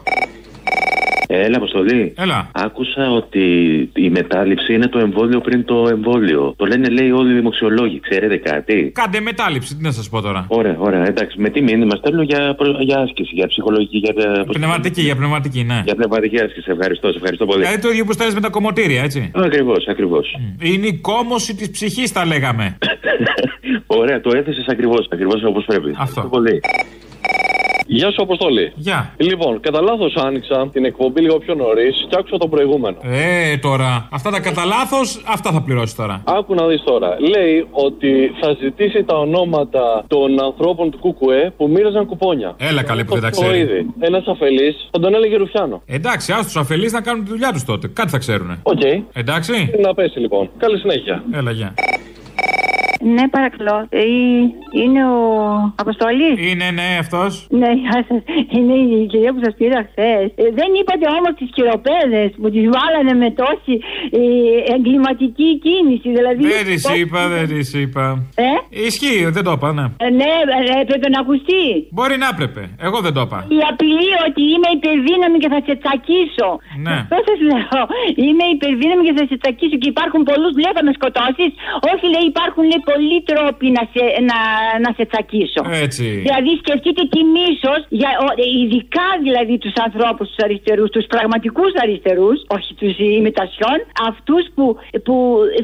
Έλα, 1.30 1.58
Αποστολή. 1.58 2.14
Έλα. 2.18 2.50
Άκουσα 2.54 3.12
ότι 3.12 3.42
η 3.96 4.10
μετάληψη 4.10 4.74
είναι 4.74 4.88
το 4.88 5.00
εμβόλιο 5.00 5.40
πριν 5.42 5.66
το 5.66 5.88
εμβόλιο. 5.90 6.54
Το 6.58 6.66
λένε, 6.66 6.88
λέει, 6.90 7.12
όλοι 7.12 7.32
οι 7.32 7.36
δημοξιολόγοι. 7.36 8.00
Ξέρετε 8.00 8.38
κάτι; 8.38 8.92
Κάντε 8.94 9.20
μετάληψη, 9.20 9.76
τι 9.76 9.84
να 9.84 9.92
σας 9.92 10.10
πω 10.10 10.22
τώρα; 10.22 10.46
Ωραία, 10.48 10.76
ωραία. 10.80 11.06
Εντάξει, 11.08 11.40
με 11.40 11.50
τι 11.50 11.62
μήνυμα 11.62 11.96
στέλνω 11.96 12.22
για, 12.22 12.56
προ- 12.58 12.82
για 12.82 13.00
άσκηση, 13.00 13.32
για 13.34 13.48
ψυχολογική, 13.48 13.98
για. 13.98 14.14
Πνευματική, 14.52 15.02
για 15.02 15.16
πνευματική, 15.16 15.64
ναι. 15.64 15.82
Για 15.86 15.96
πνευματική 15.96 16.36
άσκηση. 16.40 16.62
Σε 16.62 16.72
ευχαριστώ, 16.72 17.08
σε 17.12 17.16
ευχαριστώ 17.18 17.46
πολύ. 17.46 17.62
Δηλαδή 17.64 17.82
το 17.82 17.90
ίδιο 17.90 18.06
που 18.06 18.14
στέλνεις 18.14 18.36
με 18.36 18.42
τα 18.42 18.50
κομμωτήρια, 18.50 19.02
έτσι. 19.04 19.32
Ακριβώς, 19.36 19.88
ακριβώς. 19.88 20.36
Είναι 20.62 20.88
η 20.88 20.94
κόμωση 21.02 21.56
της 21.56 21.70
ψυχής, 21.70 22.12
τα 22.12 22.26
λέγαμε. 22.26 22.78
Ωραία, 24.00 24.22
το 24.22 24.32
έθεσες 24.38 24.66
ακριβώς, 24.68 25.08
ακριβώς 25.12 25.44
όπως 25.44 25.66
πρέπει. 25.66 25.96
Αυτό. 25.98 26.22
πολύ. 26.22 26.60
Γεια 27.90 28.12
σου, 28.12 28.22
Αποστολή. 28.22 28.72
Γεια. 28.76 29.14
Λοιπόν, 29.18 29.60
κατά 29.60 29.82
λάθος 29.82 30.16
άνοιξα 30.16 30.70
την 30.74 30.86
εκπομπή 30.86 31.22
λίγο 31.22 31.38
πιο 31.40 31.54
νωρίς 31.56 32.06
και 32.10 32.16
άκουσα 32.20 32.38
το 32.38 32.48
προηγούμενο. 32.48 32.98
Ε, 33.04 33.58
τώρα. 33.58 34.08
Αυτά 34.12 34.30
τα 34.32 34.40
κατά 34.40 34.66
λάθος, 34.66 35.22
αυτά 35.28 35.52
θα 35.52 35.62
πληρώσεις 35.62 35.96
τώρα. 35.96 36.22
Άκου 36.26 36.54
να 36.54 36.68
δεις 36.68 36.82
τώρα. 36.84 37.16
Λέει 37.20 37.68
ότι 37.72 38.32
θα 38.42 38.56
ζητήσει 38.62 39.04
τα 39.04 39.16
ονόματα 39.18 40.04
των 40.08 40.44
ανθρώπων 40.44 40.92
του 40.92 41.00
ΚΚΕ 41.00 41.54
που 41.58 41.68
μοίραζαν 41.70 42.06
κουπόνια. 42.06 42.56
Έλα 42.58 42.84
καλή 42.84 43.04
που 43.06 43.14
δεν 43.14 43.22
τα 43.22 43.30
Το 43.30 43.42
ξέρει. 43.42 43.60
είδε. 43.60 43.86
Ένας 44.00 44.26
αφελής 44.28 44.88
θα 44.92 45.00
τον 45.00 45.14
έλεγε 45.16 45.38
Ρουφιάνο. 45.38 45.82
Εντάξει, 45.86 46.32
άστου 46.32 46.46
τους 46.46 46.56
αφελείς 46.56 46.92
να 46.92 47.02
κάνουν 47.02 47.24
τη 47.24 47.30
δουλειά 47.30 47.52
τους 47.52 47.64
τότε. 47.64 47.88
Κάτι 47.88 48.10
θα 48.10 48.18
ξέρουν. 48.18 48.60
Οκ. 48.64 48.82
Εντάξει. 49.14 49.72
Να 49.82 49.94
πέσει 49.94 50.20
λοιπόν. 50.20 50.50
Καλή 50.58 50.78
συνέχεια. 50.78 51.24
Έλα, 51.34 51.52
γεια. 51.52 51.74
Ναι, 53.02 53.28
παρακαλώ. 53.28 53.78
Ε, 53.90 54.02
είναι 54.82 55.02
ο 55.06 55.20
Αποστόλης. 55.84 56.32
Είναι, 56.50 56.68
ναι, 56.80 56.90
αυτός. 57.00 57.48
Ναι, 57.50 57.72
γεια 57.82 58.06
σας. 58.10 58.22
Είναι 58.56 58.74
η 58.74 59.08
κυρία 59.12 59.32
που 59.34 59.42
σας 59.44 59.54
πήρα 59.60 59.80
χθες. 59.90 60.26
δεν 60.60 60.70
είπατε 60.80 61.06
όμως 61.18 61.32
τις 61.40 61.50
κυροπέδε 61.56 62.24
που 62.42 62.48
τις 62.54 62.66
βάλανε 62.76 63.14
με 63.24 63.30
τόση 63.42 63.76
ε, 64.20 64.22
εγκληματική 64.76 65.50
κίνηση. 65.66 66.08
Δηλαδή, 66.18 66.42
Δεν 66.54 66.64
τη 66.72 66.78
είπα, 67.00 67.22
δεν 67.36 67.46
τη 67.54 67.62
είπα. 67.82 68.06
Ε; 68.46 68.50
Ισχύει, 68.88 69.20
δεν 69.36 69.44
το 69.48 69.52
είπα, 69.58 69.70
ναι. 69.78 69.86
Ε, 70.06 70.10
ναι, 70.20 70.32
ε, 70.60 70.82
έπρεπε 70.84 71.08
να 71.14 71.20
ακουστεί. 71.24 71.64
Μπορεί 71.96 72.16
να 72.24 72.28
έπρεπε. 72.34 72.62
Εγώ 72.88 72.98
δεν 73.06 73.14
το 73.18 73.22
είπα. 73.26 73.40
Η 73.58 73.60
απειλή 73.72 74.12
ότι 74.28 74.42
είμαι 74.54 74.70
υπερδύναμη 74.78 75.38
και 75.44 75.50
θα 75.54 75.60
σε 75.68 75.74
τσακίσω. 75.82 76.50
Ναι. 76.86 76.98
Αυτό 77.04 77.18
σας 77.30 77.40
λέω. 77.50 77.82
Είμαι 78.26 78.46
υπερδύναμη 78.56 79.02
και 79.08 79.14
θα 79.20 79.24
σε 79.30 79.36
τσακίσω 79.42 79.78
και 79.82 79.90
υπάρχουν 79.94 80.22
πολλούς 80.30 80.54
λέει 80.62 80.74
θα 80.78 80.84
με 80.88 80.92
σκοτώσεις. 81.00 81.52
Όχι, 81.92 82.06
λέει, 82.14 82.26
υπάρχουν 82.34 82.64
λέει, 82.70 82.82
πολλοί 82.88 83.20
τρόποι 83.30 83.68
να 83.78 83.84
σε, 83.94 84.04
να, 84.30 84.40
να 84.84 84.90
σε 84.98 85.04
τσακίσω. 85.10 85.62
Έτσι. 85.86 86.06
Δηλαδή, 86.26 86.52
σκεφτείτε 86.64 87.02
τι 87.14 87.22
μίσος, 87.38 87.80
ειδικά 88.64 89.08
δηλαδή 89.28 89.56
τους 89.64 89.76
ανθρώπους 89.86 90.26
τους 90.30 90.40
αριστερούς, 90.46 90.90
τους 90.96 91.06
πραγματικούς 91.14 91.72
αριστερούς, 91.84 92.38
όχι 92.58 92.72
τους 92.80 92.94
ημιτασιών, 93.20 93.78
αυτούς 94.10 94.44
που, 94.56 94.66
που 95.06 95.16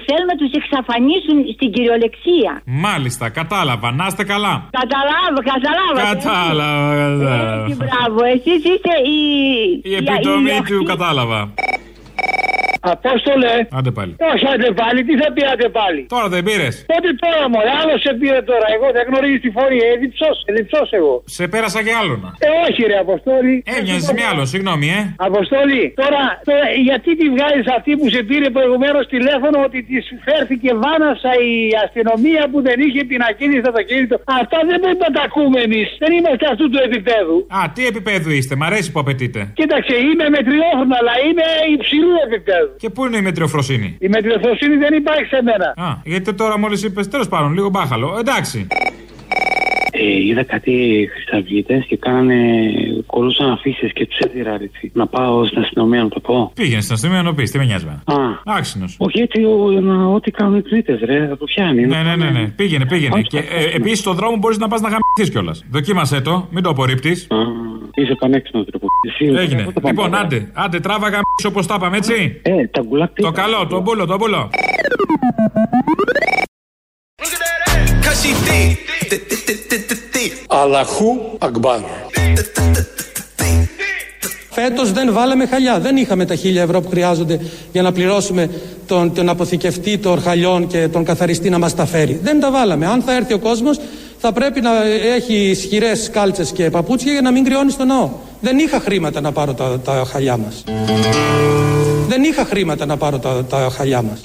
θέλουν 0.05 0.27
να 0.33 0.37
τους 0.41 0.51
εξαφανίσουν 0.59 1.37
στην 1.55 1.69
κυριολεξία. 1.75 2.51
Μάλιστα, 2.87 3.25
κατάλαβα. 3.39 3.87
Να 3.99 4.05
είστε 4.09 4.23
καλά. 4.33 4.55
Καταλάβω, 4.81 5.39
καταλάβα. 5.53 5.99
Κατάλαβα, 6.13 6.91
κατάλαβα. 7.03 7.63
Έτσι, 7.63 7.73
μπράβο. 7.81 8.19
Εσείς 8.35 8.61
είστε 8.71 8.93
η. 9.15 9.19
Η 9.91 9.93
επιτομή 10.01 10.57
του 10.69 10.83
κατάλαβα. 10.91 11.39
Απόστολε. 12.91 13.53
Άντε 13.77 13.91
πάλι. 13.97 14.13
Όχι, 14.31 14.45
άντε 14.53 14.69
πάλι, 14.81 14.99
τι 15.07 15.13
θα 15.21 15.27
πήρατε 15.35 15.67
πάλι; 15.79 16.01
Τώρα 16.15 16.27
δεν 16.33 16.41
πήρες. 16.47 16.73
Πότε 16.91 17.09
τώρα, 17.23 17.43
μωρέ, 17.53 17.71
άλλο 17.81 17.95
σε 18.05 18.11
πήρε 18.19 18.41
τώρα. 18.51 18.67
Εγώ 18.75 18.87
δεν 18.97 19.03
γνωρίζει 19.09 19.39
τη 19.45 19.49
φόρη, 19.57 19.77
έδιψος, 19.93 20.35
έδιψος 20.49 20.87
εγώ. 20.99 21.15
Σε 21.37 21.43
πέρασα 21.53 21.79
και 21.85 21.93
άλλον. 22.01 22.19
Ε, 22.45 22.49
όχι, 22.65 22.81
ρε 22.91 22.97
Αποστόλη. 23.05 23.55
Έμοιαζε 23.77 24.13
με 24.17 24.23
άλλο, 24.31 24.43
συγγνώμη, 24.53 24.87
ε. 24.99 25.01
Αποστόλη, 25.29 25.83
τώρα, 26.01 26.23
τώρα 26.49 26.65
γιατί 26.89 27.09
τη 27.19 27.25
βγάζεις 27.35 27.67
αυτή 27.77 27.91
που 27.99 28.07
σε 28.15 28.21
πήρε 28.29 28.47
προηγουμένως 28.57 29.03
τηλέφωνο 29.15 29.57
ότι 29.67 29.79
της 29.89 30.03
φέρθηκε 30.25 30.69
βάνασα 30.83 31.31
η 31.51 31.55
αστυνομία 31.85 32.43
που 32.51 32.59
δεν 32.67 32.77
είχε 32.85 33.01
την 33.11 33.21
ακίνητη 33.29 33.59
στο 33.63 33.69
αυτοκίνητο. 33.73 34.15
Αυτά 34.41 34.57
δεν 34.69 34.77
πρέπει 34.83 35.01
να 35.07 35.11
τα 35.17 35.21
ακούμε 35.27 35.59
εμείς. 35.67 35.87
Δεν 36.03 36.11
είμαστε 36.17 36.45
αυτού 36.53 36.65
του 36.71 36.79
επίπεδου. 36.87 37.35
Α, 37.57 37.59
τι 37.75 37.81
επίπεδο 37.91 38.29
είστε, 38.37 38.53
μ' 38.59 38.65
αρέσει 38.69 38.87
που 38.93 38.99
απαιτείτε. 39.03 39.39
Κοίταξε, 39.59 39.95
είμαι 40.07 40.25
μετριόφρονα, 40.35 40.95
αλλά 41.01 41.13
είμαι 41.25 41.45
υψηλού 41.75 42.11
επίπεδου. 42.27 42.72
Και 42.77 42.89
πού 42.89 43.05
είναι 43.05 43.17
η 43.17 43.21
μετριοφροσύνη; 43.21 43.97
Η 43.99 44.07
μετριοφροσύνη 44.07 44.75
δεν 44.75 44.93
υπάρχει 44.93 45.25
σε 45.25 45.41
μένα. 45.43 45.87
Α, 45.89 46.01
γιατί 46.03 46.33
τώρα 46.33 46.57
μόλις 46.59 46.83
είπες, 46.83 47.07
τέλος 47.07 47.27
πάντων, 47.27 47.53
λίγο 47.53 47.69
μπάχαλο. 47.69 48.15
Εντάξει. 48.19 48.67
Ε, 49.95 50.25
είδα 50.27 50.43
κάτι 50.43 51.07
χρυσαυγίτε 51.13 51.85
και 51.87 51.97
κάνανε. 51.97 52.35
κολούσαν 53.05 53.51
αφήσεις 53.51 53.93
και 53.93 54.05
τους 54.07 54.17
έδιρα 54.17 54.53
έτσι. 54.53 54.91
Να 54.93 55.07
πάω 55.07 55.45
στην 55.45 55.61
αστυνομία 55.61 56.03
να 56.03 56.09
το 56.09 56.19
πω. 56.19 56.51
Πήγαινε 56.55 56.81
στην 56.81 56.93
αστυνομία 56.93 57.21
να 57.21 57.29
το 57.29 57.35
πεις, 57.35 57.51
τι 57.51 57.57
με 57.57 57.65
νοιάζει. 57.65 57.85
Α. 57.85 58.01
Άξινος. 58.45 58.95
Όχι 58.99 59.21
έτσι, 59.21 59.43
ο- 59.43 59.71
να- 59.81 60.05
ό,τι 60.07 60.31
κάνουν 60.31 60.57
οι 60.57 60.61
τρίτε, 60.61 60.99
ρε, 61.03 61.27
θα 61.27 61.37
το 61.37 61.45
πιάνει. 61.45 61.85
Ναι, 61.85 62.01
ναι, 62.03 62.15
ναι, 62.15 62.29
ναι. 62.29 62.47
Πήγαινε, 62.47 62.85
πήγαινε. 62.85 63.21
Και 63.21 63.37
ε, 63.37 63.75
επίσης 63.75 63.99
στον 63.99 64.15
δρόμο 64.15 64.37
μπορείς 64.37 64.57
να 64.57 64.67
πας 64.67 64.81
να 64.81 64.89
γαμπηθεί 64.89 65.31
κιόλας. 65.31 65.63
Δοκίμασέ 65.71 66.21
το, 66.21 66.47
μην 66.51 66.63
το 66.63 66.69
απορρίπτεις. 66.69 67.27
Είσαι 67.93 68.15
πανέξυπνος 68.19 68.65
τρόπο. 68.65 68.87
Έγινε. 69.37 69.67
Λοιπόν, 69.85 70.15
άντε, 70.15 70.49
άντε, 70.53 70.79
τράβα 70.79 71.05
γαμπηθεί 71.07 71.47
όπως 71.47 71.67
τα 71.67 71.75
είπαμε, 71.77 71.97
έτσι. 71.97 72.39
Ε, 72.41 72.67
τα 72.67 72.81
γκουλάκ 72.81 73.21
Το 73.21 73.31
καλό, 73.31 73.67
το 73.67 73.81
μπούλο, 73.81 74.05
το 74.05 74.17
μπούλο. 74.17 74.49
Cause 78.05 78.19
she 78.23 78.31
thick. 78.47 79.62
Αλαχού 80.63 81.19
Ακμπάρ. 81.37 81.79
Φέτος 84.49 84.91
δεν 84.91 85.13
βάλαμε 85.13 85.45
χαλιά. 85.45 85.79
Δεν 85.79 85.97
είχαμε 85.97 86.25
τα 86.25 86.35
χίλια 86.35 86.61
ευρώ 86.61 86.81
που 86.81 86.89
χρειάζονται 86.89 87.39
για 87.71 87.81
να 87.81 87.91
πληρώσουμε 87.91 88.49
τον, 88.87 89.13
τον 89.13 89.29
αποθηκευτή 89.29 89.97
των 89.97 90.21
χαλιών 90.21 90.67
και 90.67 90.87
τον 90.87 91.03
καθαριστή 91.03 91.49
να 91.49 91.59
μας 91.59 91.75
τα 91.75 91.85
φέρει. 91.85 92.19
Δεν 92.23 92.39
τα 92.39 92.51
βάλαμε. 92.51 92.85
Αν 92.87 93.01
θα 93.01 93.15
έρθει 93.15 93.33
ο 93.33 93.39
κόσμος 93.39 93.79
θα 94.17 94.31
πρέπει 94.31 94.61
να 94.61 94.69
έχει 95.15 95.33
ισχυρές 95.33 96.09
κάλτσες 96.09 96.51
και 96.51 96.69
παπούτσια 96.69 97.11
για 97.11 97.21
να 97.21 97.31
μην 97.31 97.43
κρυώνει 97.43 97.71
στο 97.71 97.85
ναό. 97.85 98.09
Δεν 98.41 98.57
είχα 98.57 98.79
χρήματα 98.79 99.21
να 99.21 99.31
πάρω 99.31 99.53
τα, 99.53 99.79
τα 99.79 100.03
χαλιά 100.11 100.37
μας. 100.37 100.63
Δεν 102.07 102.23
είχα 102.23 102.45
χρήματα 102.45 102.85
να 102.85 102.97
πάρω 102.97 103.17
τα, 103.17 103.45
τα 103.49 103.69
χαλιά 103.77 104.01
μας. 104.01 104.19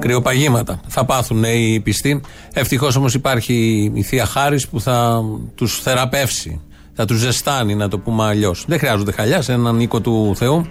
Κρυοπαγήματα. 0.00 0.80
Θα 0.88 1.04
πάθουν 1.04 1.44
οι 1.44 1.80
πιστοί. 1.84 2.20
Ευτυχώς 2.52 2.96
όμως 2.96 3.14
υπάρχει 3.14 3.90
η 3.94 4.02
θεία 4.02 4.26
Χάρης 4.26 4.68
που 4.68 4.80
θα 4.80 5.22
τους 5.54 5.80
θεραπεύσει. 5.80 6.60
Θα 6.94 7.04
τους 7.04 7.18
ζεστάνει, 7.18 7.74
να 7.74 7.88
το 7.88 7.98
πούμε 7.98 8.24
αλλιώς. 8.24 8.64
Δεν 8.68 8.78
χρειάζονται 8.78 9.12
χαλιάς 9.12 9.44
σε 9.44 9.52
έναν 9.52 9.80
οίκο 9.80 10.00
του 10.00 10.34
Θεού. 10.36 10.66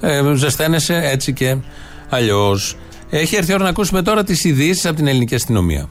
Ε, 0.00 0.22
ζεσταίνεσαι 0.34 1.00
έτσι 1.04 1.32
και 1.32 1.56
αλλιώς. 2.08 2.76
Έχει 3.10 3.36
έρθει 3.36 3.50
η 3.50 3.54
ώρα 3.54 3.62
να 3.62 3.68
ακούσουμε 3.68 4.02
τώρα 4.02 4.24
τις 4.24 4.44
ειδήσεις 4.44 4.86
από 4.86 4.96
την 4.96 5.06
ελληνική 5.06 5.34
αστυνομία. 5.34 5.88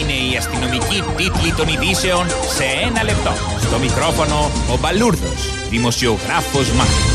Είναι 0.00 0.32
η 0.32 0.36
αστυνομική 0.36 1.02
τίτλη 1.16 1.52
των 1.56 1.68
ειδήσεων 1.68 2.26
σε 2.28 2.64
ένα 2.88 3.04
λεπτό. 3.04 3.30
Στο 3.60 3.78
μικρόφωνο 3.78 4.50
ο 4.72 4.78
Μπαλούρδος, 4.80 5.68
δημοσιογράφος 5.70 6.72
Μάρκος. 6.72 7.13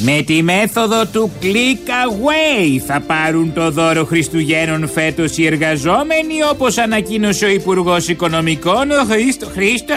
Με 0.00 0.22
τη 0.22 0.42
μέθοδο 0.42 1.06
του 1.06 1.30
click 1.42 1.88
away 1.88 2.78
θα 2.86 3.00
πάρουν 3.00 3.52
το 3.52 3.70
δώρο 3.70 4.04
Χριστουγέννων 4.04 4.88
φέτος 4.88 5.36
οι 5.36 5.46
εργαζόμενοι 5.46 6.42
όπως 6.50 6.78
ανακοίνωσε 6.78 7.44
ο 7.44 7.48
Υπουργός 7.48 8.08
Οικονομικών 8.08 8.90
ο 8.90 9.04
Χρήστο, 9.04 9.46
Χρήστο, 9.46 9.94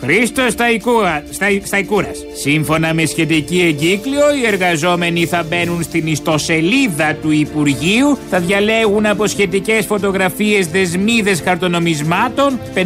Χρήστος 0.00 0.52
Σταϊκούρα, 0.52 1.24
Σταϊ, 1.30 1.62
Σταϊκούρας. 1.64 2.18
Σύμφωνα 2.32 2.94
με 2.94 3.06
σχετική 3.06 3.60
εγκύκλιο, 3.60 4.34
οι 4.42 4.46
εργαζόμενοι 4.46 5.26
θα 5.26 5.44
μπαίνουν 5.48 5.82
στην 5.82 6.06
ιστοσελίδα 6.06 7.14
του 7.22 7.30
Υπουργείου, 7.30 8.18
θα 8.30 8.38
διαλέγουν 8.40 9.06
από 9.06 9.26
σχετικές 9.26 9.86
φωτογραφίες 9.86 10.66
δεσμίδες 10.66 11.40
χαρτονομισμάτων 11.40 12.60
500, 12.74 12.80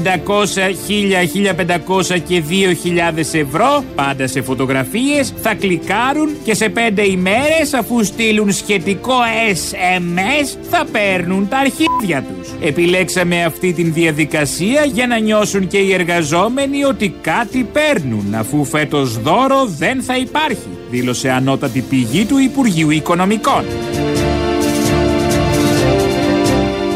1000, 0.89 1.27
1500 1.27 2.19
και 2.29 2.43
2000 2.43 3.39
ευρώ, 3.39 3.85
πάντα 3.95 4.27
σε 4.27 4.43
φωτογραφίες, 4.43 5.35
θα 5.43 5.55
κλικάρουν 5.55 6.31
και 6.45 6.55
σε 6.57 6.73
5 6.75 7.07
ημέρες 7.11 7.75
αφού 7.75 8.05
στείλουν 8.05 8.53
σχετικό 8.53 9.15
SMS 9.53 10.57
θα 10.71 10.87
παίρνουν 10.93 11.49
τα 11.49 11.57
αρχίδια 11.59 12.23
τους. 12.23 12.49
Επιλέξαμε 12.61 13.45
αυτή 13.45 13.73
την 13.73 13.93
διαδικασία 13.93 14.85
για 14.85 15.07
να 15.07 15.19
νιώσουν 15.19 15.67
και 15.67 15.79
οι 15.79 15.93
εργαζόμενοι 15.93 16.85
ότι 16.85 17.15
κάτι 17.21 17.69
παίρνουν 17.73 18.35
αφού 18.35 18.65
φέτος 18.65 19.19
δώρο 19.21 19.67
δεν 19.79 20.03
θα 20.03 20.17
υπάρχει, 20.17 20.69
δήλωσε 20.91 21.31
ανώτατη 21.31 21.81
πηγή 21.81 22.25
του 22.25 22.39
Υπουργείου 22.39 22.91
Οικονομικών. 22.91 23.65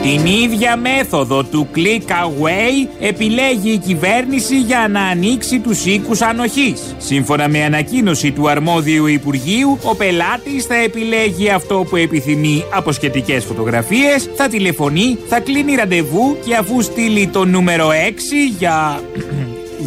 Την 0.02 0.26
ίδια 0.26 0.76
μέθοδο 0.76 1.44
του 1.44 1.68
click 1.74 2.10
away 2.10 2.88
επιλέγει 3.00 3.70
η 3.70 3.78
κυβέρνηση 3.78 4.60
για 4.60 4.88
να 4.90 5.02
ανοίξει 5.02 5.60
τους 5.60 5.84
οίκους 5.86 6.20
ανοχής. 6.20 6.94
Σύμφωνα 6.98 7.48
με 7.48 7.64
ανακοίνωση 7.64 8.32
του 8.32 8.48
αρμόδιου 8.48 9.06
Υπουργείου, 9.06 9.78
ο 9.82 9.94
πελάτης 9.96 10.64
θα 10.64 10.74
επιλέγει 10.74 11.50
αυτό 11.50 11.86
που 11.88 11.96
επιθυμεί 11.96 12.64
από 12.74 12.92
σχετικές 12.92 13.44
φωτογραφίες, 13.44 14.30
θα 14.36 14.48
τηλεφωνεί, 14.48 15.18
θα 15.28 15.40
κλείνει 15.40 15.74
ραντεβού 15.74 16.36
και 16.44 16.54
αφού 16.54 16.82
στείλει 16.82 17.26
το 17.26 17.44
νούμερο 17.44 17.88
6 17.88 17.92
για 18.58 19.00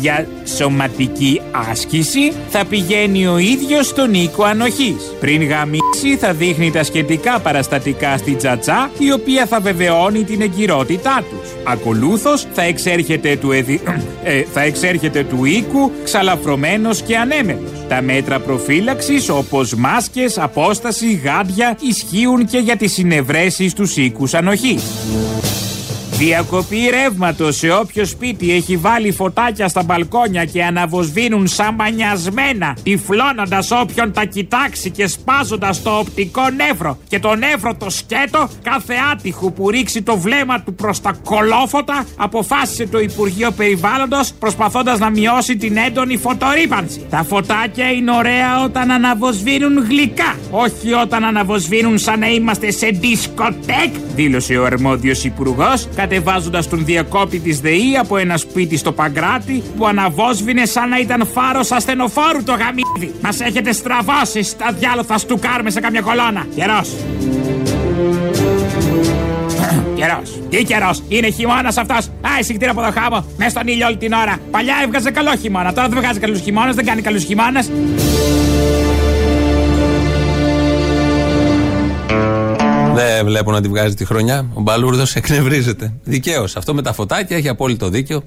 για 0.04 0.28
σωματική 0.56 1.42
άσκηση 1.70 2.34
θα 2.50 2.66
πηγαίνει 2.66 3.28
ο 3.28 3.38
ίδιος 3.38 3.88
στον 3.88 4.14
οίκο 4.14 4.44
ανοχής. 4.44 5.14
Πριν 5.20 5.44
γαμίσει 5.44 6.18
θα 6.20 6.34
δείχνει 6.34 6.72
τα 6.72 6.84
σχετικά 6.84 7.40
παραστατικά 7.40 8.18
στη 8.18 8.34
τσατσά 8.34 8.92
η 8.98 9.12
οποία 9.12 9.46
θα 9.46 9.60
βεβαιώνει 9.60 10.24
την 10.24 10.42
εγκυρότητά 10.42 11.24
τους. 11.30 11.50
Ακολούθως 11.64 12.46
θα 12.54 12.62
εξέρχεται 12.62 13.36
του, 13.36 13.52
εδι... 13.52 13.82
ε, 14.24 14.44
θα 14.54 14.62
εξέρχεται 14.62 15.24
του 15.24 15.46
οίκου 15.46 15.92
ξαλαφρωμένος 16.04 17.02
και 17.02 17.18
ανέμελος. 17.18 17.72
Τα 17.88 18.02
μέτρα 18.02 18.40
προφύλαξης 18.40 19.30
όπως 19.30 19.74
μάσκες, 19.76 20.38
απόσταση, 20.38 21.22
γάντια 21.24 21.78
ισχύουν 21.82 22.46
και 22.46 22.58
για 22.58 22.76
τις 22.76 22.94
συνευρέσεις 22.94 23.72
στους 23.72 23.98
οίκους 23.98 24.34
ανοχής. 24.34 24.84
Διακοπή 26.26 26.90
ρεύματος 26.90 27.56
σε 27.56 27.72
όποιο 27.72 28.06
σπίτι 28.06 28.54
έχει 28.54 28.78
βάλει 28.78 29.12
φωτάκια 29.12 29.68
στα 29.68 29.84
μπαλκόνια 29.84 30.46
και 30.46 30.64
αναβοσβήνουν 30.64 31.48
σαν 31.48 31.76
μανιασμένα, 31.76 32.78
τυφλώνοντας 32.84 33.72
όποιον 33.72 34.12
τα 34.12 34.26
κοιτάξει 34.26 34.90
και 34.90 35.08
σπάζοντας 35.08 35.82
το 35.82 35.98
οπτικό 35.98 36.42
νεύρο 36.50 36.98
και 37.08 37.20
το 37.20 37.36
νεύρο 37.36 37.76
το 37.76 37.90
σκέτο 37.90 38.50
κάθε 38.64 38.94
άτυχου 39.12 39.54
που 39.54 39.70
ρίξει 39.70 40.02
το 40.02 40.18
βλέμμα 40.18 40.62
του 40.62 40.74
προς 40.74 41.02
τα 41.02 41.14
κολόφωτα, 41.24 42.06
αποφάσισε 42.18 42.88
το 42.88 43.00
Υπουργείο 43.00 43.52
Περιβάλλοντος 43.52 44.34
προσπαθώντας 44.40 45.00
να 45.00 45.10
μειώσει 45.10 45.58
την 45.58 45.78
έντονη 45.78 46.18
φωτορύπανση. 46.18 47.06
Τα 47.10 47.24
φωτάκια 47.24 47.92
είναι 47.92 48.12
ωραία 48.12 48.64
όταν 48.64 48.92
αναβοσβήνουν 48.92 49.86
γλυκά, 49.88 50.36
όχι 50.52 50.94
όταν 50.94 51.24
αναβοσβήνουν 51.24 51.98
σαν 51.98 52.20
να 52.20 52.28
είμαστε 52.28 52.72
σε 52.72 52.88
δισκοτέκ, 52.88 53.94
δήλωσε 54.16 54.58
ο 54.58 54.66
αρμόδιος 54.66 55.24
υπουργός, 55.24 55.88
κατεβάζοντας 56.14 56.70
τον 56.70 56.86
διακόπτη 56.86 57.40
της 57.40 57.60
ΔΕΗ 57.60 57.98
από 58.00 58.18
ένα 58.18 58.38
σπίτι 58.38 58.78
στο 58.78 58.92
Παγκράτη 58.92 59.64
που 59.78 59.88
αναβόσβηνε 59.88 60.66
σαν 60.66 60.90
να 60.90 61.00
ήταν 61.00 61.28
φάρος 61.34 61.72
ασθενοφόρου 61.72 62.44
το 62.44 62.52
γαμίδι. 62.52 63.14
Μας 63.22 63.42
έχετε 63.42 63.72
στραβώσει 63.72 64.44
στα 64.44 64.72
διάλογα 64.80 65.04
θα 65.04 65.18
στουκάρουμε 65.18 65.70
σε 65.70 65.80
καμιά 65.80 66.02
κολόνα. 66.02 66.46
Καιρός. 66.56 66.90
Καιρός. 70.00 70.40
Τι 70.50 70.64
καιρός. 70.64 71.04
Είναι 71.08 71.30
χειμώνας 71.30 71.78
αυτός. 71.78 72.08
Α, 72.08 72.30
εισηκτήρα 72.40 72.72
από 72.72 72.82
το 72.82 72.92
χάμο. 73.00 73.26
Μέσα 73.38 73.50
στον 73.50 73.68
ήλιο 73.68 73.88
όλη 73.88 73.98
την 73.98 74.14
ώρα. 74.14 74.38
Παλιά 74.52 74.76
έβγαζε 74.84 75.12
καλό 75.12 75.36
χειμώνα. 75.42 75.74
Τώρα 75.74 75.88
δεν 75.88 76.00
βγάζει 76.00 76.20
καλούς 76.20 76.42
χειμώνες. 76.42 76.76
Δεν 76.76 76.86
κάνει 76.86 77.02
καλούς 77.02 77.24
χειμώνες. 77.24 77.70
Δεν 83.06 83.26
βλέπω 83.26 83.52
να 83.52 83.62
τη 83.62 83.68
βγάζει 83.68 83.96
τη 83.96 84.06
χρονιά. 84.06 84.46
Ο 84.54 84.62
Μπαλούρδος 84.62 85.16
εκνευρίζεται. 85.16 85.94
Δικαίως. 86.04 86.56
Αυτό 86.56 86.74
με 86.74 86.82
τα 86.82 86.94
φωτάκια 86.94 87.38
έχει 87.38 87.50
απόλυτο 87.50 87.90
δίκιο. 87.90 88.24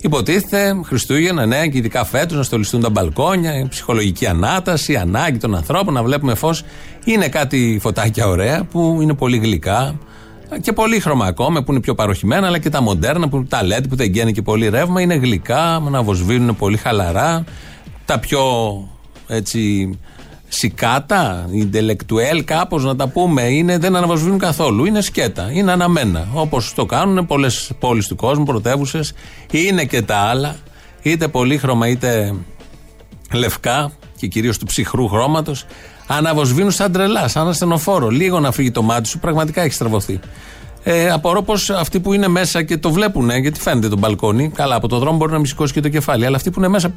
Υποτίθεται 0.00 0.80
Χριστούγεννα, 0.84 1.46
ναι, 1.46 1.66
και 1.66 1.78
ειδικά 1.78 2.04
φέτος 2.04 2.36
να 2.36 2.42
στολιστούν 2.42 2.80
τα 2.80 2.90
μπαλκόνια, 2.90 3.58
η 3.58 3.68
ψυχολογική 3.68 4.26
ανάταση, 4.26 4.92
η 4.92 4.96
ανάγκη 4.96 5.38
των 5.38 5.54
ανθρώπων 5.54 5.94
να 5.94 6.02
βλέπουμε 6.02 6.34
φως. 6.34 6.64
Είναι 7.04 7.28
κάτι 7.28 7.78
φωτάκια 7.80 8.26
ωραία 8.26 8.64
που 8.64 8.98
είναι 9.02 9.14
πολύ 9.14 9.36
γλυκά 9.38 9.98
και 10.60 10.72
πολύ 10.72 11.02
ακόμα 11.26 11.62
που 11.62 11.72
είναι 11.72 11.80
πιο 11.80 11.94
παροχημένα, 11.94 12.46
αλλά 12.46 12.58
και 12.58 12.70
τα 12.70 12.82
μοντέρνα 12.82 13.28
που 13.28 13.44
τα 13.44 13.60
LED 13.62 13.84
που 13.88 13.96
δεν 13.96 14.08
γκαίνει 14.08 14.32
και 14.32 14.42
πολύ 14.42 14.68
ρεύμα 14.68 15.00
είναι 15.00 15.14
γλυκά, 15.14 15.82
να 15.90 16.02
βοσβήνουν 16.02 16.56
πολύ 16.56 16.76
χαλαρά. 16.76 17.44
Τα 18.04 18.18
πιο 18.18 18.40
έτσι 19.26 19.90
σικάτα, 20.48 21.48
ιντελεκτουέλ, 21.50 22.44
κάπως 22.44 22.84
να 22.84 22.96
τα 22.96 23.08
πούμε, 23.08 23.42
είναι, 23.42 23.78
δεν 23.78 23.96
αναβοσβήνουν 23.96 24.38
καθόλου. 24.38 24.84
Είναι 24.84 25.00
σκέτα, 25.00 25.50
είναι 25.52 25.72
αναμένα. 25.72 26.28
Όπως 26.34 26.74
το 26.74 26.86
κάνουν 26.86 27.26
πολλές 27.26 27.70
πόλεις 27.78 28.06
του 28.06 28.16
κόσμου, 28.16 28.44
πρωτεύουσες. 28.44 29.12
Είναι 29.50 29.84
και 29.84 30.02
τα 30.02 30.16
άλλα, 30.16 30.56
είτε 31.02 31.28
πολύχρωμα 31.28 31.88
είτε 31.88 32.34
λευκά 33.32 33.92
και 34.16 34.26
κυρίως 34.26 34.58
του 34.58 34.66
ψυχρού 34.66 35.08
χρώματος. 35.08 35.64
Αναβοσβήνουν 36.06 36.70
σαν 36.70 36.92
τρελά, 36.92 37.28
σαν 37.28 37.48
ασθενοφόρο. 37.48 38.08
Λίγο 38.08 38.40
να 38.40 38.52
φύγει 38.52 38.70
το 38.70 38.82
μάτι 38.82 39.08
σου, 39.08 39.18
πραγματικά 39.18 39.62
έχει 39.62 39.72
στραβωθεί. 39.72 40.20
Ε, 40.82 41.10
απορώ 41.10 41.42
πως 41.42 41.70
αυτοί 41.70 42.00
που 42.00 42.12
είναι 42.12 42.28
μέσα 42.28 42.62
και 42.62 42.76
το 42.76 42.90
βλέπουν, 42.90 43.30
γιατί 43.30 43.60
φαίνεται 43.60 43.88
το 43.88 43.98
μπαλκόνι, 43.98 44.48
καλά 44.48 44.74
από 44.74 44.88
το 44.88 44.98
δρόμο 44.98 45.16
μπορεί 45.16 45.32
να 45.32 45.38
μη 45.38 45.46
σηκώσει 45.46 45.72
και 45.72 45.80
το 45.80 45.88
κεφάλι, 45.88 46.26
αλλά 46.26 46.36
αυτοί 46.36 46.50
που 46.50 46.58
είναι 46.58 46.68
μέσα 46.68 46.92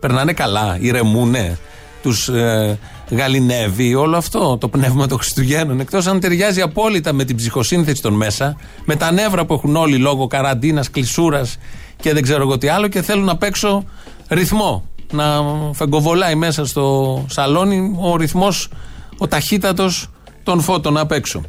περνάνε 0.00 0.32
καλά, 0.32 0.76
ηρεμούνε, 0.80 1.58
τους 2.02 2.28
ε, 2.28 2.78
γαλινεύει 3.10 3.94
όλο 3.94 4.16
αυτό 4.16 4.56
το 4.58 4.68
πνεύμα 4.68 5.06
των 5.06 5.18
Χριστουγέννων. 5.18 5.80
Εκτός 5.80 6.06
αν 6.06 6.20
ταιριάζει 6.20 6.60
απόλυτα 6.60 7.12
με 7.12 7.24
την 7.24 7.36
ψυχοσύνθεση 7.36 8.02
των 8.02 8.14
μέσα, 8.14 8.56
με 8.84 8.96
τα 8.96 9.12
νεύρα 9.12 9.44
που 9.44 9.54
έχουν 9.54 9.76
όλοι 9.76 9.96
λόγω 9.96 10.26
καραντίνας, 10.26 10.90
κλεισούρας 10.90 11.58
και 12.00 12.12
δεν 12.12 12.22
ξέρω 12.22 12.42
εγώ 12.42 12.58
τι 12.58 12.68
άλλο 12.68 12.88
και 12.88 13.02
θέλουν 13.02 13.24
να 13.24 13.36
παίξω 13.36 13.84
ρυθμό. 14.28 14.84
Να 15.12 15.24
φεγκοβολάει 15.72 16.34
μέσα 16.34 16.66
στο 16.66 17.24
σαλόνι 17.28 17.96
ο 18.00 18.16
ρυθμός, 18.16 18.68
ο 19.18 19.28
ταχύτατος 19.28 20.10
των 20.42 20.60
φώτων 20.60 20.96
απ' 20.96 21.12
έξω. 21.12 21.42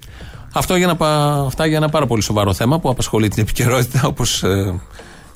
Αυτό 0.53 0.75
για 0.75 0.88
να, 0.88 1.07
αυτά 1.45 1.65
για 1.65 1.77
ένα 1.77 1.89
πάρα 1.89 2.05
πολύ 2.05 2.21
σοβαρό 2.21 2.53
θέμα 2.53 2.79
που 2.79 2.89
απασχολεί 2.89 3.27
την 3.27 3.43
επικαιρότητα 3.43 4.01
όπως 4.07 4.43
ε, 4.43 4.81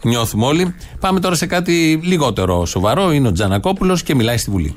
νιώθουμε 0.03 0.45
όλοι. 0.45 0.75
Πάμε 0.99 1.19
τώρα 1.19 1.35
σε 1.35 1.45
κάτι 1.45 1.99
λιγότερο 2.03 2.65
σοβαρό. 2.65 3.11
Είναι 3.11 3.27
ο 3.27 3.31
Τζανακόπουλος 3.31 4.03
και 4.03 4.15
μιλάει 4.15 4.37
στη 4.37 4.51
Βουλή. 4.51 4.75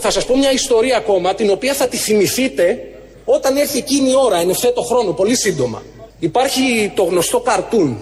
Θα 0.00 0.10
σας 0.10 0.24
πω 0.24 0.36
μια 0.36 0.52
ιστορία 0.52 0.96
ακόμα, 0.96 1.34
την 1.34 1.50
οποία 1.50 1.74
θα 1.74 1.88
τη 1.88 1.96
θυμηθείτε 1.96 2.88
όταν 3.24 3.56
έρθει 3.56 3.78
εκείνη 3.78 4.10
η 4.10 4.14
ώρα, 4.24 4.38
εν 4.38 4.50
ευθέτω 4.50 4.82
χρόνο, 4.82 5.12
πολύ 5.12 5.36
σύντομα. 5.36 5.82
Υπάρχει 6.18 6.92
το 6.94 7.02
γνωστό 7.02 7.40
καρτούν, 7.40 7.98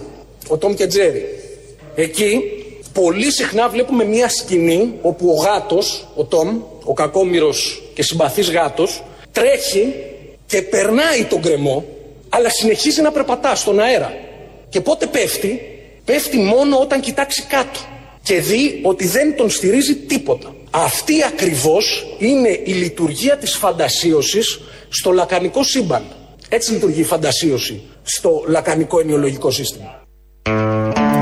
ο 0.47 0.57
Τόμ 0.57 0.73
και 0.73 0.87
Τζέρι. 0.87 1.25
Εκεί 1.95 2.41
πολύ 2.93 3.31
συχνά 3.31 3.69
βλέπουμε 3.69 4.03
μια 4.03 4.29
σκηνή 4.29 4.93
όπου 5.01 5.29
ο 5.29 5.33
γάτος, 5.33 6.07
ο 6.15 6.23
Τόμ, 6.23 6.61
ο 6.83 6.93
κακόμυρος 6.93 7.83
και 7.93 8.03
συμπαθής 8.03 8.51
γάτος, 8.51 9.03
τρέχει 9.31 9.93
και 10.45 10.61
περνάει 10.61 11.23
τον 11.23 11.41
κρεμό, 11.41 11.85
αλλά 12.29 12.49
συνεχίζει 12.49 13.01
να 13.01 13.11
περπατά 13.11 13.55
στον 13.55 13.79
αέρα. 13.79 14.13
Και 14.69 14.81
πότε 14.81 15.05
πέφτει, 15.05 15.61
πέφτει 16.05 16.37
μόνο 16.37 16.79
όταν 16.79 16.99
κοιτάξει 16.99 17.43
κάτω 17.43 17.79
και 18.23 18.39
δει 18.39 18.79
ότι 18.83 19.07
δεν 19.07 19.35
τον 19.35 19.49
στηρίζει 19.49 19.95
τίποτα. 19.95 20.55
Αυτή 20.71 21.13
ακριβώς 21.23 22.05
είναι 22.17 22.49
η 22.65 22.71
λειτουργία 22.71 23.37
της 23.37 23.55
φαντασίωσης 23.55 24.59
στο 24.89 25.11
λακανικό 25.11 25.63
σύμπαν. 25.63 26.03
Έτσι 26.49 26.71
λειτουργεί 26.71 26.99
η 26.99 27.03
φαντασίωση 27.03 27.81
στο 28.03 28.43
λακανικό 28.47 28.99
ενοιολογικό 28.99 29.51
σύστημα. 29.51 30.05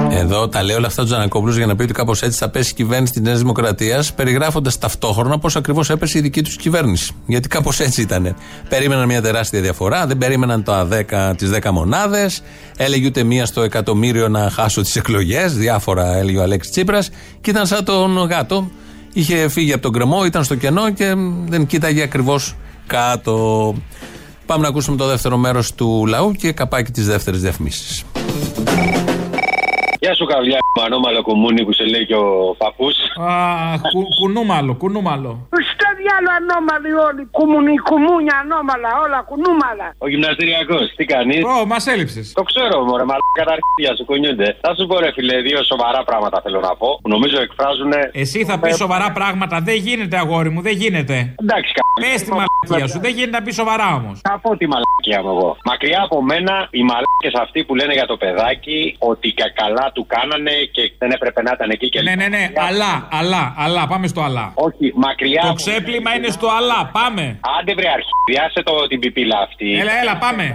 Εδώ 0.10 0.48
τα 0.48 0.64
λέει 0.64 0.76
όλα 0.76 0.88
αυτά 0.88 1.02
ο 1.02 1.06
Τζανακόπουλος 1.06 1.56
για 1.58 1.66
να 1.66 1.76
πει 1.76 1.84
ότι 1.84 1.94
κάπως 1.94 2.22
έτσι 2.22 2.38
θα 2.38 2.50
πέσει 2.50 2.72
η 2.72 2.74
κυβέρνηση 2.74 3.14
της 3.14 3.22
Νέας 3.22 3.38
Δημοκρατίας, 3.40 4.14
περιγράφοντας 4.14 4.78
ταυτόχρονα 4.78 5.40
πώς 5.40 5.56
ακριβώς 5.56 5.90
έπεσε 5.90 6.18
η 6.18 6.22
δική 6.22 6.42
τους 6.42 6.56
κυβέρνηση. 6.56 7.12
Γιατί 7.26 7.48
κάπως 7.48 7.80
έτσι 7.80 8.02
ήταν. 8.02 8.36
Περίμεναν 8.70 9.06
μια 9.06 9.22
τεράστια 9.22 9.62
διαφορά, 9.62 10.08
δεν 10.08 10.18
περίμεναν 10.18 10.64
το 10.64 10.74
10, 10.86 11.34
τις 11.38 11.50
10 11.50 11.72
μονάδες, 11.72 12.42
έλεγε 12.78 13.06
ούτε 13.06 13.24
μία 13.24 13.46
στο 13.46 13.62
εκατομμύριο 13.62 14.28
να 14.28 14.50
χάσω 14.50 14.82
τις 14.82 14.96
εκλογές, 14.96 15.54
διάφορα 15.54 16.18
έλεγε 16.18 16.38
ο 16.38 16.42
Αλέξης 16.42 16.72
Τσίπρας, 16.72 17.10
και 17.42 17.50
ήταν 17.50 17.66
σαν 17.66 17.84
τον 17.84 18.18
γάτο. 18.18 18.70
Είχε 19.18 19.50
φύγει 19.50 19.74
από 19.74 19.82
τον 19.82 19.92
κρεμό, 19.92 20.26
ήταν 20.26 20.44
στο 20.44 20.56
κενό 20.56 20.90
και 20.90 21.14
δεν 21.46 21.66
κοίταγε 21.66 22.02
ακριβώς 22.02 22.56
κάτω. 22.88 23.76
Πάμε 24.46 24.62
να 24.62 24.68
ακούσουμε 24.68 24.98
το 24.98 25.06
δεύτερο 25.06 25.38
μέρος 25.38 25.76
του 25.76 26.06
λαού 26.08 26.32
και 26.32 26.52
καπάκι 26.52 26.92
τι 26.92 27.02
δεύτερε 27.02 27.38
διαφημίσει. 27.38 28.06
Γεια 30.00 30.16
σου, 30.16 30.26
καβλιά, 30.26 30.60
ανώμαλο 30.86 31.22
κομμούνι 31.22 31.66
που 31.66 31.74
σε 31.74 31.84
λέει 31.84 32.06
και 32.06 32.16
ο 32.16 32.56
παππούς. 32.58 32.96
Α, 33.16 33.80
κου, 33.82 34.04
κουνούμαλο, 34.20 34.76
κουνούμαλο. 34.76 35.48
Στο 35.74 35.88
διάλο 36.06 36.30
ανώμαλοι 36.40 36.92
όλοι. 37.08 37.22
Κουμουνι, 37.38 37.76
κουμούνια 37.88 38.36
ανώμαλα, 38.44 38.90
όλα 39.04 39.20
κουνούμαλα. 39.30 39.88
Ο 40.06 40.08
γυμναστηριακός, 40.12 40.84
τι 40.98 41.04
κάνεις; 41.14 41.42
Ω, 41.54 41.56
μας 41.72 41.84
έλειψες. 41.94 42.26
Το 42.40 42.44
ξέρω, 42.50 42.76
μωρέ, 42.88 43.06
μα 43.12 43.16
τα 43.48 43.54
αρχίδια 43.58 43.92
σου 43.98 44.06
κουνιούνται. 44.10 44.50
Θα 44.66 44.72
σου 44.78 44.84
πω, 44.90 44.96
ρε 45.04 45.12
φιλέ, 45.18 45.38
δύο 45.48 45.60
σοβαρά 45.72 46.02
πράγματα 46.10 46.38
θέλω 46.46 46.60
να 46.68 46.74
πω. 46.82 46.90
Που 47.04 47.10
νομίζω 47.16 47.38
εκφράζουν. 47.48 47.94
Εσύ 48.24 48.40
θα 48.50 48.56
πεις 48.62 48.76
σοβαρά 48.84 49.08
πράγματα. 49.20 49.56
Δεν 49.70 49.78
γίνεται, 49.88 50.16
αγόρι 50.24 50.50
μου, 50.54 50.62
δεν 50.68 50.76
γίνεται. 50.82 51.16
Εντάξει, 51.44 51.72
Πες 52.02 52.24
τη 52.24 52.32
μαλακία 52.32 52.88
σου, 52.88 53.00
δεν 53.00 53.12
γίνεται 53.16 53.38
να 53.38 53.42
πεις 53.46 53.56
σοβαρά 53.56 53.88
όμως. 54.00 54.20
Θα 54.24 54.40
πω 54.42 54.58
τη 54.58 54.68
μαλακία 54.68 55.20
μου 55.24 55.30
εγώ. 55.38 55.58
Μακριά 55.66 56.02
από 56.04 56.22
μένα 56.24 56.68
οι 56.72 56.84
μαλακίε 56.90 57.32
αυτοί 57.42 57.64
που 57.64 57.76
λένε 57.76 57.94
για 57.94 58.06
το 58.06 58.18
παιδάκι 58.18 58.96
ότι 59.00 59.28
και 59.32 59.44
καλά 59.56 59.92
του 59.94 60.06
κάνανε 60.16 60.52
και 60.72 60.92
δεν 60.98 61.12
έπρεπε 61.12 61.42
να 61.42 61.52
ήταν 61.54 61.70
εκεί 61.70 61.90
και 61.90 62.02
Ναι, 62.02 62.16
ναι, 62.16 62.28
ναι, 62.28 62.52
αλλά, 62.70 63.08
αλλά, 63.12 63.54
αλλά, 63.58 63.88
πάμε 63.88 64.08
στο 64.08 64.22
αλλά. 64.22 64.52
Όχι, 64.56 64.94
μακριά. 64.96 65.42
Το 65.48 65.54
ξέπλυμα 65.54 65.95
είναι 66.18 66.30
στο 66.38 66.48
αλλά, 66.58 66.80
πάμε. 66.98 67.26
Άντε 67.56 67.74
βρε 67.78 67.90
αρχιδιάσε 67.98 68.60
το 68.68 68.74
την 68.88 69.00
πιπίλα 69.00 69.38
αυτή. 69.48 69.70
Έλα, 69.82 69.94
έλα, 70.02 70.16
πάμε. 70.26 70.46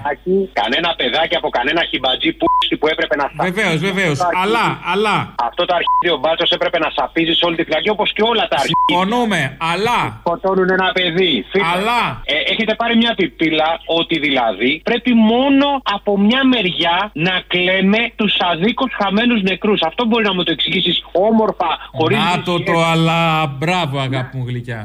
Κανένα 0.61 0.91
παιδάκι 0.99 1.36
από 1.41 1.49
κανένα 1.57 1.82
χιμπατζή 1.91 2.30
που, 2.38 2.47
που 2.80 2.86
έπρεπε 2.95 3.14
να 3.16 3.26
σταθεί. 3.32 3.51
Βεβαίως, 3.51 3.78
βεβαίως. 3.88 4.18
Αλλά, 4.43 4.66
αλλά. 4.93 5.16
Αυτό 5.49 5.62
το 5.68 5.74
αρχίδιο 5.80 6.16
μπάτσος 6.20 6.51
έπρεπε 6.57 6.78
να 6.84 6.91
σαπίζει 6.97 7.32
σε 7.38 7.45
όλη 7.47 7.57
τη 7.57 7.64
φυλακή 7.64 7.91
όπως 7.97 8.09
και 8.16 8.22
όλα 8.30 8.45
τα 8.51 8.57
αρχίδια. 8.62 8.84
Συμφωνούμε, 8.88 9.41
αλλά. 9.72 9.99
Σκοτώνουν 10.24 10.70
ένα 10.78 10.88
παιδί. 10.97 11.34
Φίλε, 11.51 11.64
Αλλά. 11.74 12.01
Ε, 12.24 12.34
έχετε 12.53 12.72
πάρει 12.80 12.95
μια 12.97 13.12
πιπίλα 13.14 13.70
ότι 14.01 14.18
δηλαδή 14.18 14.80
πρέπει 14.84 15.12
μόνο 15.14 15.66
από 15.97 16.18
μια 16.18 16.43
μεριά 16.45 16.97
να 17.12 17.34
κλαίμε 17.47 18.03
τους 18.16 18.34
αδίκου 18.51 18.86
χαμένους 18.99 19.43
νεκρούς. 19.43 19.80
Αυτό 19.82 20.05
μπορεί 20.05 20.24
να 20.24 20.34
μου 20.34 20.43
το 20.43 20.53
εξηγήσεις 20.53 21.05
όμορφα, 21.12 21.70
χωρίς. 21.93 22.18
Να 22.18 22.43
το 22.43 22.62
το 22.62 22.84
αλλά, 22.93 23.47
μπράβο 23.59 23.99
αγάπη 23.99 24.36
μου 24.36 24.45
γλυκιά. 24.47 24.84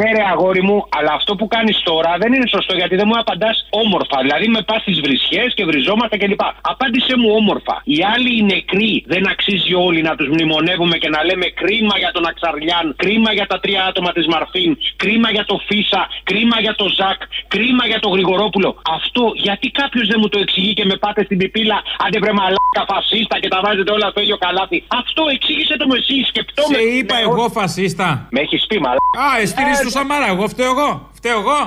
Ναι, 0.00 0.08
ρε 0.16 0.24
αγόρι 0.32 0.62
μου, 0.68 0.78
αλλά 0.96 1.12
αυτό 1.18 1.32
που 1.38 1.46
κάνεις 1.54 1.76
τώρα 1.90 2.10
δεν 2.22 2.30
είναι 2.34 2.48
σωστό 2.54 2.72
γιατί 2.80 2.94
δεν 3.00 3.06
μου 3.10 3.18
απαντάς 3.22 3.56
όμορφα. 3.82 4.16
Δηλαδή 4.24 4.46
με 4.56 4.60
πα 4.68 4.76
στι 4.84 4.92
βρισιέ 5.04 5.44
και 5.56 5.64
βριζόμαστε 5.70 6.16
κλπ. 6.22 6.44
Απάντησε 6.72 7.14
μου 7.20 7.28
όμορφα. 7.40 7.76
Οι 7.94 7.98
άλλοι 8.14 8.30
οι 8.38 8.42
νεκροί 8.52 8.92
δεν 9.12 9.22
αξίζει 9.32 9.74
όλοι 9.86 10.00
να 10.08 10.12
τους 10.18 10.28
μνημονεύουμε 10.34 10.96
και 11.02 11.08
να 11.14 11.20
λέμε 11.28 11.46
κρίμα 11.60 11.94
για 12.02 12.10
τον 12.16 12.24
Αξαριάν, 12.30 12.86
κρίμα 13.02 13.30
για 13.38 13.46
τα 13.52 13.58
τρία 13.62 13.82
άτομα 13.90 14.10
της 14.16 14.26
Μαρφίν, 14.32 14.70
κρίμα 15.02 15.28
για 15.36 15.44
το 15.50 15.56
Φίσα, 15.68 16.02
κρίμα 16.28 16.56
για 16.64 16.74
το 16.80 16.86
Ζακ, 16.98 17.20
κρίμα 17.54 17.84
για 17.90 18.00
το 18.04 18.08
Γρηγορόπουλο. 18.14 18.70
Αυτό 18.96 19.22
γιατί 19.46 19.66
κάποιος 19.80 20.06
δεν 20.10 20.18
μου 20.22 20.28
το 20.28 20.38
εξηγεί 20.44 20.72
και 20.78 20.84
με 20.90 20.96
πάτε 21.02 21.20
στην 21.24 21.38
πιπίλα, 21.40 21.78
άντε 22.04 22.18
βρε 22.22 22.32
μαλάκα 22.40 22.82
φασίστα 22.92 23.36
και 23.42 23.48
τα 23.54 23.58
βάζετε 23.64 23.90
όλα 23.96 24.08
στο 24.12 24.20
ίδιο 24.24 24.36
καλάθι. 24.44 24.78
Αυτό 25.00 25.22
εξήγησε 25.34 25.74
το 25.80 25.86
με 25.90 25.96
εσύ, 26.00 26.16
σκεπτόμαι. 26.30 26.74
Σε 26.76 26.82
είπα 26.96 27.16
εγώ 27.26 27.44
φασίστα. 27.58 28.06
Με 28.34 28.40
έχεις 28.40 28.62
πει 28.68 28.76
μαλάκα. 28.84 29.06
Α, 29.26 29.28
εστίρεις 29.44 29.80
του 29.88 29.94
Σαμαρά, 29.94 30.26
εγώ 30.26 30.48
φταίω 30.48 30.70
εγώ. 30.70 31.10
Φταίω 31.18 31.38
εγώ. 31.44 31.60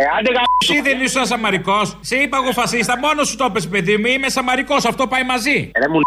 Ε, 0.00 0.02
άντε 0.18 0.30
γα... 0.34 0.42
Εσύ 0.62 0.80
δεν 0.80 1.00
ήσουν 1.00 1.26
σαμαρικός. 1.26 1.96
Σε 2.00 2.16
είπα 2.16 2.36
εγώ 2.42 2.52
φασίστα, 2.52 2.98
μόνος 2.98 3.28
σου 3.28 3.36
το 3.36 3.50
πες 3.52 3.68
παιδί 3.68 3.96
μου. 3.96 4.06
Είμαι 4.06 4.28
σαμαρικός, 4.28 4.84
αυτό 4.84 5.06
πάει 5.06 5.24
μαζί. 5.24 5.70
Ρε 5.80 5.88
μου 5.88 6.00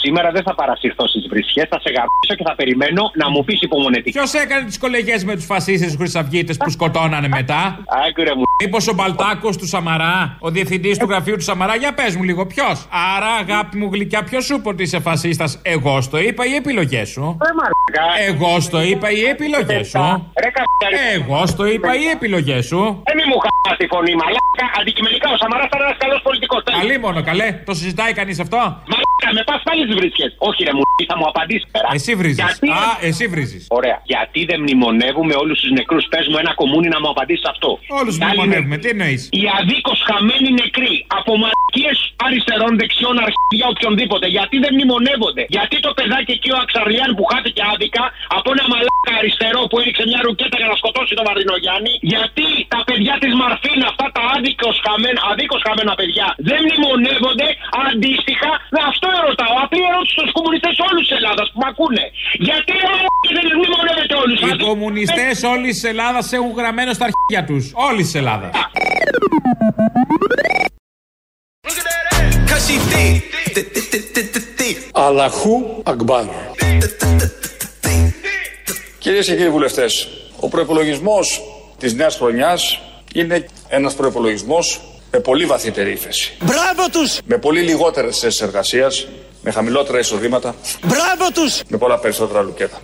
σήμερα 0.00 0.30
δεν 0.30 0.42
θα 0.42 0.54
παρασυρθώ 0.54 1.06
στις 1.08 1.26
βρισιέ, 1.28 1.66
θα 1.70 1.80
σε 1.80 1.90
γαμίσω 1.90 2.34
και 2.36 2.44
θα 2.46 2.54
περιμένω 2.54 3.10
να 3.14 3.30
μου 3.30 3.44
πεις 3.44 3.62
υπομονετικά. 3.62 4.20
Ποιος 4.20 4.34
έκανε 4.42 4.64
τις 4.64 4.78
κολεγές 4.78 5.24
με 5.24 5.34
τους 5.34 5.44
φασίστες 5.44 5.94
Χρυσαυγίτες 5.96 6.56
που 6.56 6.70
σκοτώνανε 6.70 7.28
μετά; 7.28 7.78
Άκουρε 8.08 8.34
μου. 8.34 8.42
Μήπως 8.64 8.88
ο 8.88 8.94
Μπαλτάκος 8.94 9.56
του 9.56 9.66
Σαμαρά, 9.66 10.36
ο 10.40 10.50
διευθυντής 10.50 10.98
του 10.98 11.06
γραφείου 11.08 11.36
του 11.36 11.42
Σαμαρά, 11.42 11.76
για 11.76 11.94
πες 11.94 12.16
μου 12.16 12.22
λίγο 12.22 12.46
ποιος; 12.46 12.86
Άρα, 13.16 13.32
αγάπη 13.40 13.76
μου 13.76 13.88
γλυκιά, 13.92 14.22
ποιος 14.22 14.44
σου 14.44 14.54
είπε 14.54 14.68
ότι 14.68 14.82
είσαι 14.82 15.00
φασίστας; 15.00 15.60
Εγώ 15.62 16.00
στο 16.00 16.18
είπα 16.18 16.44
ή 16.46 16.54
επιλογές 16.54 17.08
σου. 17.08 17.38
Εγώ 18.28 18.60
στο 18.60 18.82
είπα 18.82 19.10
ή 19.10 19.24
επιλογές 19.24 19.88
σου. 19.88 20.32
Εγώ 21.14 21.46
στο 21.46 21.66
είπα 21.66 21.94
ή 22.04 22.06
επιλογές 22.16 22.66
σου. 22.66 22.80
Ε, 23.10 23.14
μη 23.18 23.24
μου 23.30 23.38
χάσει 23.44 23.76
τη 23.80 23.86
φωνή, 23.92 24.12
μαλάκα. 24.20 24.66
Αντικειμενικά 24.80 25.26
ο 25.34 25.36
Σαμαράς 25.40 25.66
ήταν 25.70 25.80
ένας 25.86 25.96
καλός 26.02 26.20
πολιτικός. 26.26 26.62
Καλή 26.80 26.98
μόνο, 27.04 27.18
καλέ. 27.22 27.48
Το 27.68 27.74
συζητάει 27.74 28.12
κανείς 28.12 28.38
αυτό; 28.44 28.56
Μαλάκα, 28.90 28.99
με 29.36 29.42
πας 29.48 29.60
πάλι 29.66 29.82
τι 29.88 29.94
βρίσκες. 30.00 30.30
Όχι, 30.48 30.60
ρε 30.68 30.72
μου, 30.76 30.82
θα 31.10 31.16
μου 31.18 31.26
απαντήσεις 31.32 31.66
πέρα. 31.74 31.88
Εσύ 31.98 32.12
βρίζεις. 32.20 32.40
Γιατί... 32.44 32.68
Α, 32.68 32.90
εσύ 33.08 33.24
βρίζεις. 33.32 33.62
Ωραία. 33.78 33.96
Γιατί 34.12 34.40
δεν 34.50 34.58
μνημονεύουμε 34.64 35.34
όλους 35.42 35.56
τους 35.60 35.70
νεκρούς; 35.78 36.04
Πες 36.12 36.24
μου 36.30 36.38
ένα 36.42 36.52
κομμούνι 36.60 36.88
να 36.94 36.98
μου 37.00 37.08
απαντήσεις 37.14 37.46
αυτό. 37.52 37.70
Όλους 38.00 38.14
μνημονεύουμε, 38.18 38.76
τι 38.82 38.88
εννοείς; 38.94 39.22
Οι 39.38 39.44
αδίκως 39.58 39.98
χαμένοι 40.08 40.50
νεκροί 40.60 40.94
από 41.18 41.30
μαλακίες 41.42 41.98
αριστερών, 42.26 42.72
δεξιών, 42.80 43.16
αρχιδιά, 43.26 43.66
οποιονδήποτε. 43.74 44.26
Γιατί 44.36 44.56
δεν 44.64 44.72
μνημονεύονται; 44.76 45.42
Γιατί 45.56 45.76
το 45.86 45.90
παιδάκι 45.98 46.32
εκεί 46.38 46.50
ο 46.56 46.58
Αξαριάν 46.64 47.10
που 47.16 47.24
χάθηκε 47.30 47.62
άδικα 47.72 48.04
από 48.36 48.48
ένα 48.54 48.64
μαλάκα 48.72 49.12
αριστερό 49.20 49.60
που 49.68 49.76
έριξε 49.82 50.04
μια 50.10 50.20
ρουκέτα 50.26 50.56
για 50.60 50.68
να 50.72 50.76
σκοτώσει 50.80 51.12
τον 51.18 51.24
Βαρδινογιάννη. 51.28 51.92
Γιατί 52.14 52.46
τα 52.74 52.80
παιδιά 52.88 53.14
της 53.22 53.32
Μαρφίνα, 53.42 53.84
αυτά 53.92 54.06
τα 54.16 54.22
άδικο 54.34 54.70
χαμένα, 54.84 55.20
αδίκως 55.30 55.60
χαμένα 55.66 55.92
παιδιά, 56.00 56.26
δεν 56.48 56.60
μνημονεύονται 56.66 57.48
αντίστοιχα. 57.88 58.50
Με 58.74 58.80
αυτό 58.90 59.06
ερωτάω. 59.22 59.54
Απλή 59.64 59.82
ερώτηση 59.90 60.14
στους 60.16 60.32
κομμουνιστές 60.36 60.74
όλου 60.86 61.00
της 61.04 61.12
Ελλάδας 61.18 61.46
που 61.52 61.58
μ' 61.62 61.68
ακούνε. 61.72 62.04
Γιατί 62.48 62.74
δεν 63.36 63.44
μνημονεύετε 63.58 64.14
όλους. 64.22 64.38
Οι 64.48 64.56
κομμουνιστές 64.68 65.36
όλης 65.52 65.74
της 65.74 65.84
Ελλάδας 65.92 66.26
έχουν 66.38 66.52
γραμμένο 66.60 66.90
στα 66.96 67.04
αρχίδια 67.08 67.42
τους. 67.50 67.64
Όλης 67.88 68.04
της 68.04 68.14
Ελλάδας. 68.20 68.50
Αλαχού 74.92 75.82
Ακμπάρ. 75.84 76.24
Κυρίες 78.98 79.26
και 79.26 79.36
κύριοι 79.36 79.50
βουλευτές, 79.50 80.08
ο 80.40 80.48
προπολογισμό 80.48 81.18
της 81.78 81.94
νέας 81.94 82.16
χρονιάς 82.16 82.80
είναι 83.14 83.46
ένας 83.68 83.94
προπολογισμό 83.94 84.58
με 85.12 85.18
πολύ 85.18 85.44
βαθύτερη 85.46 85.92
ύφεση. 85.92 86.32
Μπράβο 86.44 86.88
τους! 86.92 87.18
Με 87.24 87.38
πολύ 87.38 87.60
λιγότερες 87.60 88.18
θέσεις 88.18 88.40
εργασίας, 88.40 89.06
με 89.42 89.50
χαμηλότερα 89.50 89.98
εισοδήματα. 89.98 90.54
Μπράβο 90.86 91.30
τους! 91.34 91.60
Με 91.68 91.78
πολλά 91.78 91.98
περισσότερα 91.98 92.42
λουκέτα. 92.42 92.78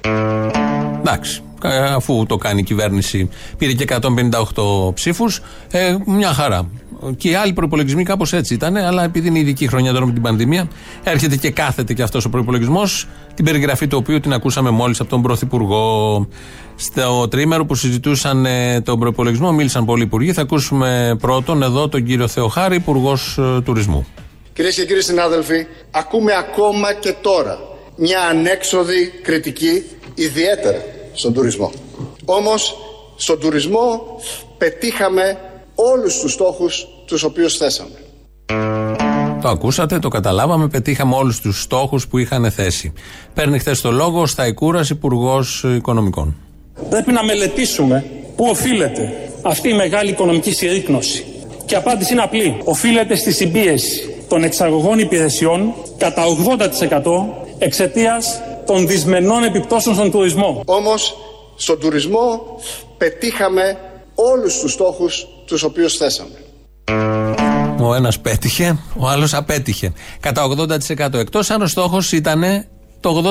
Εντάξει. 0.98 1.40
ε, 1.62 1.78
Αφού 1.78 2.26
το 2.28 2.36
κάνει 2.36 2.60
η 2.60 2.62
κυβέρνηση, 2.62 3.30
πήρε 3.58 3.72
και 3.72 3.84
158 3.84 4.94
ψήφους. 4.94 5.40
Ε, 5.70 5.96
μια 6.06 6.32
χαρά. 6.32 6.68
Και 7.16 7.28
οι 7.28 7.34
άλλοι 7.34 7.52
προπολογισμοί 7.52 8.02
κάπως 8.02 8.32
έτσι 8.32 8.54
ήταν, 8.54 8.76
αλλά 8.76 9.04
επειδή 9.04 9.28
είναι 9.28 9.38
ειδική 9.38 9.68
χρονιά 9.68 9.92
τώρα 9.92 10.06
με 10.06 10.12
την 10.12 10.22
πανδημία, 10.22 10.68
έρχεται 11.02 11.36
και 11.36 11.50
κάθεται 11.50 11.94
και 11.94 12.02
αυτός 12.02 12.24
ο 12.24 12.28
προπολογισμός, 12.28 13.08
την 13.34 13.44
περιγραφή 13.44 13.86
του 13.86 13.98
οποίου 14.00 14.20
την 14.20 14.32
ακούσαμε 14.32 14.70
μόλις 14.70 15.00
από 15.00 15.10
τον 15.10 15.22
Πρωθυπουργό. 15.22 16.26
Στο 16.76 17.28
τρίμερο 17.28 17.64
που 17.64 17.74
συζητούσαν 17.74 18.46
ε, 18.46 18.80
τον 18.80 18.98
προπολογισμό, 18.98 19.52
μίλησαν 19.52 19.84
πολλοί 19.84 20.02
υπουργοί. 20.02 20.32
Θα 20.32 20.42
ακούσουμε 20.42 21.16
πρώτον 21.20 21.62
εδώ 21.62 21.88
τον 21.88 22.04
κύριο 22.04 22.28
Θεοχάρη, 22.28 22.76
υπουργός 22.76 23.38
τουρισμού. 23.64 24.06
Κυρίες 24.52 24.74
και 24.74 24.84
κύριοι 24.86 25.02
συνάδελφοι, 25.02 25.66
ακούμε 25.90 26.32
ακόμα 26.38 26.92
και 26.92 27.14
τώρα 27.20 27.58
μια 27.96 28.20
ανέξοδη 28.20 29.12
κριτική, 29.22 29.82
ιδιαίτερα 30.14 30.84
στον 31.12 31.32
τουρισμό. 31.32 31.72
Όμως, 32.24 32.76
στον 33.16 33.40
τουρισμό 33.40 34.02
πετύχαμε 34.58 35.38
όλους 35.76 36.20
τους 36.20 36.32
στόχους 36.32 36.86
τους 37.06 37.22
οποίους 37.22 37.56
θέσαμε. 37.56 37.98
Το 39.42 39.48
ακούσατε, 39.48 39.98
το 39.98 40.08
καταλάβαμε, 40.08 40.68
πετύχαμε 40.68 41.14
όλους 41.14 41.40
τους 41.40 41.62
στόχους 41.62 42.08
που 42.08 42.18
είχαν 42.18 42.50
θέσει. 42.50 42.92
Παίρνει 43.34 43.58
χθες 43.58 43.80
το 43.80 43.90
λόγο 43.90 44.20
ο 44.20 44.26
Σταϊκούρα, 44.26 44.84
Υπουργός 44.90 45.64
Οικονομικών. 45.76 46.36
Πρέπει 46.90 47.12
να 47.12 47.24
μελετήσουμε 47.24 48.04
πού 48.36 48.46
οφείλεται 48.48 49.30
αυτή 49.42 49.68
η 49.68 49.74
μεγάλη 49.74 50.10
οικονομική 50.10 50.52
συρρήκνωση. 50.52 51.24
Και 51.64 51.74
η 51.74 51.76
απάντηση 51.76 52.12
είναι 52.12 52.22
απλή. 52.22 52.56
Οφείλεται 52.64 53.14
στη 53.14 53.32
συμπίεση 53.32 54.14
των 54.28 54.44
εξαγωγών 54.44 54.98
υπηρεσιών 54.98 55.74
κατά 55.98 56.22
80% 56.24 57.46
εξαιτίας 57.58 58.40
των 58.66 58.86
δυσμενών 58.86 59.44
επιπτώσεων 59.44 59.94
στον 59.94 60.10
τουρισμό. 60.10 60.62
Όμως, 60.66 61.16
στον 61.56 61.80
τουρισμό 61.80 62.42
πετύχαμε 62.98 63.78
όλους 64.14 64.58
τους 64.58 64.72
στόχους 64.72 65.26
τους 65.46 65.62
οποίους 65.62 65.96
θέσαμε. 65.96 66.38
Ο 67.80 67.94
ένας 67.94 68.20
πέτυχε, 68.20 68.78
ο 68.96 69.08
άλλος 69.08 69.34
απέτυχε. 69.34 69.92
Κατά 70.20 70.42
80%. 70.42 71.18
Εκτός 71.18 71.50
αν 71.50 71.62
ο 71.62 71.66
στόχος 71.66 72.12
ήταν 72.12 72.42
το 73.00 73.22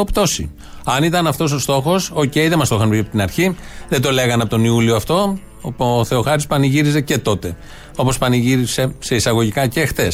80% 0.00 0.06
πτώση. 0.06 0.50
Αν 0.84 1.02
ήταν 1.02 1.26
αυτός 1.26 1.52
ο 1.52 1.58
στόχος, 1.58 2.10
οκ, 2.14 2.32
δεν 2.32 2.58
μας 2.58 2.68
το 2.68 2.74
είχαν 2.74 2.90
πει 2.90 2.98
από 2.98 3.10
την 3.10 3.20
αρχή. 3.20 3.56
Δεν 3.88 4.02
το 4.02 4.10
λέγανε 4.10 4.42
από 4.42 4.50
τον 4.50 4.64
Ιούλιο 4.64 4.96
αυτό. 4.96 5.38
Ο 5.76 6.04
Θεοχάρης 6.04 6.46
πανηγύριζε 6.46 7.00
και 7.00 7.18
τότε. 7.18 7.56
Όπως 7.96 8.18
πανηγύρισε 8.18 8.94
σε 8.98 9.14
εισαγωγικά 9.14 9.66
και 9.66 9.86
χτες. 9.86 10.12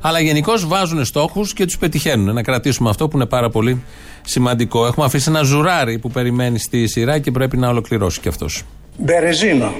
Αλλά 0.00 0.20
γενικώς 0.20 0.66
βάζουν 0.66 1.04
στόχους 1.04 1.52
και 1.52 1.64
τους 1.64 1.78
πετυχαίνουν. 1.78 2.34
Να 2.34 2.42
κρατήσουμε 2.42 2.88
αυτό 2.88 3.08
που 3.08 3.16
είναι 3.16 3.26
πάρα 3.26 3.50
πολύ 3.50 3.82
σημαντικό. 4.24 4.86
Έχουμε 4.86 5.06
αφήσει 5.06 5.30
ένα 5.30 5.42
ζουράρι 5.42 5.98
που 5.98 6.10
περιμένει 6.10 6.58
στη 6.58 6.86
σειρά 6.86 7.18
και 7.18 7.30
πρέπει 7.30 7.56
να 7.56 7.68
ολοκληρώσει 7.68 8.20
κι 8.20 8.28
αυτός. 8.28 8.62
Μπερεζίνα. 8.98 9.72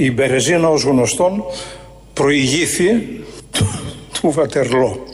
Η 0.00 0.10
Μπερεζίνα 0.10 0.68
ως 0.68 0.82
γνωστόν 0.82 1.44
προηγήθη 2.12 3.22
του, 3.50 3.66
του 4.12 4.30
Βατερλό. 4.30 5.04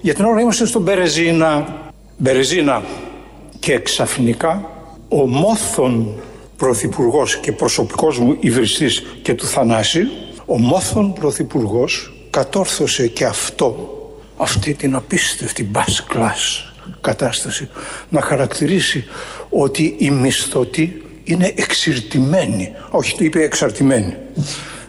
Για 0.00 0.14
την 0.14 0.24
ώρα 0.24 0.40
είμαστε 0.40 0.66
στον 0.66 0.82
Μπερεζίνα. 0.82 1.76
Μπερεζίνα 2.16 2.82
και 3.58 3.78
ξαφνικά 3.78 4.70
ο 5.08 5.26
μόθον 5.26 6.20
πρωθυπουργός 6.56 7.36
και 7.36 7.52
προσωπικός 7.52 8.18
μου 8.18 8.36
υβριστής 8.40 9.02
και 9.22 9.34
του 9.34 9.46
Θανάση, 9.46 10.08
ο 10.46 10.58
μόθον 10.58 11.12
πρωθυπουργός 11.12 12.12
κατόρθωσε 12.30 13.06
και 13.06 13.24
αυτό, 13.24 13.98
αυτή 14.36 14.74
την 14.74 14.94
απίστευτη 14.94 15.70
bass 15.74 16.16
class 16.16 16.72
κατάσταση, 17.00 17.68
να 18.08 18.20
χαρακτηρίσει 18.20 19.04
ότι 19.50 19.94
οι 19.98 20.10
μισθωτοί 20.10 21.01
είναι 21.24 21.52
εξυρτημένοι. 21.56 22.72
Όχι, 22.90 23.16
το 23.16 23.24
είπε 23.24 23.42
εξαρτημένοι. 23.42 24.16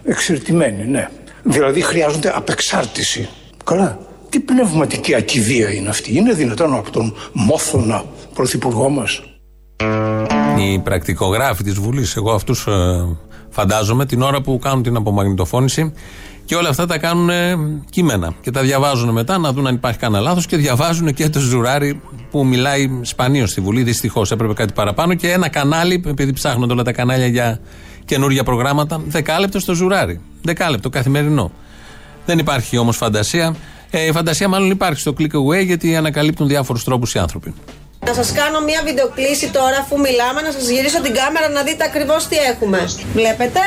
Εξυρτημένοι, 0.03 0.85
ναι. 0.85 1.09
Δηλαδή 1.43 1.81
χρειάζονται 1.81 2.31
απεξάρτηση. 2.35 3.29
Καλά. 3.63 3.99
Τι 4.29 4.39
πνευματική 4.39 5.15
ακιδεία 5.15 5.73
είναι 5.73 5.89
αυτή. 5.89 6.17
Είναι 6.17 6.33
δυνατόν 6.33 6.75
από 6.75 6.91
τον 6.91 7.15
μόθωνα 7.33 8.03
πρωθυπουργό 8.33 8.89
μας. 8.89 9.21
Οι 10.59 10.79
πρακτικογράφοι 10.79 11.63
της 11.63 11.73
Βουλής, 11.73 12.15
εγώ 12.15 12.31
αυτούς 12.31 12.67
φαντάζομαι 13.49 14.05
την 14.05 14.21
ώρα 14.21 14.41
που 14.41 14.59
κάνουν 14.59 14.83
την 14.83 14.95
απομαγνητοφώνηση 14.95 15.93
και 16.45 16.55
όλα 16.55 16.69
αυτά 16.69 16.85
τα 16.85 16.97
κάνουν 16.97 17.29
ε, 17.29 17.57
κείμενα. 17.89 18.33
Και 18.41 18.51
τα 18.51 18.61
διαβάζουν 18.61 19.09
μετά 19.09 19.37
να 19.37 19.53
δουν 19.53 19.67
αν 19.67 19.75
υπάρχει 19.75 19.99
κανένα 19.99 20.23
λάθος 20.23 20.45
και 20.45 20.57
διαβάζουν 20.57 21.13
και 21.13 21.29
το 21.29 21.39
ζουράρι 21.39 22.01
που 22.31 22.45
μιλάει 22.45 22.99
σπανίως 23.01 23.49
στη 23.49 23.61
Βουλή. 23.61 23.83
Δυστυχώς 23.83 24.31
έπρεπε 24.31 24.53
κάτι 24.53 24.73
παραπάνω 24.73 25.13
και 25.13 25.31
ένα 25.31 25.49
κανάλι, 25.49 26.03
επειδή 26.07 26.33
ψάχνονται 26.33 26.73
όλα 26.73 26.83
τα 26.83 26.91
κανάλια 26.91 27.27
για 27.27 27.59
καινούργια 28.05 28.43
προγράμματα, 28.43 29.01
δεκάλεπτο 29.07 29.59
στο 29.59 29.73
ζουράρι. 29.73 30.21
Δεκάλεπτο 30.41 30.89
καθημερινό. 30.89 31.51
Δεν 32.25 32.39
υπάρχει 32.39 32.77
όμως 32.77 32.97
φαντασία. 32.97 33.55
Ε, 33.89 34.05
η 34.05 34.11
φαντασία 34.11 34.47
μάλλον 34.47 34.69
υπάρχει 34.69 34.99
στο 34.99 35.13
click 35.19 35.31
away 35.31 35.65
γιατί 35.65 35.95
ανακαλύπτουν 35.95 36.47
διάφορους 36.47 36.83
τρόπους 36.83 37.13
οι 37.13 37.19
άνθρωποι. 37.19 37.53
Να 38.05 38.13
σας 38.13 38.31
κάνω 38.31 38.61
μια 38.61 38.81
βιντεοκλήση 38.85 39.49
τώρα 39.49 39.77
αφού 39.81 39.99
μιλάμε, 39.99 40.41
να 40.41 40.51
σας 40.51 40.69
γυρίσω 40.69 41.01
την 41.01 41.13
κάμερα 41.13 41.49
να 41.49 41.63
δείτε 41.63 41.83
ακριβώς 41.83 42.27
τι 42.27 42.35
έχουμε. 42.35 42.79
Βλέπετε; 43.13 43.59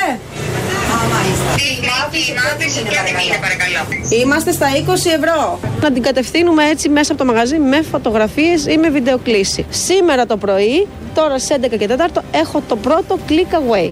Είμαστε 4.22 4.52
στα 4.52 4.66
20 4.86 4.92
ευρώ. 5.18 5.60
Να 5.80 5.92
την 5.92 6.02
κατευθύνουμε 6.02 6.64
έτσι 6.64 6.88
μέσα 6.88 7.12
από 7.12 7.20
το 7.24 7.32
μαγαζί 7.32 7.58
με 7.58 7.82
φωτογραφίες 7.82 8.66
ή 8.66 8.76
με 8.78 8.88
βιντεοκλήση. 8.88 9.66
Σήμερα 9.70 10.26
το 10.26 10.36
πρωί, 10.36 10.88
τώρα 11.14 11.38
στις 11.38 11.56
11 11.56 11.76
και 11.78 11.88
4, 12.16 12.22
έχω 12.30 12.62
το 12.68 12.76
πρώτο 12.76 13.18
click 13.28 13.54
away. 13.54 13.88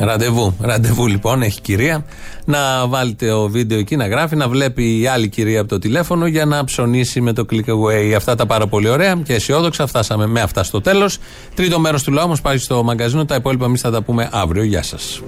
Ραντεβού. 0.00 0.56
Ραντεβού 0.60 1.06
λοιπόν 1.06 1.42
έχει 1.42 1.60
κυρία. 1.60 2.04
Να 2.44 2.86
βάλετε 2.86 3.28
το 3.28 3.48
βίντεο 3.48 3.78
εκεί 3.78 3.96
να 3.96 4.06
γράφει, 4.06 4.36
να 4.36 4.48
βλέπει 4.48 5.00
η 5.00 5.06
άλλη 5.06 5.28
κυρία 5.28 5.60
από 5.60 5.68
το 5.68 5.78
τηλέφωνο 5.78 6.26
για 6.26 6.44
να 6.44 6.64
ψωνίσει 6.64 7.20
με 7.20 7.32
το 7.32 7.46
click 7.50 7.70
away. 7.70 8.12
Αυτά 8.16 8.34
τα 8.34 8.46
πάρα 8.46 8.66
πολύ 8.66 8.88
ωραία 8.88 9.20
και 9.24 9.34
αισιόδοξα. 9.34 9.86
Φτάσαμε 9.86 10.26
με 10.26 10.40
αυτά 10.40 10.62
στο 10.62 10.80
τέλος. 10.80 11.18
Τρίτο 11.54 11.78
μέρος 11.80 12.02
του 12.02 12.12
λαού 12.12 12.28
μας 12.28 12.40
πάει 12.40 12.56
στο 12.56 12.82
μαγκαζίνο. 12.82 13.24
Τα 13.24 13.34
υπόλοιπα 13.34 13.64
εμείς 13.64 13.80
θα 13.80 13.90
τα 13.90 14.02
πούμε 14.02 14.28
αύριο. 14.32 14.62
Γεια 14.62 14.82
σας. 14.82 15.22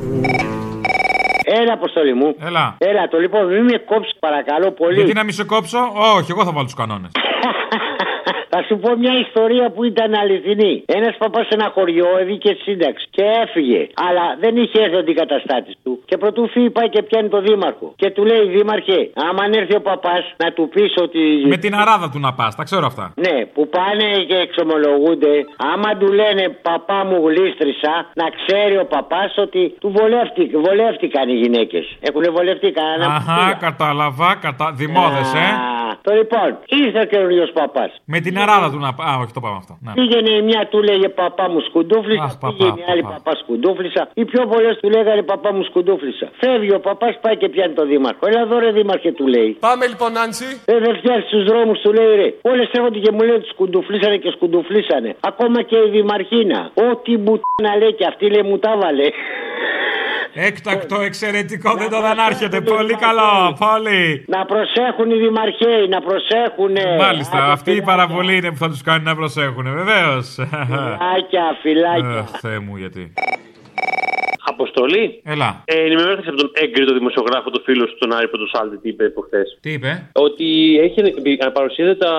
Έλα, 1.60 1.72
αποστολή 1.72 2.14
μου. 2.14 2.34
Έλα. 2.46 2.76
Έλα, 2.78 3.08
το 3.08 3.18
λοιπόν, 3.18 3.46
μην 3.46 3.64
με 3.64 3.78
κόψεις 3.78 4.12
παρακαλώ 4.18 4.72
πολύ. 4.72 4.94
Γιατί 4.94 5.12
να 5.12 5.24
μην 5.24 5.34
σε 5.34 5.44
κόψω, 5.44 5.78
Όχι, 6.16 6.30
εγώ 6.30 6.44
θα 6.44 6.52
βάλω 6.52 6.64
τους 6.64 6.74
κανόνες. 6.74 7.10
Θα 8.58 8.66
σου 8.68 8.78
πω 8.84 8.90
μια 9.04 9.14
ιστορία 9.26 9.66
που 9.74 9.82
ήταν 9.84 10.14
αληθινή. 10.22 10.74
Ένας 10.86 11.14
παπάς 11.22 11.44
σε 11.46 11.54
ένα 11.58 11.68
χωριό 11.74 12.08
έβηκε 12.20 12.50
σύνταξη 12.64 13.06
και 13.16 13.24
έφυγε. 13.42 13.80
Αλλά 14.06 14.24
δεν 14.42 14.56
είχε 14.56 14.78
έρθει 14.84 14.96
ο 14.96 14.98
αντικαταστάτης 14.98 15.74
του. 15.82 15.92
Και 16.08 16.16
πρωτού 16.16 16.48
φύγει 16.48 16.70
πάει 16.70 16.88
και 16.88 17.02
πιάνει 17.02 17.28
το 17.28 17.40
δήμαρχο. 17.40 17.92
Και 17.96 18.10
του 18.10 18.24
λέει, 18.24 18.42
Δήμαρχε, 18.54 19.10
άμα 19.28 19.42
έρθει 19.58 19.74
ο 19.76 19.80
παπάς 19.80 20.24
να 20.36 20.52
του 20.52 20.68
πεις 20.74 20.92
ότι. 21.02 21.22
Με 21.54 21.56
την 21.56 21.74
αράδα 21.74 22.10
του 22.12 22.18
να 22.18 22.32
πας, 22.32 22.54
τα 22.54 22.62
ξέρω 22.68 22.86
αυτά. 22.86 23.12
Ναι, 23.26 23.36
που 23.54 23.68
πάνε 23.68 24.08
και 24.28 24.36
εξομολογούνται. 24.46 25.34
Άμα 25.72 25.90
του 26.00 26.08
λένε 26.20 26.44
παπά 26.68 27.04
μου 27.04 27.28
γλίστρισα, 27.28 27.94
να 28.20 28.26
ξέρει 28.38 28.76
ο 28.78 28.86
παπάς 28.94 29.30
ότι 29.36 29.74
του 29.80 29.90
βολεύτηκε, 29.96 30.56
βολεύτηκαν 30.66 31.28
οι 31.28 31.36
γυναίκες. 31.42 31.84
Έχουν 32.00 32.24
βολευτεί 32.36 32.70
κανένα. 32.70 33.06
Αχά, 33.14 33.56
κατάλαβα, 33.60 34.30
κατα... 34.44 34.72
δημόδε, 34.80 35.22
ε. 35.46 35.48
Το 36.02 36.14
λοιπόν, 36.14 36.58
ήρθε 36.66 37.00
ο 37.00 37.04
καινούριος 37.04 37.50
παπάς. 37.52 37.90
Με 38.04 38.20
την 38.20 38.38
αράδα 38.48 38.68
του 38.72 38.80
να 38.86 38.90
πα. 38.96 39.02
Α, 39.08 39.12
όχι, 39.22 39.32
το 39.36 39.40
πάμε 39.44 39.56
αυτό. 39.62 39.72
Ναι. 39.84 39.92
Πήγαινε 39.98 40.30
η 40.40 40.42
μια 40.50 40.62
του 40.70 40.78
λέγε 40.88 41.08
παπά 41.08 41.46
μου 41.52 41.60
σκουντούφλισα. 41.68 42.24
Αχ, 42.28 42.38
παπά, 42.38 42.54
πήγαινε 42.56 42.80
η 42.80 42.90
άλλη 42.92 43.02
παπά 43.12 43.32
σκουντούφλισα. 43.42 44.02
Οι 44.20 44.24
πιο 44.30 44.42
πολλές 44.52 44.74
του 44.80 44.88
λέγανε 44.94 45.22
παπά 45.32 45.50
μου 45.54 45.62
σκουντούφλισα. 45.68 46.26
Φεύγει 46.40 46.72
ο 46.78 46.80
παπάς, 46.88 47.14
πάει 47.24 47.36
και 47.40 47.48
πιάνει 47.48 47.74
το 47.80 47.84
δήμαρχο. 47.90 48.22
Έλα 48.30 48.40
εδώ 48.46 48.58
ρε 48.58 48.70
δήμαρχε 48.78 49.10
του 49.12 49.26
λέει. 49.26 49.50
Πάμε 49.60 49.84
λοιπόν, 49.92 50.12
Νάντσι. 50.12 50.48
Ε, 50.64 50.78
δεν 50.84 50.92
φτιάξει 50.98 51.26
στου 51.30 51.40
δρόμους 51.48 51.78
του 51.80 51.92
λέει 51.92 52.12
ρε. 52.20 52.28
Όλες 52.50 52.68
έρχονται 52.76 52.98
και 52.98 53.12
μου 53.14 53.20
λένε 53.26 53.38
ότι 53.40 53.48
σκουντουφλίσανε 53.54 54.16
και 54.16 54.30
σκουντουφλίσανε. 54.36 55.10
Ακόμα 55.20 55.62
και 55.62 55.76
η 55.86 55.88
δημαρχίνα. 55.96 56.60
Ό,τι 56.90 57.12
μπουτάνα 57.22 57.72
λέει 57.80 57.92
και 57.98 58.06
αυτή 58.10 58.24
λέει 58.30 58.42
μου 58.42 58.58
τα 58.58 58.72
βάλε. 58.80 59.08
Έκτακτο, 60.34 61.00
εξαιρετικό, 61.00 61.74
δεν 61.74 61.90
το 61.90 62.00
δανάρχεται. 62.00 62.60
Πολύ 62.60 62.94
καλό, 62.94 63.56
πολύ. 63.58 64.24
Να 64.26 64.44
προσέχουν 64.44 65.10
οι 65.10 65.18
δημαρχαίοι, 65.18 65.88
να 65.88 66.00
προσέχουν. 66.00 66.76
Μάλιστα, 66.98 67.52
αυτή 67.52 67.72
η 67.72 67.82
παραβολή 67.82 68.36
είναι 68.36 68.50
που 68.50 68.56
θα 68.56 68.68
τους 68.68 68.82
κάνει 68.82 69.04
να 69.04 69.14
προσέχουν, 69.14 69.64
βεβαίως. 69.64 70.26
Φυλάκια, 70.34 71.56
φυλάκια. 71.62 72.28
Θεέ 72.40 72.58
μου, 72.58 72.76
γιατί. 72.76 73.12
Αποστολή. 74.58 75.04
Έλα. 75.34 75.50
Ε, 75.64 75.74
ενημερώθηκα 75.88 76.28
από 76.32 76.38
τον 76.42 76.50
έγκριτο 76.62 76.92
δημοσιογράφο 77.00 77.48
του 77.50 77.60
φίλου 77.66 77.84
του, 77.90 77.96
τον 77.98 78.10
Άρη 78.16 78.28
Πρωτοσάλτη, 78.28 78.76
τι 78.82 78.88
είπε 78.92 79.04
προχθές. 79.16 79.48
Τι 79.64 79.70
είπε; 79.76 79.90
Ότι 80.12 80.46
έχει, 80.86 80.98
ε, 81.44 81.46
παρουσίαζε 81.58 81.94
τα 81.94 82.12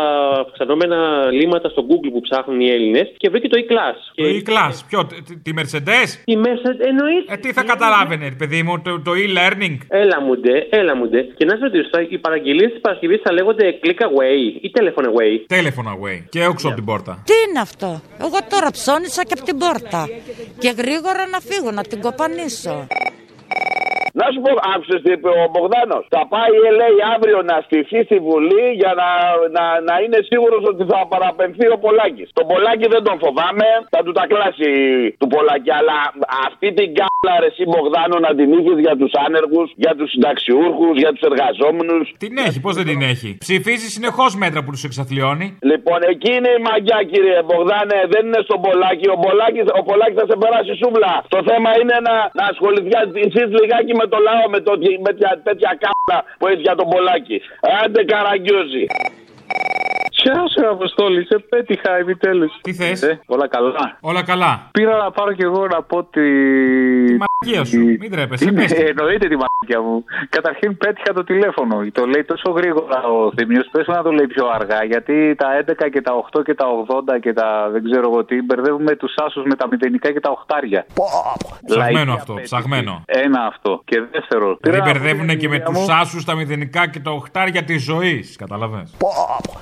αυξανόμενα 0.45 0.99
λύματα 1.31 1.69
στο 1.69 1.81
Google 1.89 2.09
που 2.13 2.21
ψάχνουν 2.21 2.59
οι 2.61 2.69
Έλληνες 2.69 3.07
και 3.17 3.29
βρήκε 3.29 3.47
το 3.47 3.57
e-class. 3.63 3.97
Το 4.15 4.23
e-class, 4.39 4.75
ποιο, 4.89 4.99
τη- 5.05 5.37
τη 5.45 5.51
Mercedes; 5.59 6.09
Η 6.25 6.35
Mercedes, 6.45 6.79
εννοείται. 6.91 7.33
Ε, 7.33 7.37
τι 7.37 7.53
θα 7.53 7.63
καταλάβαινε, 7.63 8.27
παιδί 8.37 8.63
μου, 8.63 8.81
το, 8.81 8.91
το 9.07 9.11
e-learning; 9.23 9.77
Έλα 9.87 10.21
μου 10.21 10.35
ντε, 10.37 10.67
έλα 10.69 10.95
μου 10.95 11.07
ντε. 11.07 11.21
Και 11.37 11.45
να 11.45 11.55
σε 11.55 11.63
ρωτήσω, 11.63 11.87
θα- 11.91 12.05
οι 12.09 12.17
παραγγελίες 12.17 12.71
της 12.71 12.81
Παρασκευής 12.81 13.19
θα 13.23 13.31
λέγονται 13.33 13.79
click 13.83 14.01
away 14.09 14.37
ή 14.61 14.71
telephone 14.77 15.07
away; 15.11 15.31
Telephone 15.57 15.89
away. 15.95 16.17
Και 16.29 16.39
έξω 16.43 16.67
από 16.67 16.75
την 16.75 16.85
πόρτα. 16.85 17.23
Τι 17.25 17.33
είναι 17.49 17.59
αυτό; 17.59 18.01
Εγώ 18.25 18.37
τώρα 18.49 18.71
ψώνισα 18.71 19.23
και 19.23 19.33
από 19.37 19.43
την 19.49 19.57
πόρτα. 19.57 20.07
Και 20.59 20.69
γρήγορα 20.77 21.23
να 21.33 21.39
φύγω, 21.39 21.71
να 21.71 21.83
την 21.83 22.01
con 22.29 22.39
eso. 22.39 22.87
Να 24.19 24.25
σου 24.33 24.39
πω, 24.45 24.51
άκουσες 24.73 24.99
τι 25.03 25.11
είπε 25.15 25.29
ο 25.41 25.43
Μπογδάνος. 25.51 26.03
Θα 26.15 26.23
πάει, 26.33 26.53
ε, 26.67 26.71
λέει, 26.79 26.97
αύριο 27.15 27.39
να 27.51 27.55
στηθεί 27.65 27.99
στη 28.07 28.17
Βουλή 28.27 28.65
για 28.81 28.91
να, 29.01 29.09
να, 29.55 29.63
να 29.89 29.95
είναι 30.03 30.19
σίγουρος 30.29 30.63
ότι 30.71 30.83
θα 30.91 30.99
παραπεμφθεί 31.13 31.67
ο 31.75 31.77
Πολάκης. 31.85 32.27
Τον 32.37 32.45
Πολάκη 32.51 32.85
δεν 32.95 33.01
τον 33.07 33.17
φοβάμαι, 33.23 33.67
θα 33.93 33.99
του 34.05 34.11
τα 34.17 34.23
κλάσει 34.31 34.69
του 35.21 35.27
Πολάκη. 35.33 35.69
Αλλά 35.79 35.97
αυτή 36.47 36.67
την 36.77 36.87
κάλα 36.99 37.33
ρε 37.43 37.49
εσύ 37.51 37.63
Μπογδάνο 37.71 38.15
να 38.25 38.31
την 38.37 38.47
είχες 38.57 38.77
για 38.85 38.95
τους 39.01 39.11
άνεργους, 39.25 39.67
για 39.83 39.93
τους 39.97 40.09
συνταξιούχου, 40.13 40.87
για 41.01 41.09
τους 41.13 41.23
εργαζόμενους. 41.29 42.05
Την 42.23 42.33
έχει, 42.47 42.59
πώς 42.65 42.73
δεν 42.79 42.85
την 42.91 43.01
έχει; 43.11 43.29
Ψηφίζει 43.45 43.87
συνεχώς 43.95 44.31
μέτρα 44.43 44.59
που 44.63 44.71
τους 44.75 44.83
εξαθλιώνει. 44.89 45.47
Λοιπόν, 45.71 45.99
εκεί 46.13 46.31
είναι 46.37 46.51
η 46.57 46.61
μαγιά, 46.67 46.99
κύριε 47.11 47.37
Μπογδάνε. 47.47 47.97
Δεν 48.13 48.21
είναι 48.27 48.41
στον 48.47 48.59
Πολάκη. 48.65 49.05
Ο 49.15 49.17
Πολάκη 49.25 49.59
ο 49.81 49.83
Πολάκης 49.89 50.17
θα 50.21 50.25
σε 50.31 50.35
περάσει 50.41 50.73
σούβλα. 50.81 51.13
Το 51.35 51.39
θέμα 51.49 51.69
είναι 51.79 51.95
να, 52.07 52.15
να 52.39 52.43
ασχοληθεί 52.51 52.89
εσεί 53.27 53.41
λιγάκι 53.59 53.93
με 53.99 54.05
το 54.11 54.17
λαό, 54.27 54.49
με, 54.53 54.59
το, 54.65 54.71
με 55.05 55.09
τέτοια, 55.09 55.41
τέτοια 55.43 55.71
κάπλα 55.83 56.17
που 56.37 56.47
έχει 56.47 56.61
για 56.67 56.75
τον 56.75 56.87
Πολάκη. 56.89 57.37
Άντε 57.83 58.03
καραγκιόζη. 58.11 58.85
Γεια 60.21 60.43
σου, 60.51 60.69
Αποστόλη, 60.69 61.25
σε 61.25 61.39
πέτυχα 61.49 61.91
επιτέλους. 61.95 62.51
Τι 62.61 62.73
θες, 62.73 63.19
όλα 63.25 63.47
καλά. 63.47 63.97
Όλα 64.01 64.23
καλά. 64.23 64.69
Πήρα 64.71 64.97
να 64.97 65.11
πάρω 65.11 65.33
κι 65.33 65.43
εγώ 65.43 65.67
να 65.67 65.83
πω 65.83 66.03
τη. 66.03 66.21
Τη 67.05 67.17
μαγεία 67.45 67.65
σου, 67.65 67.77
μην 67.77 68.11
τρέπεσαι. 68.11 68.43
Είναι, 68.45 68.61
πες 68.61 68.71
τη. 68.73 68.83
εννοείται 68.83 69.27
τη 69.27 69.35
μαγεία 69.43 69.81
μου. 69.81 70.03
Καταρχήν 70.29 70.77
πέτυχα 70.77 71.13
το 71.13 71.23
τηλέφωνο. 71.23 71.75
Το 71.91 72.05
λέει 72.05 72.23
τόσο 72.23 72.49
γρήγορα 72.51 73.03
ο 73.03 73.31
Θημίο. 73.37 73.61
Πες 73.71 73.87
να 73.87 74.01
το 74.03 74.11
λέει 74.11 74.27
πιο 74.27 74.45
αργά. 74.47 74.83
Γιατί 74.83 75.35
τα 75.35 75.47
11 75.67 75.89
και 75.91 76.01
τα 76.01 76.11
8 76.37 76.43
και 76.43 76.53
τα 76.53 76.65
80 77.15 77.19
και 77.21 77.33
τα 77.33 77.69
δεν 77.71 77.83
ξέρω 77.83 78.09
εγώ 78.11 78.25
τι 78.25 78.41
μπερδεύουμε 78.41 78.95
τους 78.95 79.13
άσους 79.25 79.43
με 79.45 79.55
τα 79.55 79.67
μηδενικά 79.71 80.11
και 80.11 80.19
τα 80.19 80.29
οχτάρια. 80.29 80.85
Ψαγμένο 81.65 81.93
Λαϊκή 81.93 82.11
αυτό, 82.19 82.31
απέτηση. 82.31 82.55
ψαγμένο. 82.55 83.03
Ένα 83.05 83.41
αυτό. 83.45 83.81
Και 83.85 84.01
δεύτερο. 84.11 84.57
Δηλαδή 84.61 84.61
πήρα 84.61 84.77
να 84.77 84.83
πω 84.83 84.91
μπερδεύουν 84.91 85.27
την 85.27 85.39
και 85.39 85.47
με 85.47 85.55
υγεία 85.55 85.65
τους 85.67 85.87
μου. 85.87 85.93
άσους 85.93 86.25
τα 86.25 86.35
μηδενικά 86.35 86.87
και 86.87 86.99
τα 86.99 87.11
οχτάρια 87.11 87.63
της 87.63 87.83
ζωής. 87.83 88.35
Καταλαβέ. 88.35 88.83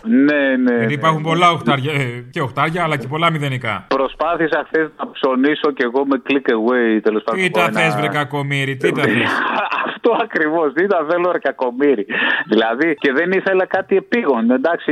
Ναι, 0.03 0.55
ναι. 0.63 0.71
Γιατί 0.77 0.85
ναι. 0.85 0.93
υπάρχουν 0.93 1.23
πολλά 1.23 1.51
οχτάρια 1.51 1.93
ε, 1.93 2.25
και 2.31 2.41
οχτάρια, 2.41 2.83
αλλά 2.83 2.97
και 2.97 3.07
πολλά 3.07 3.31
μηδενικά. 3.31 3.85
Προσπάθησα 3.87 4.65
χθες 4.67 4.89
να 4.97 5.11
ψωνίσω 5.11 5.71
κι 5.75 5.83
εγώ 5.83 6.05
με 6.05 6.21
click 6.27 6.47
away 6.57 6.99
τέλος 7.03 7.23
πάντων. 7.23 7.43
Τι 7.67 7.73
τα 7.73 7.81
ένα- 7.81 7.89
θες, 7.91 7.99
βρε 7.99 8.07
κακομίρι, 8.07 8.75
τι 8.77 8.91
τα 8.91 9.01
θες; 9.01 9.31
Αυτό 9.87 10.17
ακριβώς. 10.21 10.73
Τι 10.73 10.87
τα 10.87 11.05
θέλω, 11.09 11.31
ρε 11.31 11.39
κακομίρι. 11.39 12.05
Δηλαδή 12.47 12.95
και 12.95 13.11
δεν 13.13 13.31
ήθελα 13.31 13.65
κάτι 13.65 13.95
επίγον. 13.95 14.51
Εντάξει, 14.51 14.91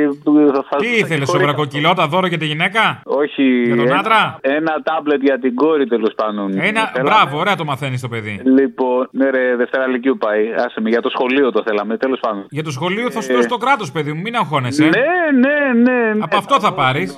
θα 0.69 0.76
Τι 0.78 0.88
ήθελες, 0.88 1.30
σοβρακοκυλώτα 1.30 2.07
δώρο 2.07 2.28
για 2.28 2.38
τη 2.38 2.45
γυναίκα; 2.45 3.01
Όχι. 3.03 3.43
Για 3.65 3.76
τον 3.76 3.86
ένα- 3.88 3.97
άντρα; 3.99 4.38
Ένα 4.41 4.73
τάμπλετ 4.84 5.21
για 5.21 5.39
την 5.39 5.55
κόρη 5.55 5.88
τέλος 5.88 6.13
πάντων. 6.15 6.51
Ένα, 6.51 6.61
Θέλαμε- 6.61 7.01
μπράβο, 7.03 7.38
ωραία 7.39 7.55
το 7.55 7.65
μαθαίνεις 7.65 8.01
το 8.01 8.07
παιδί. 8.07 8.41
Λοιπόν, 8.43 9.07
ναι, 9.11 9.30
ρε, 9.30 9.55
Δευτέρα 9.55 9.88
Λυκειού 9.88 10.17
πάει. 10.17 10.51
Άσε 10.65 10.82
με, 10.82 10.89
για 10.89 11.01
το 11.01 11.09
σχολείο 11.09 11.51
το 11.51 11.63
θέλαμε, 11.65 11.97
τέλος 11.97 12.19
πάντων. 12.19 12.45
Για 12.49 12.63
το 12.63 12.71
σχολείο 12.71 13.11
θα 13.11 13.21
σου 13.21 13.32
Ε, 13.32 13.36
δώσει 13.36 13.47
το 13.47 13.57
κράτος, 13.57 13.91
παιδί 13.91 14.11
μου, 14.13 14.21
μην 14.21 14.36
αγχώνεσαι. 14.36 14.84
Ναι, 14.84 14.89
ναι, 14.89 15.82
ναι. 15.84 16.13
ναι. 16.13 16.19
Από 16.23 16.38
αυτό 16.38 16.59
θα 16.59 16.73
πάρεις. 16.73 17.15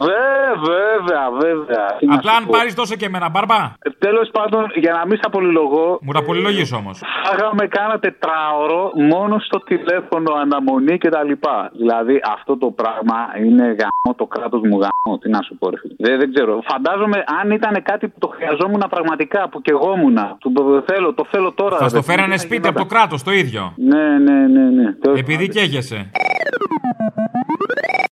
Βέβαια, 0.72 1.24
βέβαια. 1.42 1.86
Τι 2.00 2.06
να 2.06 2.16
Απλά 2.16 2.32
σου 2.32 2.38
αν 2.38 2.46
πω. 2.46 2.52
πάρεις, 2.58 2.74
δώσε 2.74 2.96
και 2.96 3.06
εμένα, 3.06 3.30
μπαρμπά. 3.30 3.62
Τέλος 3.98 4.30
πάντων, 4.32 4.72
για 4.76 4.92
να 4.94 5.06
μην 5.08 5.18
στα 5.18 5.30
πολυλογώ. 5.48 6.00
Μου 6.02 6.12
τα 6.12 6.24
πολυλογεί 6.24 6.76
όμως. 6.76 7.02
Φάγαμε 7.24 7.68
κάνα 7.68 8.00
τετράωρο 8.00 8.92
μόνο 8.96 9.40
στο 9.40 9.60
τηλέφωνο 9.60 10.34
αναμονή 10.42 10.98
και 10.98 11.10
τα 11.10 11.24
λοιπά. 11.24 11.72
Δηλαδή 11.78 12.22
αυτό 12.36 12.58
το 12.58 12.68
πράγμα 12.72 13.18
είναι 13.46 13.64
γαμό 13.64 14.12
το 14.16 14.26
κράτος 14.26 14.62
μου 14.62 14.78
γαμό. 14.84 15.18
Τι 15.22 15.30
να 15.30 15.42
σου 15.42 15.58
πω, 15.58 15.70
ρε 15.70 15.78
φίλε. 15.78 15.96
Δεν, 15.98 16.20
δεν 16.20 16.34
ξέρω. 16.34 16.62
Φαντάζομαι 16.72 17.24
αν 17.42 17.52
ήταν 17.52 17.84
κάτι 17.84 18.08
που 18.08 18.20
το 18.20 18.28
χρειαζόμουν 18.28 18.84
πραγματικά, 18.90 19.50
που 19.50 19.62
και 19.62 19.72
εγώ 19.72 19.94
ήμουν. 19.98 20.18
Το, 20.40 20.52
το 20.52 20.84
θέλω, 20.88 21.14
το 21.14 21.26
θέλω 21.32 21.52
τώρα. 21.52 21.78
Θα 21.78 21.84
ρε 21.84 21.90
στο 21.90 22.02
φίλε. 22.02 22.16
φέρανε 22.16 22.34
Τι 22.34 22.40
σπίτι 22.40 22.62
να 22.62 22.70
από 22.70 22.80
το 22.80 22.86
κράτος 22.86 23.24
το 23.24 23.32
ίδιο. 23.32 23.74
Ναι, 23.76 24.06
ναι, 24.26 24.48
ναι, 24.48 24.70
ναι. 24.70 24.94
Τέλος 24.94 25.20
Επειδή 25.20 25.48
καίγεσαι. 25.48 26.12